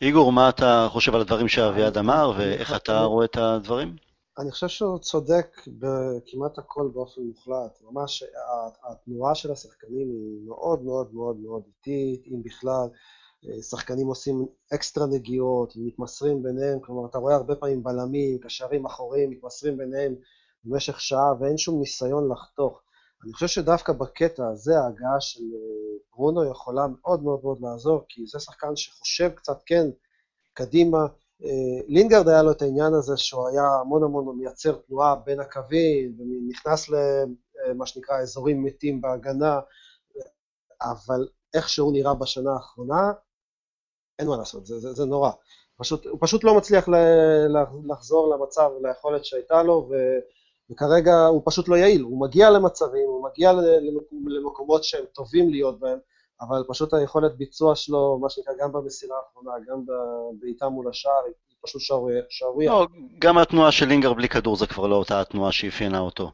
איגור, 0.01 0.31
מה 0.31 0.49
אתה 0.49 0.87
חושב 0.89 1.15
על 1.15 1.21
הדברים 1.21 1.47
שאביעד 1.47 1.97
אמר, 1.97 2.33
ואיך 2.37 2.75
אתה 2.75 2.99
רואה 2.99 3.25
את 3.25 3.37
הדברים? 3.37 3.95
אני 4.39 4.51
חושב 4.51 4.67
שהוא 4.67 4.99
צודק 4.99 5.47
בכמעט 5.67 6.57
הכל 6.57 6.89
באופן 6.93 7.21
מוחלט. 7.21 7.81
ממש 7.81 8.23
התנועה 8.83 9.35
של 9.35 9.51
השחקנים 9.51 10.09
היא 10.09 10.47
מאוד 10.47 10.83
מאוד 10.83 11.13
מאוד 11.13 11.37
מאוד 11.39 11.63
איטית, 11.67 12.27
אם 12.27 12.43
בכלל. 12.43 12.87
שחקנים 13.69 14.07
עושים 14.07 14.45
אקסטרה 14.73 15.05
נגיעות, 15.07 15.73
מתמסרים 15.75 16.43
ביניהם, 16.43 16.79
כלומר, 16.79 17.09
אתה 17.09 17.17
רואה 17.17 17.35
הרבה 17.35 17.55
פעמים 17.55 17.83
בלמים, 17.83 18.39
קשרים 18.39 18.85
אחוריים, 18.85 19.29
מתמסרים 19.29 19.77
ביניהם 19.77 20.15
במשך 20.63 21.01
שעה, 21.01 21.33
ואין 21.39 21.57
שום 21.57 21.79
ניסיון 21.79 22.31
לחתוך. 22.31 22.81
אני 23.23 23.33
חושב 23.33 23.47
שדווקא 23.47 23.93
בקטע 23.93 24.47
הזה, 24.47 24.79
ההגעה 24.79 25.19
של 25.21 25.43
ברונו 26.11 26.51
יכולה 26.51 26.87
מאוד 26.87 27.23
מאוד 27.23 27.39
מאוד 27.43 27.57
לעזור, 27.61 28.01
כי 28.09 28.25
זה 28.25 28.39
שחקן 28.39 28.75
שחושב 28.75 29.29
קצת, 29.29 29.57
כן, 29.65 29.89
קדימה. 30.53 31.07
לינגרד 31.87 32.27
היה 32.27 32.43
לו 32.43 32.51
את 32.51 32.61
העניין 32.61 32.93
הזה 32.93 33.17
שהוא 33.17 33.47
היה 33.47 33.63
המון 33.81 34.03
המון 34.03 34.37
מייצר 34.37 34.75
תנועה 34.75 35.15
בין 35.15 35.39
הקווים, 35.39 36.17
ונכנס 36.19 36.89
למה 36.89 37.85
שנקרא 37.85 38.17
אזורים 38.17 38.63
מתים 38.63 39.01
בהגנה, 39.01 39.59
אבל 40.81 41.27
איך 41.53 41.69
שהוא 41.69 41.93
נראה 41.93 42.13
בשנה 42.13 42.53
האחרונה, 42.53 43.11
אין 44.19 44.27
מה 44.27 44.37
לעשות, 44.37 44.65
זה, 44.65 44.79
זה, 44.79 44.93
זה 44.93 45.05
נורא. 45.05 45.31
פשוט, 45.77 46.05
הוא 46.05 46.17
פשוט 46.21 46.43
לא 46.43 46.57
מצליח 46.57 46.87
לחזור 47.89 48.35
למצב, 48.35 48.69
ליכולת 48.81 49.25
שהייתה 49.25 49.63
לו, 49.63 49.89
ו, 49.91 49.93
וכרגע 50.69 51.25
הוא 51.25 51.41
פשוט 51.45 51.67
לא 51.67 51.75
יעיל. 51.75 52.01
הוא 52.01 52.21
מגיע 52.21 52.49
למצבים, 52.49 53.07
הוא 53.07 53.23
מגיע 53.23 53.51
למקומות 54.27 54.83
שהם 54.83 55.05
טובים 55.05 55.49
להיות 55.49 55.79
בהם, 55.79 55.99
אבל 56.41 56.63
פשוט 56.67 56.93
היכולת 56.93 57.37
ביצוע 57.37 57.75
שלו, 57.75 58.19
מה 58.21 58.29
שנקרא, 58.29 58.53
גם 58.61 58.71
במסירה 58.71 59.17
האחרונה, 59.17 59.51
גם 59.69 59.81
בבעיטה 59.85 60.69
מול 60.69 60.89
השער, 60.89 61.11
היא 61.25 61.33
פשוט 61.61 61.81
שערורייה. 62.29 62.71
לא, 62.71 62.87
גם 63.19 63.37
התנועה 63.37 63.71
של 63.71 63.85
לינגר 63.85 64.13
בלי 64.13 64.29
כדור 64.29 64.55
זה 64.55 64.67
כבר 64.67 64.87
לא 64.87 64.95
אותה 64.95 65.21
התנועה 65.21 65.51
שאפיינה 65.51 65.99
אותו. 65.99 66.31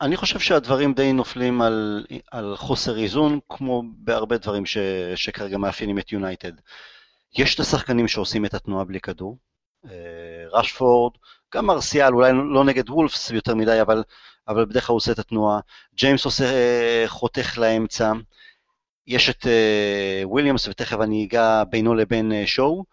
אני 0.00 0.16
חושב 0.16 0.38
שהדברים 0.38 0.94
די 0.94 1.12
נופלים 1.12 1.62
על, 1.62 2.06
על 2.30 2.56
חוסר 2.56 2.98
איזון, 2.98 3.38
כמו 3.48 3.82
בהרבה 3.98 4.38
דברים 4.38 4.66
ש, 4.66 4.78
שכרגע 5.14 5.58
מאפיינים 5.58 5.98
את 5.98 6.12
יונייטד. 6.12 6.52
יש 7.38 7.54
את 7.54 7.60
השחקנים 7.60 8.08
שעושים 8.08 8.44
את 8.44 8.54
התנועה 8.54 8.84
בלי 8.84 9.00
כדור, 9.00 9.36
רשפורד, 10.52 11.12
גם 11.54 11.66
מרסיאל, 11.66 12.14
אולי 12.14 12.32
לא 12.32 12.64
נגד 12.64 12.90
וולפס 12.90 13.30
יותר 13.30 13.54
מדי, 13.54 13.80
אבל, 13.80 14.02
אבל 14.48 14.64
בדרך 14.64 14.86
כלל 14.86 14.92
הוא 14.92 14.96
עושה 14.96 15.12
את 15.12 15.18
התנועה. 15.18 15.60
ג'יימס 15.94 16.24
עושה 16.24 16.44
חותך 17.06 17.58
לאמצע. 17.58 18.12
יש 19.06 19.30
את 19.30 19.46
וויליאמס, 20.24 20.68
ותכף 20.68 20.96
אני 21.00 21.24
אגע 21.24 21.64
בינו 21.70 21.94
לבין 21.94 22.32
שואו. 22.46 22.84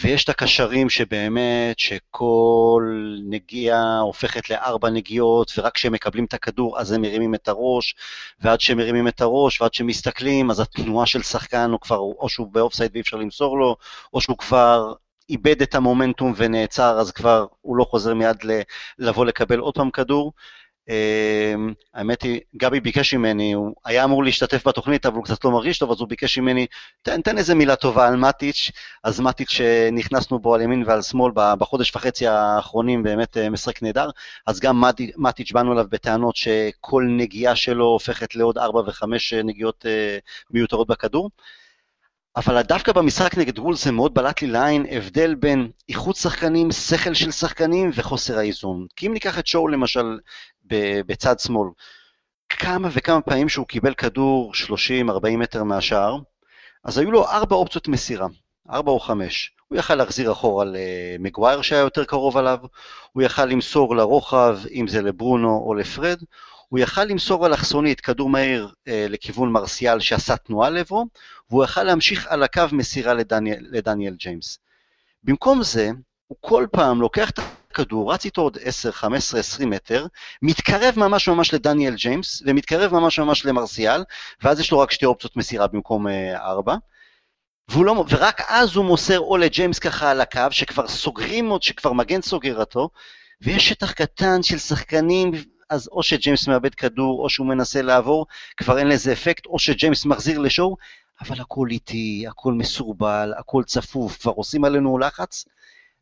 ויש 0.00 0.24
את 0.24 0.28
הקשרים 0.28 0.90
שבאמת, 0.90 1.78
שכל 1.78 2.82
נגיעה 3.28 3.98
הופכת 3.98 4.50
לארבע 4.50 4.90
נגיעות, 4.90 5.52
ורק 5.58 5.74
כשהם 5.74 5.92
מקבלים 5.92 6.24
את 6.24 6.34
הכדור 6.34 6.80
אז 6.80 6.92
הם 6.92 7.02
מרימים 7.02 7.34
את 7.34 7.48
הראש, 7.48 7.94
ועד 8.40 8.60
שהם 8.60 8.78
מרימים 8.78 9.08
את 9.08 9.20
הראש 9.20 9.60
ועד 9.60 9.74
שהם 9.74 9.86
מסתכלים, 9.86 10.50
אז 10.50 10.60
התנועה 10.60 11.06
של 11.06 11.22
שחקן 11.22 11.70
הוא 11.70 11.80
כבר, 11.80 11.96
או 11.98 12.28
שהוא 12.28 12.46
באופסייד 12.52 12.90
ואי 12.92 13.00
אפשר 13.00 13.16
למסור 13.16 13.58
לו, 13.58 13.76
או 14.12 14.20
שהוא 14.20 14.38
כבר 14.38 14.92
איבד 15.30 15.62
את 15.62 15.74
המומנטום 15.74 16.32
ונעצר, 16.36 17.00
אז 17.00 17.10
כבר 17.12 17.46
הוא 17.60 17.76
לא 17.76 17.84
חוזר 17.84 18.14
מיד 18.14 18.36
לבוא 18.98 19.26
לקבל 19.26 19.58
עוד 19.58 19.74
פעם 19.74 19.90
כדור. 19.90 20.32
Uh, 20.88 21.74
האמת 21.94 22.22
היא, 22.22 22.40
גבי 22.56 22.80
ביקש 22.80 23.14
ממני, 23.14 23.52
הוא 23.52 23.74
היה 23.84 24.04
אמור 24.04 24.24
להשתתף 24.24 24.66
בתוכנית, 24.68 25.06
אבל 25.06 25.16
הוא 25.16 25.24
קצת 25.24 25.44
לא 25.44 25.50
מרגיש 25.50 25.78
טוב, 25.78 25.90
אז 25.90 26.00
הוא 26.00 26.08
ביקש 26.08 26.38
ממני, 26.38 26.66
תן, 27.02 27.20
תן 27.20 27.38
איזה 27.38 27.54
מילה 27.54 27.76
טובה 27.76 28.08
על 28.08 28.16
מטיץ', 28.16 28.70
אז 29.04 29.20
מטיץ' 29.20 29.50
שנכנסנו 29.50 30.38
בו 30.38 30.54
על 30.54 30.60
ימין 30.60 30.84
ועל 30.86 31.02
שמאל 31.02 31.32
בחודש 31.34 31.96
וחצי 31.96 32.26
האחרונים, 32.26 33.02
באמת 33.02 33.36
משחק 33.36 33.82
נהדר, 33.82 34.10
אז 34.46 34.60
גם 34.60 34.84
מטיץ' 35.16 35.52
באנו 35.52 35.72
אליו 35.72 35.84
בטענות 35.90 36.36
שכל 36.36 37.06
נגיעה 37.08 37.56
שלו 37.56 37.84
הופכת 37.84 38.34
לעוד 38.34 38.58
ארבע 38.58 38.80
וחמש 38.86 39.32
נגיעות 39.32 39.84
uh, 39.84 40.50
מיותרות 40.50 40.88
בכדור. 40.88 41.30
אבל 42.36 42.62
דווקא 42.62 42.92
במשחק 42.92 43.38
נגד 43.38 43.58
וולס 43.58 43.84
זה 43.84 43.92
מאוד 43.92 44.14
בלט 44.14 44.42
לי 44.42 44.48
לעין 44.48 44.86
הבדל 44.90 45.34
בין 45.34 45.70
איכות 45.88 46.16
שחקנים, 46.16 46.72
שכל 46.72 47.14
של 47.14 47.30
שחקנים 47.30 47.90
וחוסר 47.94 48.38
האיזון. 48.38 48.86
כי 48.96 49.06
אם 49.06 49.12
ניקח 49.12 49.38
את 49.38 49.46
שואו 49.46 49.68
למשל 49.68 50.18
בצד 51.06 51.38
שמאל, 51.38 51.68
כמה 52.48 52.88
וכמה 52.92 53.20
פעמים 53.20 53.48
שהוא 53.48 53.66
קיבל 53.66 53.94
כדור 53.94 54.52
30-40 54.54 55.36
מטר 55.36 55.64
מהשער, 55.64 56.18
אז 56.84 56.98
היו 56.98 57.10
לו 57.10 57.28
ארבע 57.28 57.56
אופציות 57.56 57.88
מסירה. 57.88 58.26
ארבע 58.70 58.90
או 58.92 59.00
חמש. 59.00 59.52
הוא 59.68 59.78
יכל 59.78 59.94
להחזיר 59.94 60.32
אחורה 60.32 60.64
למגווייר 60.68 61.62
שהיה 61.62 61.80
יותר 61.80 62.04
קרוב 62.04 62.36
עליו, 62.36 62.58
הוא 63.12 63.22
יכל 63.22 63.44
למסור 63.44 63.96
לרוחב, 63.96 64.58
אם 64.70 64.88
זה 64.88 65.02
לברונו 65.02 65.62
או 65.66 65.74
לפרד, 65.74 66.18
הוא 66.68 66.78
יכל 66.78 67.04
למסור 67.04 67.46
אלכסונית 67.46 68.00
כדור 68.00 68.30
מהיר 68.30 68.72
אה, 68.88 69.06
לכיוון 69.08 69.52
מרסיאל 69.52 70.00
שעשה 70.00 70.36
תנועה 70.36 70.70
לעברו, 70.70 71.06
והוא 71.50 71.64
יכל 71.64 71.82
להמשיך 71.82 72.26
על 72.26 72.42
הקו 72.42 72.62
מסירה 72.72 73.14
לדניאל, 73.14 73.66
לדניאל 73.70 74.14
ג'יימס. 74.14 74.58
במקום 75.22 75.62
זה, 75.62 75.90
הוא 76.26 76.38
כל 76.40 76.66
פעם 76.72 77.00
לוקח 77.00 77.30
את 77.30 77.38
הכדור, 77.80 78.12
רץ 78.12 78.24
איתו 78.24 78.42
עוד 78.42 78.58
10, 78.62 78.92
15, 78.92 79.40
20 79.40 79.70
מטר, 79.70 80.06
מתקרב 80.42 80.94
ממש 80.96 81.28
ממש 81.28 81.54
לדניאל 81.54 81.94
ג'יימס, 81.94 82.42
ומתקרב 82.46 82.92
ממש 82.92 83.18
ממש 83.18 83.46
למרסיאל, 83.46 84.04
ואז 84.42 84.60
יש 84.60 84.70
לו 84.70 84.78
רק 84.78 84.90
שתי 84.90 85.06
אופציות 85.06 85.36
מסירה 85.36 85.66
במקום 85.66 86.08
אה, 86.08 86.36
ארבע. 86.46 86.76
לא, 87.76 88.04
ורק 88.08 88.40
אז 88.48 88.76
הוא 88.76 88.84
מוסר 88.84 89.20
או 89.20 89.36
לג'יימס 89.36 89.78
ככה 89.78 90.10
על 90.10 90.20
הקו, 90.20 90.40
שכבר 90.50 90.88
סוגרים 90.88 91.48
עוד, 91.48 91.62
שכבר 91.62 91.92
מגן 91.92 92.22
סוגר 92.22 92.60
אותו, 92.60 92.88
ויש 93.40 93.68
שטח 93.68 93.92
קטן 93.92 94.42
של 94.42 94.58
שחקנים, 94.58 95.32
אז 95.70 95.88
או 95.92 96.02
שג'יימס 96.02 96.48
מאבד 96.48 96.74
כדור, 96.74 97.22
או 97.22 97.30
שהוא 97.30 97.46
מנסה 97.46 97.82
לעבור, 97.82 98.26
כבר 98.56 98.78
אין 98.78 98.88
לזה 98.88 99.12
אפקט, 99.12 99.46
או 99.46 99.58
שג'יימס 99.58 100.06
מחזיר 100.06 100.38
לשואו, 100.38 100.76
אבל 101.20 101.40
הכל 101.40 101.66
איטי, 101.70 102.24
הכל 102.28 102.52
מסורבל, 102.52 103.32
הכל 103.38 103.62
צפוף, 103.66 104.18
כבר 104.18 104.32
עושים 104.32 104.64
עלינו 104.64 104.98
לחץ, 104.98 105.44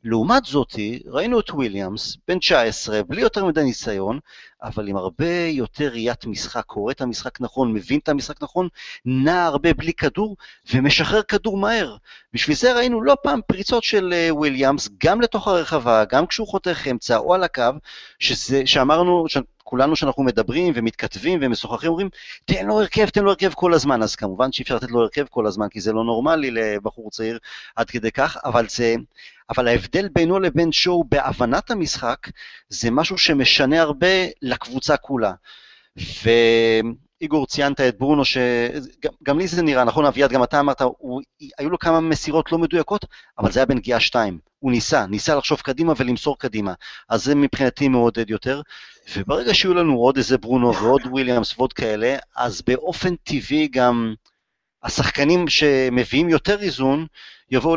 לעומת 0.05 0.45
זאתי, 0.45 1.03
ראינו 1.07 1.41
את 1.41 1.51
וויליאמס, 1.51 2.17
בן 2.29 2.39
19, 2.39 3.03
בלי 3.03 3.21
יותר 3.21 3.45
מדי 3.45 3.63
ניסיון, 3.63 4.19
אבל 4.63 4.89
עם 4.89 4.97
הרבה 4.97 5.47
יותר 5.47 5.89
ראיית 5.89 6.27
משחק, 6.27 6.65
קורא 6.67 6.93
את 6.93 7.01
המשחק 7.01 7.41
נכון, 7.41 7.73
מבין 7.73 7.99
את 7.99 8.09
המשחק 8.09 8.43
נכון, 8.43 8.69
נע 9.05 9.45
הרבה 9.45 9.75
בלי 9.75 9.93
כדור 9.93 10.37
ומשחרר 10.73 11.23
כדור 11.23 11.57
מהר. 11.57 11.97
בשביל 12.33 12.57
זה 12.57 12.73
ראינו 12.73 13.03
לא 13.03 13.17
פעם 13.23 13.41
פריצות 13.47 13.85
של 13.85 14.13
אה, 14.13 14.35
וויליאמס, 14.35 14.89
גם 15.05 15.21
לתוך 15.21 15.49
הרחבה, 15.49 16.05
גם 16.05 16.27
כשהוא 16.27 16.47
חותך 16.47 16.87
אמצע 16.91 17.17
או 17.17 17.35
על 17.35 17.45
הקו, 17.45 17.71
שזה, 18.19 18.63
שאמרנו, 18.67 19.27
כולנו 19.65 19.97
שאנחנו 19.97 20.23
מדברים 20.23 20.73
ומתכתבים 20.77 21.39
ומשוחחים, 21.43 21.91
אומרים, 21.91 22.09
תן 22.45 22.67
לו 22.67 22.81
הרכב, 22.81 23.09
תן 23.09 23.25
לו 23.25 23.31
הרכב 23.31 23.53
כל 23.55 23.75
הזמן. 23.75 24.03
אז 24.03 24.17
כמובן 24.17 24.53
שאי 24.53 24.63
אפשר 24.63 24.77
לתת 24.77 24.91
לו 24.91 25.01
הרכב 25.01 25.25
כל 25.31 25.47
הזמן, 25.47 25.69
כי 25.69 25.81
זה 25.81 25.93
לא 25.93 26.05
נורמלי 26.05 26.51
לבחור 26.51 27.11
צעיר 27.11 27.39
עד 27.77 27.91
כדי 27.91 28.11
כך, 28.11 28.37
אבל 28.45 28.69
זה... 28.69 28.95
אבל 29.51 29.69
ההבדל 29.69 30.09
בינו 30.09 30.39
לבין 30.41 30.73
שואו 30.73 31.05
בהבנת 31.05 31.71
המשחק, 31.71 32.19
זה 32.69 32.91
משהו 32.91 33.19
שמשנה 33.19 33.81
הרבה 33.81 34.09
לקבוצה 34.43 34.97
כולה. 34.97 35.33
ואיגור, 35.97 37.47
ציינת 37.47 37.81
את 37.81 37.99
ברונו, 37.99 38.23
שגם 38.25 39.39
לי 39.39 39.49
זה 39.49 39.63
נראה, 39.63 39.85
נכון 39.85 40.07
אביעד, 40.07 40.31
גם 40.31 40.43
אתה 40.43 40.61
אמרת, 40.61 40.83
הוא... 40.83 41.23
היו 41.59 41.71
לו 41.71 41.79
כמה 41.79 42.01
מסירות 42.01 42.53
לא 42.53 42.59
מדויקות, 42.59 43.05
אבל 43.39 43.53
זה 43.53 43.61
היה 43.61 43.67
בנגיעה 43.67 44.01
שתיים. 44.01 44.39
הוא 44.59 44.73
ניסה, 44.73 45.07
ניסה 45.07 45.35
לחשוב 45.35 45.61
קדימה 45.61 45.93
ולמסור 45.97 46.39
קדימה. 46.39 46.73
אז 47.09 47.25
זה 47.25 47.35
מבחינתי 47.35 47.89
מעודד 47.89 48.31
יותר. 48.31 48.61
וברגע 49.17 49.55
שיהיו 49.55 49.75
לנו 49.75 49.97
עוד 49.97 50.17
איזה 50.17 50.39
ברונו 50.39 50.75
ועוד 50.75 51.03
וויליאמס 51.07 51.59
ועוד 51.59 51.73
כאלה, 51.73 52.17
אז 52.37 52.63
באופן 52.63 53.15
טבעי 53.17 53.69
גם 53.69 54.15
השחקנים 54.85 55.49
שמביאים 55.49 56.29
יותר 56.29 56.61
איזון, 56.61 57.07
יבואו 57.51 57.77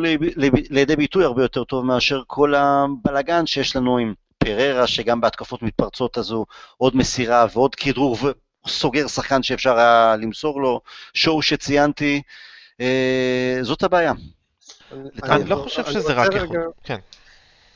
לידי 0.70 0.96
ביטוי 0.96 1.24
הרבה 1.24 1.42
יותר 1.42 1.64
טוב 1.64 1.86
מאשר 1.86 2.22
כל 2.28 2.56
הבלגן 2.56 3.46
שיש 3.46 3.76
לנו 3.76 3.98
עם 3.98 4.14
פררה, 4.38 4.88
שגם 4.88 5.22
בהתקפות 5.22 5.64
מתפרצות 5.64 6.18
הזו 6.18 6.46
עוד 6.78 6.96
מסירה 6.96 7.46
ועוד 7.54 7.76
כדרור 7.76 8.18
וסוגר 8.66 9.08
שחקן 9.08 9.44
שאפשר 9.44 9.78
היה 9.78 10.16
למסור 10.16 10.62
לו, 10.62 10.82
שואו 11.14 11.42
שציינתי, 11.42 12.22
אה, 12.82 13.58
זאת 13.62 13.84
הבעיה. 13.84 14.14
אני, 14.92 15.10
אני 15.24 15.50
לא 15.50 15.56
חושב 15.56 15.86
שזה 15.86 16.14
רק 16.14 16.30
יכול, 16.36 16.58
כן. 16.84 16.98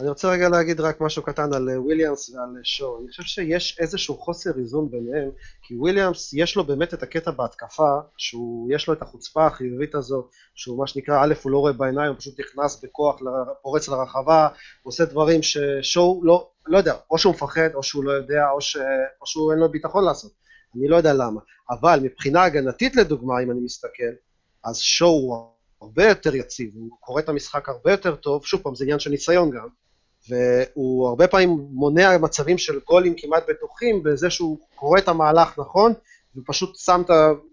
אני 0.02 0.10
רוצה 0.10 0.30
רגע 0.32 0.50
להגיד 0.50 0.80
רק 0.80 1.02
משהו 1.02 1.24
קטן 1.24 1.54
על 1.54 1.70
אה, 1.70 1.82
וויליאמס 1.82 2.30
ועל 2.30 2.50
אה, 2.58 2.64
שואו. 2.64 3.00
אני 3.00 3.08
חושב 3.10 3.24
שיש 3.24 3.78
איזשהו 3.80 4.18
חוסר 4.18 4.52
איזון 4.60 4.92
ביניהם, 4.92 5.30
כי 5.62 5.76
וויליאמס 5.76 6.34
יש 6.34 6.56
לו 6.56 6.64
באמת 6.64 6.94
את 6.94 7.04
הקטע 7.04 7.32
בהתקפה, 7.32 8.00
שהוא, 8.18 8.70
יש 8.74 8.88
לו 8.88 8.94
את 8.94 9.02
החוצפה 9.02 9.48
החיובית 9.48 9.96
הזו, 9.96 10.28
שהוא 10.56 10.80
מה 10.80 10.88
שנקרא, 10.88 11.24
א', 11.24 11.34
הוא 11.44 11.52
לא 11.52 11.58
רואה 11.58 11.74
בעיניים, 11.74 12.10
הוא 12.10 12.20
פשוט 12.20 12.40
נכנס 12.40 12.84
בכוח, 12.84 13.20
פורץ 13.62 13.88
לרחבה, 13.90 14.48
עושה 14.84 15.06
דברים 15.06 15.40
ששואו 15.42 16.22
לא, 16.24 16.50
לא 16.68 16.78
יודע, 16.78 16.96
או 17.12 17.18
שהוא 17.18 17.34
מפחד, 17.34 17.70
או 17.74 17.84
שהוא 17.84 18.04
לא 18.04 18.12
יודע, 18.12 18.50
או, 18.52 18.62
ש, 18.62 18.78
או 19.22 19.28
שהוא 19.28 19.52
אין 19.52 19.60
לו 19.60 19.72
ביטחון 19.72 20.06
לעשות. 20.06 20.32
אני 20.76 20.88
לא 20.88 20.96
יודע 20.96 21.14
למה. 21.14 21.42
אבל 21.70 22.00
מבחינה 22.04 22.44
הגנתית 22.44 22.96
לדוגמה, 22.96 23.34
אם 23.44 23.52
אני 23.52 23.60
מסתכל, 23.60 24.14
אז 24.64 24.78
שואו 24.78 25.52
הרבה 25.82 26.06
יותר 26.06 26.36
יציב, 26.36 26.72
הוא 26.76 26.90
קורא 27.00 27.22
את 27.22 27.30
המשחק 27.30 27.70
הרבה 27.70 27.92
יותר 27.92 28.16
טוב, 28.16 28.46
שוב 28.46 28.62
פעם 28.62 28.76
זה 28.76 28.84
עניין 28.84 29.00
של 29.00 29.10
ניסיון 29.10 29.52
גם, 29.52 29.68
והוא 30.32 31.08
הרבה 31.08 31.28
פעמים 31.28 31.68
מונע 31.72 32.18
מצבים 32.18 32.58
של 32.58 32.80
גולים 32.88 33.14
כמעט 33.18 33.44
בטוחים 33.50 34.04
בזה 34.04 34.30
שהוא 34.30 34.58
קורא 34.76 35.00
את 35.00 35.08
המהלך 35.08 35.60
נכון 35.60 35.94
ופשוט 36.36 36.76
שם 36.76 37.02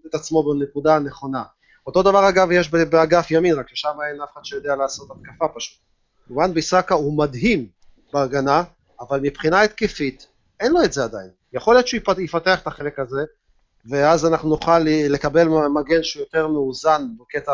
את 0.07 0.15
עצמו 0.15 0.43
בנקודה 0.43 0.95
הנכונה. 0.95 1.43
אותו 1.87 2.03
דבר 2.03 2.29
אגב 2.29 2.51
יש 2.51 2.69
באגף 2.69 3.31
ימין, 3.31 3.55
רק 3.55 3.69
ששם 3.69 3.97
אין 4.09 4.21
אף 4.21 4.29
אחד 4.33 4.45
שיודע 4.45 4.75
לעשות 4.75 5.09
התקפה 5.11 5.47
פשוט. 5.55 5.79
וואן 6.29 6.53
ביסאקה 6.53 6.95
הוא 6.95 7.17
מדהים 7.17 7.67
בהגנה, 8.13 8.63
אבל 8.99 9.19
מבחינה 9.19 9.61
התקפית 9.61 10.27
אין 10.59 10.71
לו 10.71 10.83
את 10.83 10.93
זה 10.93 11.03
עדיין. 11.03 11.29
יכול 11.53 11.73
להיות 11.73 11.87
שהוא 11.87 12.01
יפתח 12.17 12.61
את 12.61 12.67
החלק 12.67 12.99
הזה, 12.99 13.21
ואז 13.89 14.25
אנחנו 14.25 14.49
נוכל 14.49 14.79
לקבל 14.85 15.47
מגן 15.47 16.03
שהוא 16.03 16.21
יותר 16.21 16.47
מאוזן 16.47 17.01
בקטע, 17.19 17.51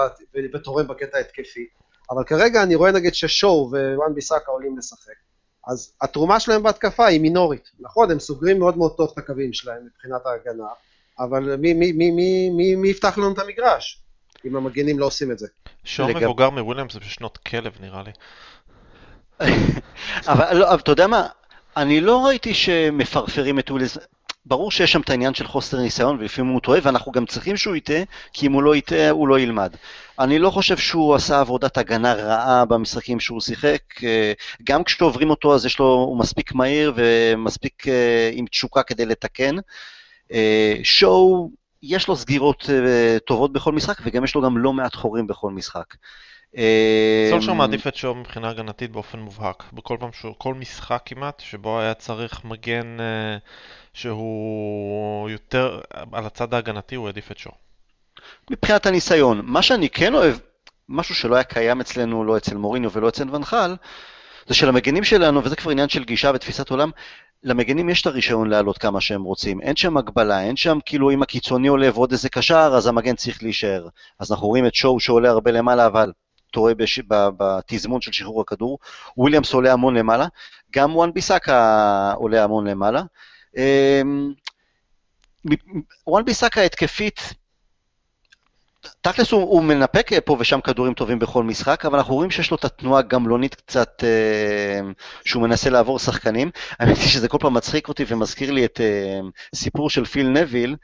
ותורם 0.54 0.88
בקטע 0.88 1.18
התקפי. 1.18 1.68
אבל 2.10 2.24
כרגע 2.24 2.64
אני 2.64 2.76
רואה 2.76 2.92
נגיד 2.92 3.16
ששואו 3.16 3.72
ווואן 3.72 4.16
ביסאקה 4.16 4.52
עולים 4.52 4.78
לשחק. 4.78 5.14
אז 5.68 5.94
התרומה 6.02 6.40
שלהם 6.40 6.64
בהתקפה 6.64 7.06
היא 7.06 7.22
מינורית. 7.22 7.72
נכון, 7.80 8.12
הם 8.12 8.20
סוגרים 8.20 8.60
מאוד 8.60 8.78
מאוד 8.78 8.96
טוב 8.98 9.10
את 9.14 9.18
הקווים 9.18 9.54
שלהם 9.54 9.86
מבחינת 9.86 10.26
ההגנה, 10.26 10.68
אבל 11.20 11.56
מי, 11.56 11.74
מי, 11.74 11.92
מי, 11.92 12.12
מי, 12.12 12.50
מי, 12.50 12.76
מי 12.76 12.90
יפתח 12.90 13.18
לנו 13.18 13.34
את 13.34 13.40
המגרש 13.40 14.02
אם 14.46 14.56
המגנים 14.56 15.00
לא 15.00 15.06
עושים 15.06 15.32
את 15.32 15.40
זה? 15.40 15.48
שואו 15.84 16.10
לגב... 16.10 16.24
מבוגר 16.24 16.50
מוויליאמס 16.50 16.94
זה 16.94 17.00
בשנות 17.00 17.38
כלב 17.38 17.74
נראה 17.80 18.04
לי. 18.04 18.12
אבל, 20.28 20.58
לא, 20.58 20.70
אבל 20.70 20.80
אתה 20.80 20.92
יודע 20.92 21.08
מה, 21.08 21.28
אני 21.78 22.02
לא 22.02 22.26
ראיתי 22.26 22.54
שמפרפרים 22.54 23.60
את 23.60 23.72
וויליאמס, 23.72 23.98
ברור 24.46 24.72
שיש 24.72 24.92
שם 24.92 25.02
את 25.02 25.10
העניין 25.10 25.34
של 25.34 25.48
חוסר 25.48 25.80
ניסיון 25.80 26.18
ולפעמים 26.20 26.52
הוא 26.52 26.62
טועה 26.62 26.80
ואנחנו 26.84 27.12
גם 27.12 27.26
צריכים 27.26 27.58
שהוא 27.58 27.76
יטעה 27.76 28.02
כי 28.34 28.48
אם 28.48 28.52
הוא 28.52 28.64
לא 28.64 28.76
יטעה 28.76 29.10
הוא 29.10 29.28
לא 29.28 29.40
ילמד. 29.40 29.76
אני 30.20 30.40
לא 30.40 30.50
חושב 30.50 30.78
שהוא 30.78 31.16
עשה 31.16 31.40
עבודת 31.40 31.78
הגנה 31.78 32.14
רעה 32.14 32.66
במשחקים 32.66 33.20
שהוא 33.20 33.42
שיחק, 33.42 33.82
אה, 34.04 34.34
גם 34.64 34.84
כשעוברים 34.84 35.30
אותו 35.30 35.56
אז 35.56 35.66
יש 35.66 35.80
לו, 35.80 35.86
הוא 35.86 36.20
מספיק 36.20 36.54
מהיר 36.54 36.94
ומספיק 36.96 37.88
אה, 37.88 38.30
עם 38.34 38.46
תשוקה 38.46 38.84
כדי 38.84 39.06
לתקן. 39.06 39.56
אה, 40.32 40.76
שואו, 40.84 41.52
יש 41.84 42.08
לו 42.08 42.16
סגירות 42.16 42.70
טובות 43.28 43.54
בכל 43.54 43.72
משחק 43.72 43.98
וגם 44.06 44.24
יש 44.24 44.36
לו 44.36 44.42
גם 44.42 44.58
לא 44.58 44.74
מעט 44.74 44.96
חורים 44.96 45.28
בכל 45.28 45.52
משחק. 45.52 45.96
סולשר 47.30 47.54
מעדיף 47.54 47.88
את 47.88 47.96
שואו 47.96 48.16
מבחינה 48.16 48.50
הגנתית 48.50 48.92
באופן 48.92 49.20
מובהק. 49.20 49.64
בכל 49.74 49.98
פעם, 50.00 50.10
שהוא, 50.14 50.34
כל 50.38 50.54
משחק 50.54 51.02
כמעט, 51.06 51.40
שבו 51.40 51.80
היה 51.80 51.94
צריך 51.94 52.46
מגן 52.46 52.98
שהוא 53.94 55.30
יותר, 55.30 55.80
על 56.12 56.26
הצד 56.26 56.54
ההגנתי 56.54 56.96
הוא 56.96 57.08
העדיף 57.08 57.32
את 57.32 57.38
שואו. 57.38 57.56
מבחינת 58.52 58.86
הניסיון. 58.86 59.42
מה 59.44 59.62
שאני 59.62 59.90
כן 59.90 60.16
אוהב, 60.16 60.36
משהו 60.90 61.16
שלא 61.16 61.36
היה 61.36 61.44
קיים 61.44 61.82
אצלנו, 61.82 62.24
לא 62.24 62.38
אצל 62.38 62.58
מוריניו 62.58 62.92
ולא 62.92 63.10
אצל 63.10 63.36
ונחל, 63.36 63.76
זה 64.48 64.54
שלמגנים 64.54 65.04
שלנו, 65.04 65.44
וזה 65.44 65.56
כבר 65.56 65.72
עניין 65.72 65.90
של 65.90 66.04
גישה 66.04 66.32
ותפיסת 66.36 66.70
עולם, 66.70 66.92
למגנים 67.44 67.90
יש 67.90 68.02
את 68.02 68.08
הרישיון 68.08 68.50
לעלות 68.50 68.78
כמה 68.78 69.02
שהם 69.02 69.24
רוצים, 69.24 69.62
אין 69.62 69.76
שם 69.76 69.98
הגבלה, 69.98 70.42
אין 70.42 70.56
שם 70.56 70.78
כאילו 70.86 71.12
אם 71.12 71.22
הקיצוני 71.22 71.68
עולה 71.68 71.90
ועוד 71.94 72.12
איזה 72.12 72.30
קשר, 72.30 72.74
אז 72.78 72.88
המגן 72.88 73.16
צריך 73.16 73.44
להישאר. 73.44 73.88
אז 74.20 74.32
אנחנו 74.32 74.48
רואים 74.48 74.66
את 74.66 74.76
שאו 74.76 75.00
שעולה 75.00 75.30
הרבה 75.30 75.52
למעלה, 75.52 75.86
אבל 75.86 76.12
טועה 76.56 76.74
בש... 76.74 77.00
בתזמון 77.10 78.02
של 78.02 78.12
שחרור 78.12 78.42
הכדור, 78.42 78.80
וויליאמס 79.18 79.54
עולה 79.54 79.74
המון 79.74 79.98
למעלה, 79.98 80.28
גם 80.76 80.96
וואן 80.96 81.14
ביסאקה 81.14 82.14
עולה 82.16 82.44
המון 82.44 82.68
למעלה. 82.68 83.02
אמ, 83.58 84.34
וואן 86.08 86.26
ביסאקה 86.26 86.62
התקפית, 86.62 87.34
תכלס 89.02 89.32
הוא, 89.32 89.42
הוא 89.42 89.64
מנפק 89.64 90.10
פה 90.26 90.38
ושם 90.40 90.62
כדורים 90.62 90.94
טובים 90.94 91.20
בכל 91.20 91.44
משחק, 91.44 91.86
אבל 91.86 91.98
אנחנו 91.98 92.14
רואים 92.14 92.32
שיש 92.32 92.52
לו 92.52 92.58
את 92.58 92.66
התנועה 92.66 93.00
הגמלונית 93.00 93.56
קצת, 93.56 94.04
אה, 94.04 94.80
שהוא 95.26 95.44
מנסה 95.44 95.70
לעבור 95.70 96.00
שחקנים. 96.00 96.52
האמת 96.80 96.98
היא 96.98 97.08
שזה 97.08 97.28
כל 97.28 97.38
פעם 97.42 97.54
מצחיק 97.54 97.88
אותי 97.88 98.06
ומזכיר 98.08 98.52
לי 98.52 98.66
את 98.66 98.82
אה, 98.82 99.20
סיפור 99.56 99.90
של 99.90 100.06
פיל 100.06 100.28
נביל, 100.28 100.76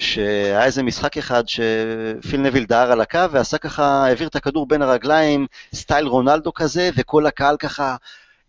שהיה 0.00 0.64
איזה 0.64 0.82
משחק 0.82 1.16
אחד 1.18 1.42
שפיל 1.48 2.40
נביל 2.40 2.64
דהר 2.64 2.92
על 2.92 3.00
הקו 3.00 3.30
ועשה 3.30 3.58
ככה, 3.58 3.84
העביר 3.84 4.28
את 4.28 4.36
הכדור 4.36 4.66
בין 4.66 4.82
הרגליים, 4.82 5.46
סטייל 5.74 6.06
רונלדו 6.06 6.52
כזה, 6.52 6.90
וכל 6.96 7.26
הקהל 7.26 7.56
ככה 7.56 7.96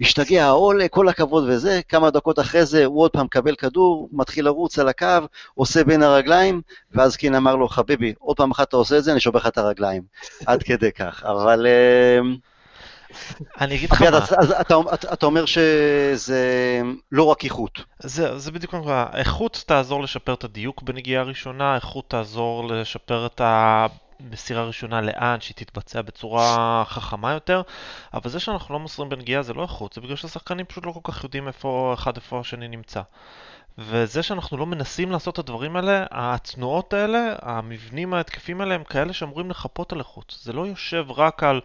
השתגע, 0.02 0.48
עולה, 0.50 0.88
כל 0.88 1.10
הכבוד 1.10 1.44
וזה, 1.48 1.82
כמה 1.90 2.10
דקות 2.10 2.40
אחרי 2.40 2.66
זה 2.66 2.86
הוא 2.86 3.02
עוד 3.02 3.12
פעם 3.12 3.26
מקבל 3.26 3.56
כדור, 3.56 4.10
מתחיל 4.12 4.46
לרוץ 4.46 4.80
על 4.80 4.88
הקו, 4.88 5.08
עושה 5.56 5.84
בין 5.84 6.04
הרגליים, 6.04 6.62
ואז 6.92 7.16
קין 7.16 7.36
אמר 7.36 7.56
לו, 7.56 7.68
חביבי, 7.68 8.14
עוד 8.20 8.38
פעם 8.38 8.52
אחת 8.52 8.68
אתה 8.68 8.78
עושה 8.78 8.98
את 8.98 9.04
זה, 9.04 9.12
אני 9.12 9.20
שובר 9.20 9.40
לך 9.40 9.48
את 9.48 9.58
הרגליים. 9.58 10.02
עד 10.46 10.64
כדי 10.64 10.92
כך. 10.92 11.24
אבל... 11.24 11.68
אה, 11.68 12.51
אני 13.62 13.76
אגיד 13.76 13.92
לך 13.92 14.02
מה. 14.02 14.08
אז 14.18 14.52
אתה, 15.12 15.26
אומר 15.26 15.46
שזה 15.46 16.82
לא 17.12 17.24
רק 17.24 17.46
איכות. 17.46 17.84
זה, 18.00 18.52
בדיוק 18.52 18.74
מה 18.74 19.08
איכות 19.14 19.64
תעזור 19.68 20.04
לשפר 20.04 20.34
את 20.34 20.44
הדיוק 20.44 20.82
בנגיעה 20.82 21.24
ראשונה, 21.24 21.76
איכות 21.76 22.10
תעזור 22.10 22.68
לשפר 22.68 23.26
את 23.26 23.42
המסירה 23.44 24.64
ראשונה 24.64 25.02
לאן, 25.02 25.38
שהיא 25.42 25.56
תתבצע 25.56 26.02
בצורה 26.02 26.84
חכמה 26.88 27.32
יותר, 27.32 27.62
אבל 28.14 28.30
זה 28.30 28.40
שאנחנו 28.40 28.74
לא 28.74 28.80
מוסרים 28.80 29.10
בנגיעה 29.10 29.42
זה 29.42 29.54
לא 29.54 29.62
איכות, 29.62 29.94
זה 29.94 30.02
בגלל 30.02 30.16
שהשחקנים 30.16 30.66
פשוט 30.66 30.86
לא 30.86 30.92
כל 30.92 31.12
כך 31.12 31.24
יודעים 31.24 31.48
איפה 31.48 31.92
אחד 31.98 32.16
איפה 32.16 32.40
השני 32.40 32.68
נמצא. 32.68 33.02
וזה 33.78 34.24
שאנחנו 34.24 34.58
לא 34.58 34.66
מנסים 34.66 35.12
לעשות 35.12 35.34
את 35.34 35.40
הדברים 35.40 35.76
האלה, 35.76 36.06
התנועות 36.12 36.94
האלה, 36.94 37.36
המבנים 37.42 38.14
ההתקפים 38.14 38.62
האלה 38.62 38.76
הם 38.76 38.84
כאלה 38.84 39.14
שאמורים 39.14 39.50
לחפות 39.50 39.92
על 39.92 40.00
איכות. 40.00 40.40
זה 40.42 40.54
לא 40.54 40.68
יושב 40.68 41.06
רק 41.10 41.44
על 41.44 41.62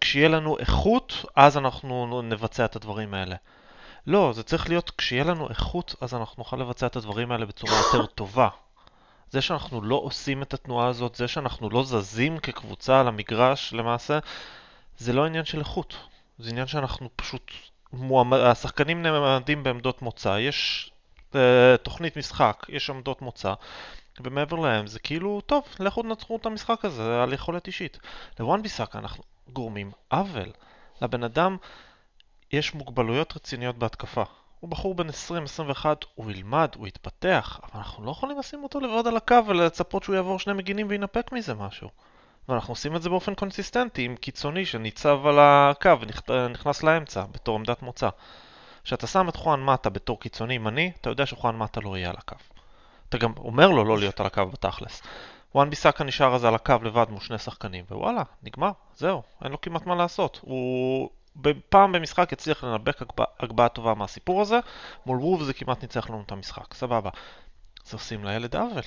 כשיהיה 0.00 0.28
לנו 0.28 0.58
איכות, 0.58 1.24
אז 1.36 1.56
אנחנו 1.56 2.22
נבצע 2.22 2.64
את 2.64 2.76
הדברים 2.76 3.14
האלה. 3.14 3.36
לא, 4.06 4.32
זה 4.34 4.42
צריך 4.42 4.68
להיות 4.68 4.92
כשיהיה 4.98 5.24
לנו 5.24 5.48
איכות, 5.48 5.94
אז 6.00 6.14
אנחנו 6.14 6.34
נוכל 6.38 6.56
לבצע 6.56 6.86
את 6.86 6.96
הדברים 6.96 7.32
האלה 7.32 7.46
בצורה 7.46 7.72
יותר 7.76 8.06
טובה. 8.06 8.48
זה 9.30 9.40
שאנחנו 9.40 9.82
לא 9.82 9.94
עושים 9.94 10.42
את 10.42 10.54
התנועה 10.54 10.88
הזאת, 10.88 11.14
זה 11.14 11.28
שאנחנו 11.28 11.70
לא 11.70 11.84
זזים 11.84 12.38
כקבוצה 12.38 13.00
על 13.00 13.08
המגרש 13.08 13.72
למעשה, 13.72 14.18
זה 14.98 15.12
לא 15.12 15.26
עניין 15.26 15.44
של 15.44 15.58
איכות. 15.58 15.96
זה 16.38 16.50
עניין 16.50 16.66
שאנחנו 16.66 17.08
פשוט... 17.16 17.52
מועמד, 17.92 18.38
השחקנים 18.38 19.02
נעמדים 19.02 19.62
בעמדות 19.62 20.02
מוצא, 20.02 20.38
יש 20.38 20.90
תוכנית 21.82 22.16
משחק, 22.16 22.66
יש 22.68 22.90
עמדות 22.90 23.22
מוצא, 23.22 23.54
ומעבר 24.20 24.56
להם 24.56 24.86
זה 24.86 24.98
כאילו, 24.98 25.40
טוב, 25.40 25.64
לכו 25.80 26.02
תנצחו 26.02 26.36
את 26.36 26.46
המשחק 26.46 26.84
הזה 26.84 27.22
על 27.22 27.32
יכולת 27.32 27.66
אישית. 27.66 27.98
לוואן 28.40 28.62
ביסאקה 28.62 28.98
אנחנו 28.98 29.22
גורמים 29.52 29.90
עוול. 30.08 30.52
לבן 31.02 31.24
אדם 31.24 31.56
יש 32.52 32.74
מוגבלויות 32.74 33.36
רציניות 33.36 33.78
בהתקפה. 33.78 34.22
הוא 34.60 34.70
בחור 34.70 34.94
בן 34.94 35.08
20-21, 35.08 35.12
הוא 36.14 36.30
ילמד, 36.30 36.68
הוא 36.76 36.86
יתפתח, 36.86 37.60
אבל 37.62 37.80
אנחנו 37.80 38.04
לא 38.04 38.10
יכולים 38.10 38.38
לשים 38.38 38.62
אותו 38.62 38.80
לבד 38.80 39.06
על 39.06 39.16
הקו 39.16 39.46
ולצפות 39.46 40.02
שהוא 40.02 40.16
יעבור 40.16 40.38
שני 40.38 40.52
מגינים 40.52 40.86
וינפק 40.90 41.32
מזה 41.32 41.54
משהו. 41.54 41.88
ואנחנו 42.48 42.72
עושים 42.72 42.96
את 42.96 43.02
זה 43.02 43.08
באופן 43.08 43.34
קונסיסטנטי 43.34 44.02
עם 44.04 44.16
קיצוני 44.16 44.66
שניצב 44.66 45.26
על 45.26 45.38
הקו 45.40 45.96
ונכנס 46.28 46.82
לאמצע 46.82 47.24
בתור 47.32 47.54
עמדת 47.54 47.82
מוצא. 47.82 48.08
כשאתה 48.88 49.06
שם 49.06 49.28
את 49.28 49.36
חואן 49.36 49.64
מטה 49.64 49.90
בתור 49.90 50.20
קיצוני 50.20 50.54
ימני, 50.54 50.92
אתה 51.00 51.10
יודע 51.10 51.26
שחואן 51.26 51.56
מטה 51.56 51.80
לא 51.80 51.96
יהיה 51.96 52.10
על 52.10 52.16
הקו. 52.18 52.36
אתה 53.08 53.18
גם 53.18 53.32
אומר 53.38 53.68
לו 53.68 53.84
לא 53.84 53.98
להיות 53.98 54.20
על 54.20 54.26
הקו 54.26 54.46
בתכלס. 54.46 55.02
וואן 55.54 55.70
ביסאקה 55.70 56.04
נשאר 56.04 56.34
אז 56.34 56.44
על 56.44 56.54
הקו 56.54 56.74
לבד 56.82 57.06
מול 57.10 57.20
שני 57.20 57.38
שחקנים, 57.38 57.84
ווואלה, 57.90 58.22
נגמר, 58.42 58.70
זהו, 58.96 59.22
אין 59.44 59.52
לו 59.52 59.60
כמעט 59.60 59.86
מה 59.86 59.94
לעשות. 59.94 60.40
הוא 60.42 61.10
פעם 61.68 61.92
במשחק 61.92 62.32
הצליח 62.32 62.64
לנבק 62.64 63.02
הגבהה 63.40 63.68
טובה 63.68 63.94
מהסיפור 63.94 64.42
הזה, 64.42 64.58
מול 65.06 65.18
ווב 65.18 65.42
זה 65.42 65.52
כמעט 65.52 65.82
ניצח 65.82 66.10
לנו 66.10 66.22
את 66.26 66.32
המשחק, 66.32 66.74
סבבה. 66.74 67.10
אז 67.86 67.92
עושים 67.92 68.24
לילד 68.24 68.56
עוול. 68.56 68.82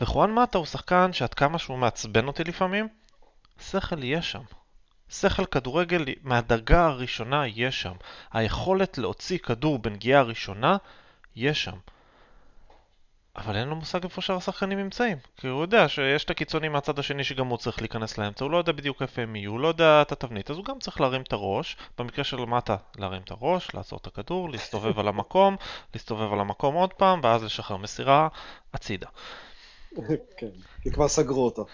וחואן 0.00 0.34
מטה 0.34 0.58
הוא 0.58 0.66
שחקן 0.66 1.12
שעד 1.12 1.34
כמה 1.34 1.58
שהוא 1.58 1.78
מעצבן 1.78 2.26
אותי 2.26 2.44
לפעמים, 2.44 2.88
שכל 3.60 4.02
יהיה 4.04 4.22
שם. 4.22 4.42
שכל 5.12 5.44
כדורגל 5.44 6.04
מהדרגה 6.22 6.86
הראשונה 6.86 7.46
יש 7.46 7.82
שם. 7.82 7.94
היכולת 8.32 8.98
להוציא 8.98 9.38
כדור 9.38 9.78
בנגיעה 9.78 10.20
הראשונה, 10.20 10.76
יש 11.36 11.64
שם. 11.64 11.76
אבל 13.36 13.56
אין 13.56 13.68
לו 13.68 13.76
מושג 13.76 14.04
איפה 14.04 14.20
שאר 14.20 14.36
השחקנים 14.36 14.78
נמצאים. 14.78 15.18
כי 15.36 15.46
הוא 15.46 15.62
יודע 15.62 15.88
שיש 15.88 16.24
את 16.24 16.30
הקיצונים 16.30 16.72
מהצד 16.72 16.98
השני 16.98 17.24
שגם 17.24 17.46
הוא 17.46 17.58
צריך 17.58 17.80
להיכנס 17.80 18.18
לאמצע, 18.18 18.44
הוא 18.44 18.52
לא 18.52 18.56
יודע 18.56 18.72
בדיוק 18.72 19.02
איפה 19.02 19.22
הם 19.22 19.36
יהיו, 19.36 19.50
הוא 19.50 19.60
לא 19.60 19.68
יודע 19.68 20.02
את 20.02 20.12
התבנית, 20.12 20.50
אז 20.50 20.56
הוא 20.56 20.64
גם 20.64 20.78
צריך 20.78 21.00
להרים 21.00 21.22
את 21.22 21.32
הראש, 21.32 21.76
במקרה 21.98 22.24
של 22.24 22.36
מטה, 22.36 22.76
להרים 22.98 23.22
את 23.22 23.30
הראש, 23.30 23.74
לעצור 23.74 23.98
את 24.02 24.06
הכדור, 24.06 24.50
להסתובב 24.50 24.98
על 24.98 25.08
המקום, 25.08 25.56
להסתובב 25.94 26.32
על 26.32 26.40
המקום 26.40 26.74
עוד 26.74 26.92
פעם, 26.94 27.20
ואז 27.22 27.44
לשחרר 27.44 27.76
מסירה 27.76 28.28
הצידה. 28.74 29.08
כן, 30.36 30.46
כי 30.82 30.90
כבר 30.90 31.08
סגרו 31.08 31.44
אותו. 31.44 31.66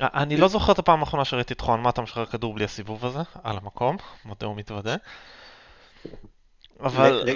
אני 0.00 0.36
לא 0.36 0.48
זוכר 0.48 0.72
את 0.72 0.78
הפעם 0.78 1.00
האחרונה 1.00 1.24
שראיתי 1.24 1.54
את 1.54 1.60
חואן 1.60 1.82
מטה 1.82 2.02
משחרר 2.02 2.26
כדור 2.26 2.54
בלי 2.54 2.64
הסיבוב 2.64 3.06
הזה, 3.06 3.20
על 3.44 3.56
המקום, 3.56 3.96
מודה 4.24 4.48
ומתוודה. 4.48 4.96
אבל 6.80 7.28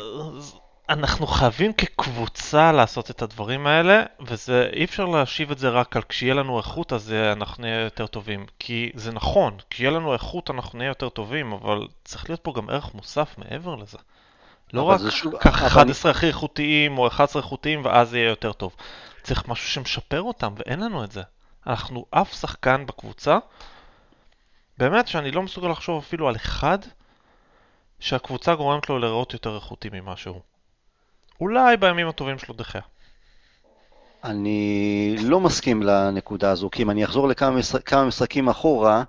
אנחנו 0.89 1.27
חייבים 1.27 1.73
כקבוצה 1.73 2.73
לעשות 2.73 3.11
את 3.11 3.23
הדברים 3.23 3.67
האלה, 3.67 4.03
ואי 4.21 4.85
אפשר 4.85 5.05
להשיב 5.05 5.51
את 5.51 5.59
זה 5.59 5.69
רק 5.69 5.97
על 5.97 6.03
כשיהיה 6.09 6.35
לנו 6.35 6.59
איכות 6.59 6.93
אז 6.93 7.13
אנחנו 7.33 7.63
נהיה 7.63 7.81
יותר 7.81 8.07
טובים. 8.07 8.47
כי 8.59 8.91
זה 8.95 9.13
נכון, 9.13 9.57
כשיהיה 9.71 9.91
לנו 9.91 10.13
איכות 10.13 10.51
אנחנו 10.51 10.79
נהיה 10.79 10.89
יותר 10.89 11.09
טובים, 11.09 11.53
אבל 11.53 11.87
צריך 12.05 12.31
להיות 12.31 12.41
פה 12.41 12.53
גם 12.57 12.71
ערך 12.71 12.95
מוסף 12.95 13.35
מעבר 13.39 13.75
לזה. 13.75 13.99
לא 14.73 14.83
רק 14.83 15.01
ככה 15.41 15.67
11 15.67 16.11
הכי 16.11 16.27
איכותיים 16.27 16.99
או 16.99 17.07
11 17.07 17.43
איכותיים 17.43 17.85
ואז 17.85 18.15
יהיה 18.15 18.29
יותר 18.29 18.53
טוב. 18.53 18.77
צריך 19.23 19.49
משהו 19.49 19.69
שמשפר 19.69 20.23
אותם, 20.23 20.55
ואין 20.57 20.81
לנו 20.81 21.05
את 21.05 21.13
זה. 21.13 21.23
אנחנו 21.67 22.05
אף 22.11 22.33
שחקן 22.33 22.87
בקבוצה, 22.87 23.39
באמת 24.79 25.09
שאני 25.09 25.31
לא 25.31 25.43
מסוגל 25.43 25.69
לחשוב 25.69 25.99
אפילו 25.99 26.29
על 26.29 26.37
אחד 26.37 26.79
שהקבוצה 28.01 28.55
גורמת 28.55 28.89
לו 28.89 28.99
לראות 28.99 29.33
יותר 29.33 29.55
איכותי 29.55 29.89
ממה 29.93 30.17
שהוא. 30.17 30.41
אולי 31.41 31.77
בימים 31.77 32.09
הטובים 32.09 32.39
שלו 32.39 32.55
דחיה. 32.55 32.83
אני 34.25 35.17
לא 35.23 35.41
מסכים 35.41 35.83
לנקודה 35.83 36.51
הזו, 36.51 36.71
כי 36.71 36.83
אם 36.83 36.91
אני 36.91 37.05
אחזור 37.05 37.29
לכמה 37.29 37.51
משחק, 37.51 37.95
משחקים 37.95 38.49
אחורה, 38.49 39.05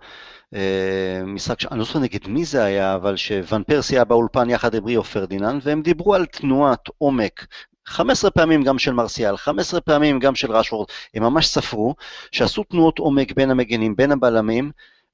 אה, 0.55 1.21
משחק, 1.25 1.71
אני 1.71 1.79
לא 1.79 1.85
זוכר 1.85 1.99
נגד 1.99 2.27
מי 2.27 2.45
זה 2.45 2.63
היה, 2.63 2.95
אבל 2.95 3.15
שוואן 3.15 3.63
פרסי 3.63 3.95
היה 3.95 4.05
באולפן 4.05 4.49
יחד 4.49 4.75
עם 4.75 4.85
ריו 4.85 5.03
פרדיננד, 5.03 5.61
והם 5.65 5.81
דיברו 5.81 6.15
על 6.15 6.25
תנועת 6.25 6.89
עומק 6.97 7.45
15 7.85 8.31
פעמים 8.31 8.63
גם 8.63 8.79
של 8.79 8.93
מרסיאל, 8.93 9.37
15 9.37 9.81
פעמים 9.81 10.19
גם 10.19 10.35
של 10.35 10.51
רשוורד, 10.51 10.87
הם 11.13 11.23
ממש 11.23 11.47
ספרו 11.47 11.95
שעשו 12.31 12.63
תנועות 12.63 12.99
עומק 12.99 13.31
בין 13.31 13.51
המגנים, 13.51 13.95
בין 13.95 14.11
הבלמים, 14.11 14.71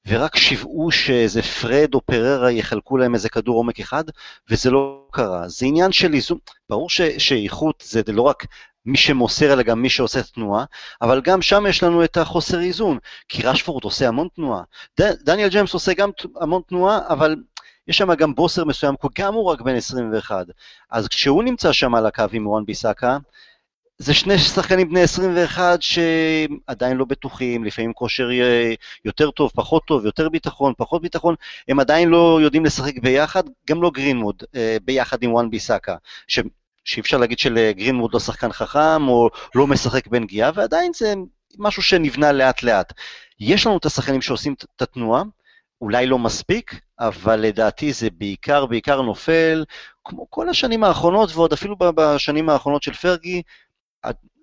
ורק 0.08 0.38
שיוועו 0.38 0.92
שאיזה 0.92 1.42
פרד 1.42 1.94
או 1.94 2.02
פררה 2.02 2.52
יחלקו 2.52 2.98
להם 2.98 3.14
איזה 3.14 3.30
כדור 3.30 3.58
עומק 3.58 3.80
אחד, 3.80 4.04
וזה 4.50 4.72
לא 4.72 5.08
קרה. 5.12 5.48
זה 5.48 5.66
עניין 5.66 5.92
של 5.92 6.14
איזון, 6.14 6.38
ברור 6.70 6.90
ש, 6.90 7.02
שאיכות 7.02 7.84
זה 7.88 8.02
לא 8.08 8.22
רק 8.22 8.46
מי 8.86 8.98
שמוסר, 8.98 9.54
אלא 9.54 9.64
גם 9.64 9.82
מי 9.82 9.90
שעושה 9.90 10.20
את 10.20 10.26
התנועה, 10.26 10.66
אבל 11.02 11.22
גם 11.22 11.42
שם 11.42 11.66
יש 11.70 11.84
לנו 11.84 12.04
את 12.04 12.18
החוסר 12.18 12.62
איזון, 12.62 12.98
כי 13.30 13.44
רשפורד 13.44 13.84
עושה 13.84 14.08
המון 14.08 14.28
תנועה. 14.36 14.64
ד, 15.02 15.12
דניאל 15.26 15.50
ג'יימס 15.50 15.74
עושה 15.74 15.94
גם 15.94 16.10
המון 16.42 16.62
תנועה, 16.68 17.00
אבל 17.10 17.36
יש 17.88 17.98
שם 17.98 18.14
גם 18.14 18.36
בוסר 18.36 18.66
מסוים, 18.66 18.96
גם 19.20 19.34
הוא 19.34 19.52
רק 19.52 19.62
בן 19.62 19.76
21. 19.76 20.46
אז 20.92 21.08
כשהוא 21.08 21.44
נמצא 21.44 21.72
שם 21.72 21.96
על 21.96 22.06
הקו 22.06 22.26
עם 22.32 22.48
וואן 22.48 22.66
ביסאקה, 22.66 23.18
זה 23.98 24.14
שני 24.14 24.38
שחקנים 24.38 24.90
בני 24.90 25.02
21 25.02 25.82
שעדיין 25.82 26.98
לא 26.98 27.06
בטוחים, 27.06 27.64
לפעמים 27.64 27.94
כושר 27.94 28.30
יותר 29.06 29.32
טוב, 29.32 29.52
פחות 29.56 29.84
טוב, 29.86 30.06
יותר 30.06 30.30
ביטחון, 30.30 30.74
פחות 30.78 31.02
ביטחון, 31.02 31.36
הם 31.68 31.80
עדיין 31.80 32.10
לא 32.10 32.40
יודעים 32.42 32.66
לשחק 32.66 33.00
ביחד, 33.00 33.44
גם 33.70 33.82
לא 33.82 33.92
גרינמוד, 33.94 34.44
אה, 34.56 34.78
ביחד 34.84 35.24
עם 35.24 35.34
וואן 35.34 35.50
ביסאקה, 35.50 35.96
ש... 36.28 36.40
שאי 36.86 37.02
אפשר 37.02 37.18
להגיד 37.18 37.40
שלגרינמוד 37.40 38.14
לא 38.14 38.20
שחקן 38.20 38.52
חכם, 38.52 39.08
או 39.08 39.30
לא 39.56 39.68
משחק 39.68 40.08
בנגיעה, 40.08 40.52
ועדיין 40.56 40.92
זה 40.96 41.14
משהו 41.58 41.82
שנבנה 41.82 42.32
לאט 42.32 42.64
לאט. 42.64 42.94
יש 43.40 43.66
לנו 43.66 43.78
את 43.78 43.86
השחקנים 43.86 44.22
שעושים 44.22 44.54
את 44.76 44.82
התנועה, 44.82 45.24
אולי 45.82 46.06
לא 46.08 46.20
מספיק, 46.20 46.80
אבל 47.02 47.40
לדעתי 47.40 47.94
זה 47.94 48.08
בעיקר, 48.18 48.66
בעיקר 48.66 49.02
נופל, 49.02 49.66
כמו 50.06 50.30
כל 50.30 50.50
השנים 50.50 50.84
האחרונות, 50.84 51.30
ועוד 51.36 51.54
אפילו 51.54 51.76
בשנים 51.96 52.50
האחרונות 52.50 52.84
של 52.84 52.94
פרגי, 52.94 53.42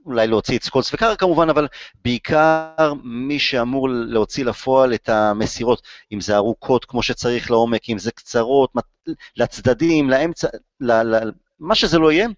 אולי 0.06 0.26
להוציא 0.26 0.58
את 0.58 0.62
סקולס 0.62 0.94
וקארה 0.94 1.16
כמובן, 1.16 1.50
אבל 1.50 1.68
בעיקר 2.04 2.92
מי 3.04 3.38
שאמור 3.38 3.88
להוציא 3.88 4.44
לפועל 4.44 4.94
את 4.94 5.08
המסירות, 5.08 5.82
אם 6.12 6.20
זה 6.20 6.36
ארוכות 6.36 6.84
כמו 6.84 7.02
שצריך 7.02 7.50
לעומק, 7.50 7.90
אם 7.90 7.98
זה 7.98 8.10
קצרות, 8.10 8.72
לצדדים, 9.36 10.10
לאמצע, 10.10 10.48
מה 11.60 11.74
שזה 11.74 11.98
לא 11.98 12.12
יהיה, 12.12 12.28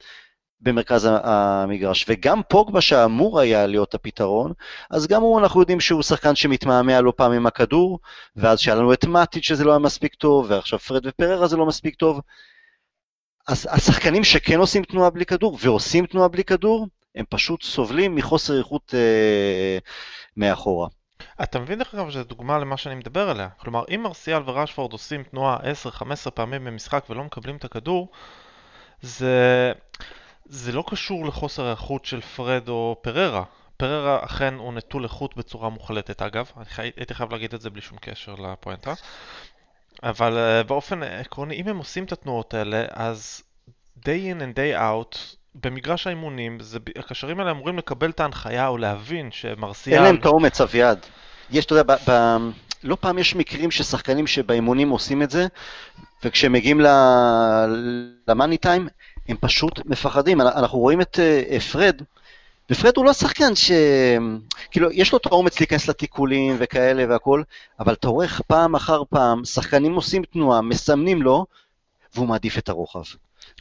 במרכז 0.61 1.08
המגרש. 1.11 2.04
וגם 2.08 2.40
פוגבה 2.48 2.80
שאמור 2.80 3.40
היה 3.40 3.66
להיות 3.66 3.94
הפתרון, 3.94 4.52
אז 4.90 5.06
גם 5.06 5.22
הוא, 5.22 5.40
אנחנו 5.40 5.61
יודעים 5.61 5.80
שהוא 5.80 6.02
שחקן 6.02 6.34
שמתמהמה 6.34 7.00
לא 7.00 7.12
פעם 7.16 7.32
עם 7.32 7.46
הכדור, 7.46 7.98
ואז 8.36 8.61
שהיה 8.61 8.76
לנו 8.76 8.92
את 8.92 9.04
מאטיץ' 9.04 9.44
שזה 9.44 9.64
לא 9.64 9.70
היה 9.70 9.78
מספיק 9.78 10.14
טוב, 10.14 10.46
ועכשיו 10.48 10.78
פרד 10.78 11.06
ופררה 11.06 11.46
זה 11.46 11.56
לא 11.56 11.66
מספיק 11.66 11.94
טוב. 11.94 12.20
אז 13.48 13.68
השחקנים 13.70 14.24
שכן 14.24 14.58
עושים 14.58 14.84
תנועה 14.84 15.11
בלי 15.11 15.26
כדור, 15.26 15.58
ועושים 15.62 16.06
תנועה 16.06 16.28
בלי 16.28 16.44
כדור, 16.44 16.86
הם 17.14 17.24
פשוט 17.28 17.62
סובלים 17.62 18.14
מחוסר 18.14 18.58
איכות 18.58 18.94
אה, 18.94 19.78
מאחורה. 20.36 20.88
אתה 21.42 21.58
מבין 21.58 21.78
דרך 21.78 21.94
אגב 21.94 22.11
שזו 22.11 22.24
דוגמה 22.24 22.58
למה 22.58 22.76
שאני 22.76 22.94
מדבר 22.94 23.30
עליה. 23.30 23.48
כלומר, 23.56 23.84
אם 23.94 24.02
מרסיאל 24.02 24.42
וראשפורד 24.46 24.92
עושים 24.92 25.22
תנועה 25.22 25.56
10-15 26.26 26.30
פעמים 26.30 26.64
במשחק 26.64 27.04
ולא 27.11 27.24
מקבלים 27.24 27.56
את 27.56 27.64
הכדור, 27.64 28.08
זה... 29.02 29.72
זה 30.51 30.72
לא 30.72 30.84
קשור 30.86 31.26
לחוסר 31.26 31.66
האיכות 31.66 32.05
של 32.05 32.20
פרד 32.20 32.68
או 32.68 32.96
פררה. 33.03 33.42
פררה 33.76 34.24
אכן 34.24 34.55
הוא 34.55 34.72
נטול 34.72 35.05
איכות 35.05 35.36
בצורה 35.36 35.68
מוחלטת 35.68 36.22
אגב. 36.22 36.51
הייתי 36.78 37.14
חייב 37.14 37.32
להגיד 37.32 37.55
את 37.55 37.61
זה 37.61 37.70
בלי 37.70 37.80
שום 37.80 37.98
קשר 38.01 38.34
לפואנטה. 38.34 38.94
אבל 40.03 40.36
uh, 40.36 40.66
באופן 40.66 41.03
עקרוני, 41.03 41.55
אם 41.55 41.68
הם 41.68 41.78
עושים 41.78 42.05
את 42.05 42.12
התנועות 42.12 42.55
האלה, 42.55 42.84
אז 42.90 43.42
day 43.98 44.34
in 44.34 44.40
and 44.40 44.57
day 44.57 44.78
out, 44.78 45.18
במגרש 45.55 46.07
האימונים, 46.07 46.61
זה, 46.61 46.78
הקשרים 46.96 47.40
האלה 47.40 47.51
אמורים 47.51 47.78
לקבל 47.78 48.11
את 48.11 48.20
ההנחיה 48.20 48.68
או 48.68 48.78
להבין 48.78 49.30
שמרסיאל... 49.30 49.96
אין 49.96 50.05
להם 50.05 50.16
את 50.16 50.24
האומץ, 50.24 50.61
אביעד. 50.61 51.07
יש, 51.51 51.64
אתה 51.64 51.74
יודע, 51.74 51.94
ב, 51.94 52.11
ב, 52.11 52.36
לא 52.84 52.96
פעם 53.01 53.18
יש 53.18 53.34
מקרים 53.34 53.70
ששחקנים 53.70 54.26
שבאימונים 54.26 54.90
עושים 54.90 55.22
את 55.22 55.30
זה, 55.30 55.46
וכשהם 56.24 56.53
מגיעים 56.53 56.80
למאני 58.28 58.59
טיים, 58.59 58.88
הם 59.28 59.36
פשוט 59.40 59.80
מפחדים. 59.86 60.40
אנחנו 60.40 60.78
רואים 60.78 61.00
את 61.00 61.18
uh, 61.18 61.60
פרד, 61.60 62.02
ופרד 62.70 62.96
הוא 62.96 63.04
לא 63.04 63.12
שחקן 63.12 63.54
ש... 63.54 63.70
כאילו, 64.70 64.88
יש 64.92 65.12
לו 65.12 65.18
את 65.18 65.26
האומץ 65.26 65.60
להיכנס 65.60 65.88
לתיקולים 65.88 66.56
וכאלה 66.58 67.04
והכול, 67.08 67.44
אבל 67.80 67.92
אתה 67.92 68.08
רואה 68.08 68.26
איך 68.26 68.40
פעם 68.46 68.74
אחר 68.74 69.02
פעם 69.10 69.44
שחקנים 69.44 69.94
עושים 69.94 70.22
תנועה, 70.22 70.60
מסמנים 70.60 71.22
לו, 71.22 71.46
והוא 72.14 72.28
מעדיף 72.28 72.58
את 72.58 72.68
הרוחב. 72.68 73.02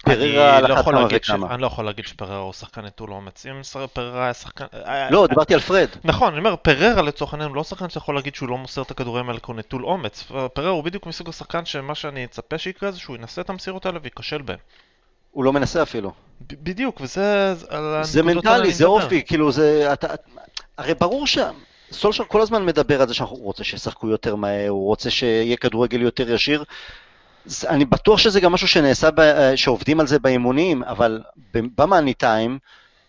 פררה 0.06 0.58
על 0.58 0.74
אחת 0.74 0.86
כמה 0.86 1.08
וכמה. 1.10 1.54
אני 1.54 1.62
לא 1.62 1.68
יכול 1.68 1.86
להגיד 1.86 2.06
שפררה 2.06 2.38
הוא 2.38 2.54
שחקן 2.54 2.86
נטול 2.86 3.12
אומץ. 3.12 3.46
אם 3.46 3.62
פררה 3.94 4.24
היה 4.24 4.34
שחקן... 4.34 4.66
לא, 5.10 5.28
דיברתי 5.28 5.54
על 5.54 5.60
פרד. 5.60 5.88
נכון, 6.04 6.28
אני 6.28 6.40
אומר, 6.40 6.56
פררה 6.56 7.02
לצורך 7.02 7.34
העניין 7.34 7.50
הוא 7.50 7.56
לא 7.56 7.64
שחקן 7.64 7.90
שאתה 7.90 7.98
יכול 7.98 8.16
להגיד 8.16 8.36
שהוא 8.36 8.50
לא 8.50 8.58
מוסר 8.58 8.82
את 8.82 8.92
הכדורים 8.92 9.30
האלה 9.30 9.40
כי 9.40 9.46
הוא 9.48 9.56
נטול 9.56 9.86
אומץ. 9.86 10.32
פררה 10.54 10.70
הוא 10.70 10.84
בדיוק 10.84 11.06
מסוג 11.06 11.30
השחקן 11.30 11.66
שמה 11.66 11.96
שאני 11.96 12.26
אצפה 12.26 12.58
שיקרה 12.58 12.92
זה 12.92 13.00
שהוא 13.00 13.16
ינסה 13.16 13.42
את 13.42 13.50
המסירות 13.50 13.86
האלה 13.86 14.00
וייכשל 14.02 14.42
בהם. 14.42 14.58
הוא 15.32 15.44
לא 15.44 15.54
מנסה 15.54 15.84
אפילו. 15.84 16.12
בדיוק, 16.52 17.02
וזה... 17.02 17.54
זה 18.02 18.24
מנטלי, 18.24 18.74
זה 18.74 18.86
אופי, 18.86 19.24
כאילו 19.26 19.52
זה... 19.52 19.94
אתה, 19.94 20.08
הרי 20.78 20.94
ברור 20.94 21.28
שם. 21.28 21.54
סולשר 21.92 22.24
כל 22.28 22.42
הזמן 22.42 22.66
מדבר 22.66 23.02
על 23.02 23.08
זה 23.08 23.14
שהוא 23.14 23.44
רוצה 23.44 23.64
שישחקו 23.64 24.10
יותר 24.10 24.36
מהר, 24.36 24.70
הוא 24.70 24.86
רוצה 24.86 25.10
שיהיה 25.10 25.58
כדורגל 25.58 26.02
יותר 26.02 26.32
ישיר. 26.32 26.64
אני 27.68 27.86
בטוח 27.86 28.20
שזה 28.20 28.40
גם 28.40 28.52
משהו 28.52 28.68
שנעשה, 28.68 29.10
ב, 29.16 29.22
שעובדים 29.56 30.00
על 30.00 30.08
זה 30.08 30.20
באימונים, 30.20 30.84
אבל 30.84 31.22
במאני 31.54 32.14
טיים, 32.14 32.60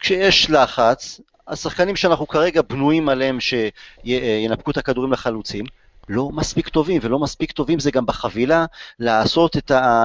כשיש 0.00 0.50
לחץ, 0.50 1.20
השחקנים 1.48 1.96
שאנחנו 1.96 2.28
כרגע 2.28 2.62
בנויים 2.62 3.08
עליהם 3.08 3.38
שינפקו 3.40 4.70
את 4.70 4.76
הכדורים 4.76 5.12
לחלוצים, 5.12 5.64
לא 6.08 6.30
מספיק 6.30 6.68
טובים, 6.68 7.00
ולא 7.02 7.18
מספיק 7.18 7.52
טובים 7.52 7.78
זה 7.78 7.90
גם 7.90 8.06
בחבילה 8.06 8.64
לעשות 8.98 9.56
את 9.56 9.70
ה... 9.70 10.04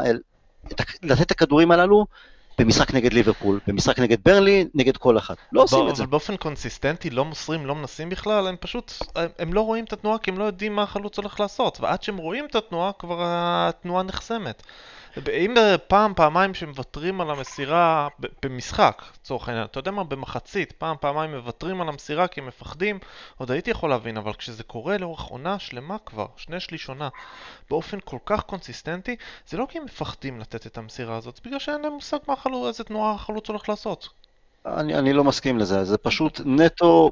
לתת 1.03 1.21
את 1.21 1.31
הכדורים 1.31 1.71
הללו 1.71 2.05
במשחק 2.59 2.93
נגד 2.93 3.13
ליברפול, 3.13 3.59
במשחק 3.67 3.99
נגד 3.99 4.17
ברלי, 4.25 4.67
נגד 4.73 4.97
כל 4.97 5.17
אחת. 5.17 5.37
לא 5.51 5.61
עושים 5.61 5.89
את 5.89 5.95
זה. 5.95 6.03
אבל 6.03 6.11
באופן 6.11 6.37
קונסיסטנטי 6.37 7.09
לא 7.09 7.25
מוסרים, 7.25 7.65
לא 7.65 7.75
מנסים 7.75 8.09
בכלל, 8.09 8.47
הם 8.47 8.55
פשוט, 8.59 8.91
הם, 9.15 9.29
הם 9.39 9.53
לא 9.53 9.61
רואים 9.61 9.85
את 9.85 9.93
התנועה 9.93 10.17
כי 10.17 10.31
הם 10.31 10.37
לא 10.37 10.43
יודעים 10.43 10.75
מה 10.75 10.83
החלוץ 10.83 11.17
הולך 11.17 11.39
לעשות, 11.39 11.79
ועד 11.81 12.03
שהם 12.03 12.17
רואים 12.17 12.45
את 12.45 12.55
התנועה, 12.55 12.91
כבר 12.99 13.17
התנועה 13.25 14.03
נחסמת. 14.03 14.63
אם 15.17 15.53
פעם, 15.87 16.13
פעמיים 16.15 16.53
שמוותרים 16.53 17.21
על 17.21 17.29
המסירה 17.29 18.07
במשחק, 18.43 19.01
לצורך 19.21 19.49
העניין, 19.49 19.65
אתה 19.65 19.79
יודע 19.79 19.91
מה, 19.91 20.03
במחצית, 20.03 20.71
פעם, 20.71 20.95
פעמיים 20.99 21.35
מוותרים 21.35 21.81
על 21.81 21.89
המסירה 21.89 22.27
כי 22.27 22.39
הם 22.39 22.47
מפחדים, 22.47 22.99
עוד 23.37 23.51
הייתי 23.51 23.71
יכול 23.71 23.89
להבין, 23.89 24.17
אבל 24.17 24.33
כשזה 24.33 24.63
קורה 24.63 24.97
לאורך 24.97 25.21
עונה 25.21 25.59
שלמה 25.59 25.97
כבר, 26.05 26.25
שני 26.37 26.59
שליש 26.59 26.89
עונה, 26.89 27.09
באופן 27.69 27.97
כל 28.05 28.17
כך 28.25 28.41
קונסיסטנטי, 28.41 29.15
זה 29.47 29.57
לא 29.57 29.67
כי 29.69 29.77
הם 29.77 29.85
מפחדים 29.85 30.39
לתת 30.39 30.67
את 30.67 30.77
המסירה 30.77 31.17
הזאת, 31.17 31.35
זה 31.35 31.41
בגלל 31.45 31.59
שאין 31.59 31.81
להם 31.81 31.93
מושג 31.93 32.17
מה 32.27 32.33
החלוץ, 32.33 32.67
איזה 32.67 32.83
תנועה 32.83 33.13
החלוץ 33.13 33.49
הולך 33.49 33.69
לעשות. 33.69 34.09
אני, 34.65 34.95
אני 34.95 35.13
לא 35.13 35.23
מסכים 35.23 35.57
לזה, 35.57 35.83
זה 35.83 35.97
פשוט 35.97 36.41
נטו 36.45 37.11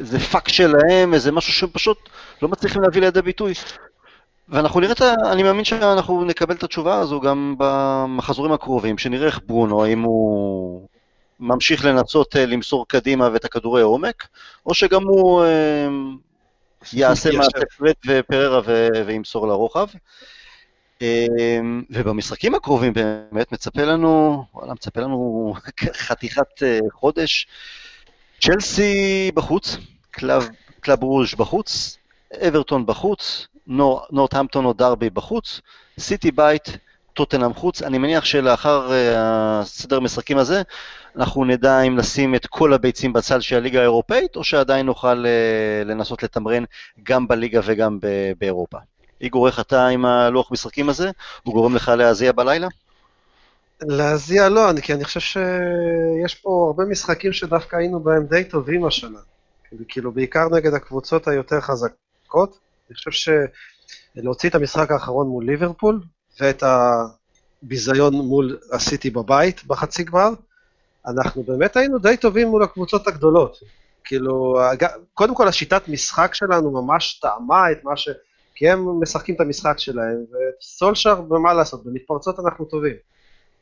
זה 0.00 0.18
פאק 0.18 0.48
שלהם, 0.48 1.14
איזה 1.14 1.32
משהו 1.32 1.52
שהם 1.52 1.70
פשוט 1.70 2.08
לא 2.42 2.48
מצליחים 2.48 2.82
להביא 2.82 3.00
לידי 3.00 3.22
ביטוי. 3.22 3.54
ואנחנו 4.48 4.80
נראה 4.80 4.92
את 4.92 5.00
ה... 5.00 5.14
אני 5.32 5.42
מאמין 5.42 5.64
שאנחנו 5.64 6.24
נקבל 6.24 6.54
את 6.54 6.62
התשובה 6.62 6.98
הזו 6.98 7.20
גם 7.20 7.54
במחזורים 7.58 8.52
הקרובים, 8.52 8.98
שנראה 8.98 9.26
איך 9.26 9.40
ברונו, 9.46 9.84
האם 9.84 10.02
הוא 10.02 10.88
ממשיך 11.40 11.84
לנסות 11.84 12.36
אה, 12.36 12.46
למסור 12.46 12.88
קדימה 12.88 13.28
ואת 13.32 13.44
הכדורי 13.44 13.82
עומק, 13.82 14.28
או 14.66 14.74
שגם 14.74 15.02
הוא 15.02 15.44
אה, 15.44 15.88
יעשה 16.92 17.30
מעשה 17.32 17.58
פרד 17.78 17.96
ופררה 18.06 18.60
וימסור 19.06 19.46
לרוחב. 19.46 19.86
אה, 21.02 21.26
ובמשחקים 21.90 22.54
הקרובים 22.54 22.92
באמת 22.92 23.52
מצפה 23.52 23.82
לנו, 23.82 24.44
וואלה, 24.54 24.72
מצפה 24.72 25.00
לנו 25.00 25.54
חתיכת 26.06 26.62
חודש. 26.92 27.46
צ'לסי 28.40 29.30
בחוץ, 29.34 29.76
קלאב, 30.10 30.48
קלאב 30.80 31.02
ברוז' 31.02 31.34
בחוץ, 31.34 31.98
אברטון 32.48 32.86
בחוץ, 32.86 33.46
נורטהמפטון 34.10 34.64
או 34.64 34.72
דרבי 34.72 35.10
בחוץ, 35.10 35.60
סיטי 35.98 36.30
בית, 36.30 36.76
טוטנאם 37.12 37.54
חוץ. 37.54 37.82
אני 37.82 37.98
מניח 37.98 38.24
שלאחר 38.24 38.90
הסדר 39.16 39.96
המשחקים 39.96 40.38
הזה, 40.38 40.62
אנחנו 41.16 41.44
נדע 41.44 41.80
אם 41.80 41.98
לשים 41.98 42.34
את 42.34 42.46
כל 42.46 42.72
הביצים 42.72 43.12
בצל 43.12 43.40
של 43.40 43.56
הליגה 43.56 43.80
האירופאית, 43.80 44.36
או 44.36 44.44
שעדיין 44.44 44.86
נוכל 44.86 45.24
uh, 45.24 45.84
לנסות 45.84 46.22
לתמרן 46.22 46.64
גם 47.02 47.28
בליגה 47.28 47.60
וגם 47.64 47.98
באירופה. 48.38 48.78
איגור, 49.20 49.46
איך 49.46 49.60
אתה 49.60 49.86
עם 49.86 50.04
הלוח 50.04 50.52
משחקים 50.52 50.88
הזה? 50.88 51.10
הוא 51.42 51.54
גורם 51.54 51.74
לך 51.74 51.88
להזיע 51.88 52.32
בלילה? 52.32 52.68
להזיע 53.82 54.48
לא, 54.48 54.70
אני, 54.70 54.82
כי 54.82 54.94
אני 54.94 55.04
חושב 55.04 55.20
שיש 55.20 56.34
פה 56.34 56.64
הרבה 56.66 56.84
משחקים 56.84 57.32
שדווקא 57.32 57.76
היינו 57.76 58.00
בהם 58.00 58.26
די 58.26 58.44
טובים 58.44 58.84
השנה. 58.84 59.18
כאילו, 59.88 60.12
בעיקר 60.12 60.48
נגד 60.48 60.74
הקבוצות 60.74 61.28
היותר 61.28 61.60
חזקות. 61.60 62.58
אני 62.92 62.96
חושב 62.96 63.32
שלהוציא 64.16 64.48
את 64.48 64.54
המשחק 64.54 64.90
האחרון 64.90 65.26
מול 65.26 65.44
ליברפול, 65.46 66.00
ואת 66.40 66.62
הביזיון 67.62 68.14
מול 68.14 68.58
הסיטי 68.72 69.10
בבית 69.10 69.64
בחצי 69.64 70.04
גמר, 70.04 70.30
אנחנו 71.06 71.42
באמת 71.42 71.76
היינו 71.76 71.98
די 71.98 72.16
טובים 72.16 72.48
מול 72.48 72.62
הקבוצות 72.62 73.06
הגדולות. 73.06 73.58
כאילו, 74.04 74.60
קודם 75.14 75.34
כל 75.34 75.48
השיטת 75.48 75.88
משחק 75.88 76.34
שלנו 76.34 76.70
ממש 76.82 77.20
טעמה 77.20 77.72
את 77.72 77.84
מה 77.84 77.96
ש... 77.96 78.08
כי 78.54 78.70
הם 78.70 79.02
משחקים 79.02 79.34
את 79.34 79.40
המשחק 79.40 79.78
שלהם, 79.78 80.24
וסולשר, 80.60 81.20
במה 81.20 81.54
לעשות, 81.54 81.84
במתפרצות 81.84 82.40
אנחנו 82.40 82.64
טובים. 82.64 82.96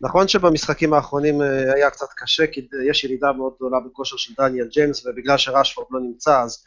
נכון 0.00 0.28
שבמשחקים 0.28 0.94
האחרונים 0.94 1.42
אה, 1.42 1.74
היה 1.74 1.90
קצת 1.90 2.06
קשה, 2.16 2.46
כי 2.46 2.68
יש 2.90 3.04
ירידה 3.04 3.32
מאוד 3.32 3.52
גדולה 3.56 3.80
בכושר 3.80 4.16
של 4.16 4.34
דניאל 4.38 4.68
ג'יימס, 4.68 5.06
ובגלל 5.06 5.36
שרשפורד 5.36 5.86
לא 5.90 6.00
נמצא, 6.00 6.42
אז 6.42 6.64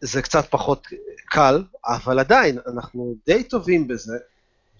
זה 0.00 0.22
קצת 0.22 0.44
פחות 0.50 0.86
קל, 1.26 1.62
אבל 1.86 2.18
עדיין, 2.18 2.58
אנחנו 2.66 3.14
די 3.26 3.44
טובים 3.44 3.88
בזה, 3.88 4.16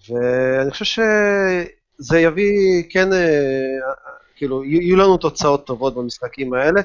ואני 0.09 0.71
חושב 0.71 0.85
שזה 0.85 2.19
יביא, 2.19 2.83
כן, 2.89 3.13
אה, 3.13 3.93
כאילו, 4.35 4.63
יהיו 4.63 4.95
לנו 4.95 5.17
תוצאות 5.17 5.65
טובות 5.65 5.95
במשחקים 5.95 6.53
האלה. 6.53 6.81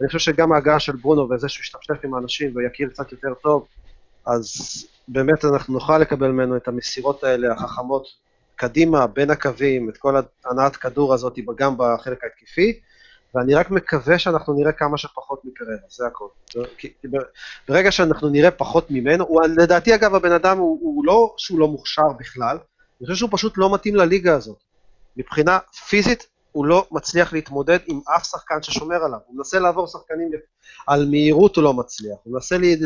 אני 0.00 0.06
חושב 0.06 0.18
שגם 0.18 0.52
ההגעה 0.52 0.80
של 0.80 0.96
ברונו 0.96 1.30
וזה 1.30 1.48
שהוא 1.48 1.62
ישתפשף 1.62 2.04
עם 2.04 2.14
האנשים 2.14 2.56
ויכיר 2.56 2.88
קצת 2.88 3.12
יותר 3.12 3.34
טוב, 3.42 3.66
אז 4.26 4.48
באמת 5.08 5.44
אנחנו 5.44 5.74
נוכל 5.74 5.98
לקבל 5.98 6.28
ממנו 6.28 6.56
את 6.56 6.68
המסירות 6.68 7.24
האלה, 7.24 7.52
החכמות, 7.52 8.06
קדימה, 8.56 9.06
בין 9.06 9.30
הקווים, 9.30 9.88
את 9.88 9.96
כל 9.96 10.16
הנעת 10.44 10.76
כדור 10.76 11.14
הזאת 11.14 11.38
גם 11.56 11.74
בחלק 11.78 12.24
ההתקפי. 12.24 12.80
ואני 13.34 13.54
רק 13.54 13.70
מקווה 13.70 14.18
שאנחנו 14.18 14.54
נראה 14.54 14.72
כמה 14.72 14.98
שפחות 14.98 15.44
מקררה, 15.44 15.74
זה 15.88 16.06
הכל. 16.06 16.26
ברגע 17.68 17.92
שאנחנו 17.92 18.28
נראה 18.28 18.50
פחות 18.50 18.90
ממנו, 18.90 19.24
הוא, 19.24 19.42
לדעתי 19.56 19.94
אגב 19.94 20.14
הבן 20.14 20.32
אדם 20.32 20.58
הוא, 20.58 20.78
הוא 20.82 21.04
לא 21.06 21.34
שהוא 21.36 21.58
לא 21.58 21.68
מוכשר 21.68 22.08
בכלל, 22.18 22.58
אני 23.00 23.06
חושב 23.06 23.18
שהוא 23.18 23.30
פשוט 23.32 23.52
לא 23.56 23.74
מתאים 23.74 23.94
לליגה 23.94 24.34
הזאת. 24.34 24.58
מבחינה 25.16 25.58
פיזית 25.88 26.26
הוא 26.52 26.66
לא 26.66 26.86
מצליח 26.90 27.32
להתמודד 27.32 27.78
עם 27.86 28.00
אף 28.16 28.24
שחקן 28.24 28.62
ששומר 28.62 28.96
עליו, 28.96 29.18
הוא 29.26 29.36
מנסה 29.36 29.58
לעבור 29.58 29.86
שחקנים 29.86 30.30
על 30.86 31.06
מהירות 31.10 31.56
הוא 31.56 31.64
לא 31.64 31.74
מצליח, 31.74 32.16
הוא 32.22 32.34
מנסה 32.34 32.58
לי, 32.58 32.76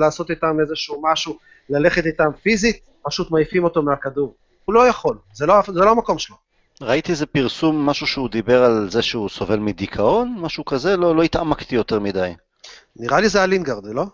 לעשות 0.00 0.30
איתם 0.30 0.60
איזשהו 0.60 1.02
משהו, 1.02 1.38
ללכת 1.70 2.06
איתם 2.06 2.30
פיזית, 2.42 2.80
פשוט 3.02 3.30
מעיפים 3.30 3.64
אותו 3.64 3.82
מהכדור. 3.82 4.34
הוא 4.64 4.74
לא 4.74 4.88
יכול, 4.88 5.18
זה 5.34 5.46
לא, 5.46 5.54
זה 5.74 5.80
לא 5.80 5.90
המקום 5.90 6.18
שלו. 6.18 6.45
ראיתי 6.82 7.12
איזה 7.12 7.26
פרסום, 7.26 7.86
משהו 7.86 8.06
שהוא 8.06 8.28
דיבר 8.28 8.64
על 8.64 8.90
זה 8.90 9.02
שהוא 9.02 9.28
סובל 9.28 9.58
מדיכאון, 9.58 10.36
משהו 10.38 10.64
כזה, 10.64 10.96
לא, 10.96 11.16
לא 11.16 11.22
התעמקתי 11.22 11.74
יותר 11.74 12.00
מדי. 12.00 12.32
נראה 12.96 13.20
לי 13.20 13.28
זה 13.28 13.38
היה 13.38 13.46
לינגרד, 13.46 13.84
לא? 13.84 14.04